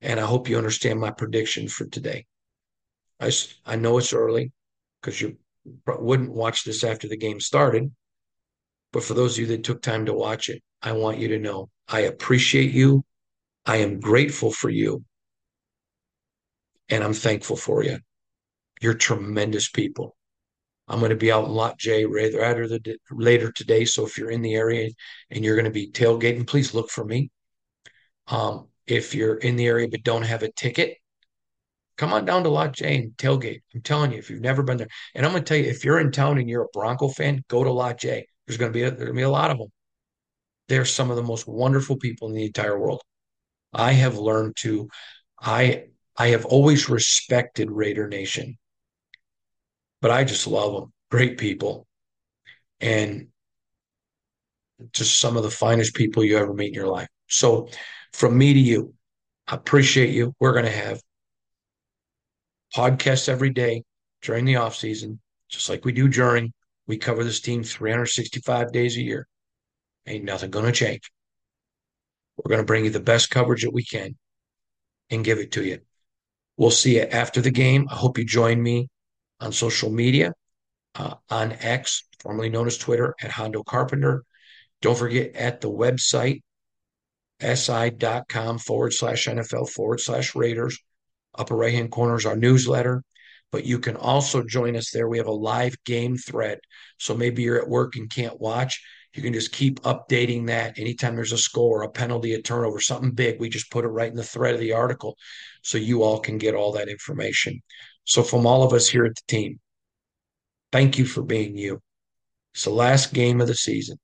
And 0.00 0.18
I 0.18 0.24
hope 0.24 0.48
you 0.48 0.58
understand 0.58 1.00
my 1.00 1.10
prediction 1.10 1.68
for 1.68 1.86
today. 1.86 2.26
I, 3.20 3.30
I 3.64 3.76
know 3.76 3.98
it's 3.98 4.12
early 4.12 4.52
because 5.00 5.20
you 5.20 5.36
wouldn't 5.86 6.32
watch 6.32 6.64
this 6.64 6.84
after 6.84 7.08
the 7.08 7.16
game 7.16 7.40
started. 7.40 7.90
But 8.92 9.04
for 9.04 9.14
those 9.14 9.34
of 9.34 9.40
you 9.40 9.46
that 9.46 9.64
took 9.64 9.82
time 9.82 10.06
to 10.06 10.12
watch 10.12 10.48
it, 10.48 10.62
I 10.82 10.92
want 10.92 11.18
you 11.18 11.28
to 11.28 11.38
know 11.38 11.70
I 11.88 12.00
appreciate 12.00 12.72
you. 12.72 13.04
I 13.64 13.76
am 13.76 14.00
grateful 14.00 14.50
for 14.50 14.70
you. 14.70 15.04
And 16.88 17.02
I'm 17.02 17.14
thankful 17.14 17.56
for 17.56 17.82
you. 17.82 17.98
You're 18.80 18.94
tremendous 18.94 19.68
people. 19.70 20.16
I'm 20.88 20.98
going 20.98 21.10
to 21.10 21.16
be 21.16 21.32
out 21.32 21.44
in 21.44 21.52
Lot 21.52 21.78
J 21.78 22.04
rather 22.04 22.78
later 23.10 23.52
today. 23.52 23.84
So 23.84 24.04
if 24.04 24.18
you're 24.18 24.30
in 24.30 24.42
the 24.42 24.54
area 24.54 24.90
and 25.30 25.44
you're 25.44 25.56
going 25.56 25.64
to 25.64 25.70
be 25.70 25.90
tailgating, 25.90 26.46
please 26.46 26.74
look 26.74 26.90
for 26.90 27.04
me. 27.04 27.30
Um, 28.26 28.68
if 28.86 29.14
you're 29.14 29.36
in 29.36 29.56
the 29.56 29.66
area 29.66 29.88
but 29.88 30.02
don't 30.02 30.24
have 30.24 30.42
a 30.42 30.52
ticket, 30.52 30.96
come 32.02 32.12
on 32.12 32.24
down 32.24 32.42
to 32.42 32.48
Lot 32.48 32.72
J 32.72 32.96
and 32.96 33.12
tailgate. 33.12 33.60
I'm 33.72 33.80
telling 33.80 34.10
you, 34.10 34.18
if 34.18 34.28
you've 34.28 34.40
never 34.40 34.64
been 34.64 34.76
there, 34.76 34.88
and 35.14 35.24
I'm 35.24 35.30
going 35.30 35.44
to 35.44 35.48
tell 35.48 35.56
you, 35.56 35.70
if 35.70 35.84
you're 35.84 36.00
in 36.00 36.10
town 36.10 36.36
and 36.36 36.50
you're 36.50 36.64
a 36.64 36.72
Bronco 36.72 37.06
fan, 37.06 37.44
go 37.46 37.62
to 37.62 37.70
Lot 37.70 38.00
J. 38.00 38.26
There's 38.44 38.58
going 38.58 38.72
to 38.72 38.76
be 38.76 38.82
a, 38.82 38.90
there's 38.90 39.04
going 39.04 39.14
to 39.14 39.20
be 39.20 39.22
a 39.22 39.30
lot 39.30 39.52
of 39.52 39.58
them. 39.58 39.68
They're 40.66 40.84
some 40.84 41.10
of 41.10 41.16
the 41.16 41.22
most 41.22 41.46
wonderful 41.46 41.98
people 41.98 42.26
in 42.26 42.34
the 42.34 42.46
entire 42.46 42.76
world. 42.76 43.02
I 43.72 43.92
have 43.92 44.18
learned 44.18 44.56
to, 44.56 44.88
I 45.40 45.84
I 46.16 46.30
have 46.30 46.44
always 46.44 46.88
respected 46.88 47.70
Raider 47.70 48.08
Nation, 48.08 48.58
but 50.00 50.10
I 50.10 50.24
just 50.24 50.48
love 50.48 50.72
them. 50.74 50.92
Great 51.08 51.38
people, 51.38 51.86
and 52.80 53.28
just 54.92 55.20
some 55.20 55.36
of 55.36 55.44
the 55.44 55.50
finest 55.50 55.94
people 55.94 56.24
you 56.24 56.36
ever 56.36 56.52
meet 56.52 56.68
in 56.68 56.74
your 56.74 56.88
life. 56.88 57.06
So 57.28 57.68
from 58.12 58.36
me 58.36 58.54
to 58.54 58.58
you, 58.58 58.92
I 59.46 59.54
appreciate 59.54 60.10
you. 60.10 60.34
We're 60.40 60.52
going 60.52 60.64
to 60.64 60.70
have 60.72 61.00
podcasts 62.76 63.28
every 63.28 63.50
day 63.50 63.82
during 64.22 64.44
the 64.44 64.56
off 64.56 64.76
season, 64.76 65.20
just 65.48 65.68
like 65.68 65.84
we 65.84 65.92
do 65.92 66.08
during. 66.08 66.52
We 66.86 66.98
cover 66.98 67.24
this 67.24 67.40
team 67.40 67.62
365 67.62 68.72
days 68.72 68.96
a 68.96 69.02
year. 69.02 69.26
Ain't 70.06 70.24
nothing 70.24 70.50
going 70.50 70.66
to 70.66 70.72
change. 70.72 71.10
We're 72.36 72.48
going 72.48 72.60
to 72.60 72.66
bring 72.66 72.84
you 72.84 72.90
the 72.90 73.00
best 73.00 73.30
coverage 73.30 73.62
that 73.62 73.72
we 73.72 73.84
can 73.84 74.16
and 75.10 75.24
give 75.24 75.38
it 75.38 75.52
to 75.52 75.64
you. 75.64 75.78
We'll 76.56 76.70
see 76.70 76.96
you 76.96 77.02
after 77.02 77.40
the 77.40 77.50
game. 77.50 77.86
I 77.90 77.94
hope 77.94 78.18
you 78.18 78.24
join 78.24 78.62
me 78.62 78.88
on 79.40 79.52
social 79.52 79.90
media 79.90 80.32
uh, 80.94 81.14
on 81.30 81.52
X, 81.52 82.04
formerly 82.20 82.50
known 82.50 82.66
as 82.66 82.78
Twitter, 82.78 83.14
at 83.20 83.30
Hondo 83.30 83.62
Carpenter. 83.62 84.24
Don't 84.80 84.98
forget 84.98 85.34
at 85.34 85.60
the 85.60 85.70
website, 85.70 86.42
si.com 87.40 88.58
forward 88.58 88.92
slash 88.92 89.26
NFL 89.26 89.70
forward 89.70 90.00
slash 90.00 90.34
Raiders. 90.34 90.78
Upper 91.34 91.56
right 91.56 91.72
hand 91.72 91.90
corner 91.90 92.16
is 92.16 92.26
our 92.26 92.36
newsletter, 92.36 93.02
but 93.50 93.64
you 93.64 93.78
can 93.78 93.96
also 93.96 94.42
join 94.42 94.76
us 94.76 94.90
there. 94.90 95.08
We 95.08 95.18
have 95.18 95.26
a 95.26 95.32
live 95.32 95.76
game 95.84 96.16
thread. 96.16 96.58
So 96.98 97.16
maybe 97.16 97.42
you're 97.42 97.60
at 97.60 97.68
work 97.68 97.96
and 97.96 98.10
can't 98.10 98.40
watch. 98.40 98.82
You 99.14 99.22
can 99.22 99.32
just 99.32 99.52
keep 99.52 99.80
updating 99.82 100.46
that. 100.46 100.78
Anytime 100.78 101.16
there's 101.16 101.32
a 101.32 101.38
score, 101.38 101.82
a 101.82 101.90
penalty, 101.90 102.32
a 102.32 102.40
turnover, 102.40 102.80
something 102.80 103.10
big, 103.10 103.38
we 103.38 103.50
just 103.50 103.70
put 103.70 103.84
it 103.84 103.88
right 103.88 104.10
in 104.10 104.16
the 104.16 104.24
thread 104.24 104.54
of 104.54 104.60
the 104.60 104.72
article 104.72 105.18
so 105.62 105.76
you 105.76 106.02
all 106.02 106.18
can 106.18 106.38
get 106.38 106.54
all 106.54 106.72
that 106.72 106.88
information. 106.88 107.60
So, 108.04 108.22
from 108.22 108.46
all 108.46 108.62
of 108.62 108.72
us 108.72 108.88
here 108.88 109.04
at 109.04 109.14
the 109.14 109.22
team, 109.28 109.60
thank 110.72 110.98
you 110.98 111.04
for 111.04 111.22
being 111.22 111.56
you. 111.56 111.80
It's 112.54 112.64
the 112.64 112.70
last 112.70 113.12
game 113.12 113.40
of 113.40 113.48
the 113.48 113.54
season. 113.54 113.98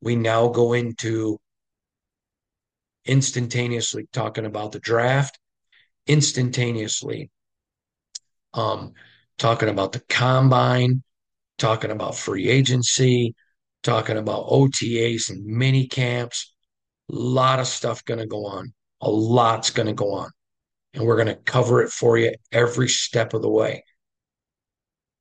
We 0.00 0.16
now 0.16 0.48
go 0.48 0.72
into 0.72 1.38
instantaneously 3.04 4.08
talking 4.12 4.46
about 4.46 4.72
the 4.72 4.80
draft, 4.80 5.38
instantaneously 6.06 7.30
um, 8.54 8.92
talking 9.38 9.68
about 9.68 9.92
the 9.92 10.00
combine, 10.08 11.02
talking 11.58 11.90
about 11.90 12.16
free 12.16 12.48
agency, 12.48 13.34
talking 13.82 14.16
about 14.16 14.48
OTAs 14.48 15.30
and 15.30 15.44
mini 15.44 15.86
camps. 15.86 16.54
A 17.10 17.14
lot 17.14 17.60
of 17.60 17.66
stuff 17.66 18.04
going 18.04 18.20
to 18.20 18.26
go 18.26 18.46
on. 18.46 18.72
A 19.00 19.10
lot's 19.10 19.70
going 19.70 19.88
to 19.88 19.94
go 19.94 20.12
on. 20.14 20.30
And 20.94 21.04
we're 21.04 21.16
going 21.16 21.28
to 21.28 21.36
cover 21.36 21.82
it 21.82 21.90
for 21.90 22.18
you 22.18 22.34
every 22.52 22.88
step 22.88 23.34
of 23.34 23.42
the 23.42 23.48
way. 23.48 23.84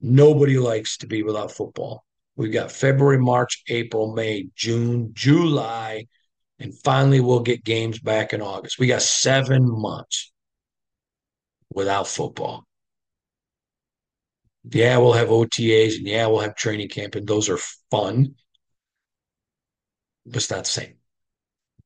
Nobody 0.01 0.57
likes 0.57 0.97
to 0.97 1.07
be 1.07 1.23
without 1.23 1.51
football. 1.51 2.03
We've 2.35 2.51
got 2.51 2.71
February, 2.71 3.19
March, 3.19 3.63
April, 3.69 4.13
May, 4.13 4.47
June, 4.55 5.11
July, 5.13 6.07
and 6.59 6.77
finally 6.83 7.19
we'll 7.19 7.41
get 7.41 7.63
games 7.63 7.99
back 7.99 8.33
in 8.33 8.41
August. 8.41 8.79
We 8.79 8.87
got 8.87 9.01
seven 9.01 9.63
months 9.63 10.31
without 11.73 12.07
football. 12.07 12.65
Yeah, 14.69 14.97
we'll 14.97 15.13
have 15.13 15.29
OTAs 15.29 15.97
and 15.97 16.07
yeah, 16.07 16.27
we'll 16.27 16.39
have 16.39 16.55
training 16.55 16.89
camp, 16.89 17.15
and 17.15 17.27
those 17.27 17.49
are 17.49 17.59
fun. 17.89 18.35
But 20.25 20.35
it's 20.35 20.51
not 20.51 20.65
the 20.65 20.69
same. 20.69 20.95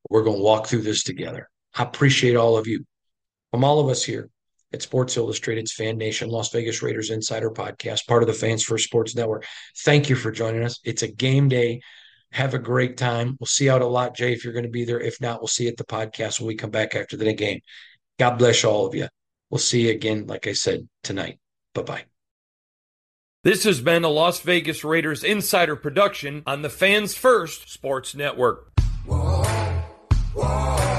We're 0.10 0.24
going 0.24 0.38
to 0.38 0.44
walk 0.44 0.68
through 0.68 0.82
this 0.82 1.04
together. 1.04 1.50
I 1.74 1.84
appreciate 1.84 2.36
all 2.36 2.58
of 2.58 2.68
you. 2.68 2.86
From 3.52 3.64
all 3.64 3.80
of 3.80 3.88
us 3.88 4.04
here 4.04 4.30
at 4.74 4.82
Sports 4.82 5.16
Illustrated's 5.16 5.72
Fan 5.72 5.98
Nation 5.98 6.30
Las 6.30 6.52
Vegas 6.52 6.84
Raiders 6.84 7.10
Insider 7.10 7.50
Podcast, 7.50 8.06
part 8.08 8.22
of 8.22 8.28
the 8.28 8.34
Fans 8.34 8.64
First 8.64 8.86
Sports 8.86 9.16
Network. 9.16 9.46
Thank 9.86 10.10
you 10.10 10.16
for 10.16 10.32
joining 10.32 10.64
us. 10.64 10.80
It's 10.84 11.04
a 11.04 11.08
game 11.08 11.48
day. 11.48 11.80
Have 12.32 12.54
a 12.54 12.60
great 12.60 12.98
time. 12.98 13.38
We'll 13.40 13.48
see 13.48 13.66
you 13.66 13.72
out 13.72 13.82
a 13.82 13.88
lot, 13.88 14.16
Jay, 14.16 14.34
if 14.34 14.44
you're 14.44 14.54
going 14.54 14.66
to 14.66 14.70
be 14.70 14.84
there. 14.84 15.00
If 15.00 15.22
not, 15.22 15.40
we'll 15.40 15.48
see 15.48 15.64
you 15.64 15.70
at 15.70 15.78
the 15.78 15.86
podcast 15.86 16.40
when 16.40 16.48
we 16.48 16.56
come 16.56 16.72
back 16.72 16.94
after 16.94 17.16
the 17.16 17.32
game. 17.34 17.62
God 18.20 18.36
bless 18.36 18.66
all 18.66 18.86
of 18.86 18.94
you. 18.94 19.08
We'll 19.50 19.60
see 19.60 19.88
you 19.88 19.92
again, 19.92 20.28
like 20.28 20.48
I 20.48 20.54
said, 20.54 20.88
tonight. 21.04 21.40
Bye 21.74 21.82
bye. 21.84 22.06
This 23.44 23.64
has 23.64 23.80
been 23.80 24.04
a 24.04 24.10
Las 24.10 24.42
Vegas 24.42 24.84
Raiders 24.84 25.24
insider 25.24 25.76
production 25.76 26.42
on 26.48 26.64
the 26.64 26.70
Fans 26.70 27.14
First 27.14 27.70
Sports 27.70 28.16
Network. 28.16 28.72
Whoa, 29.06 29.44
whoa. 30.34 30.95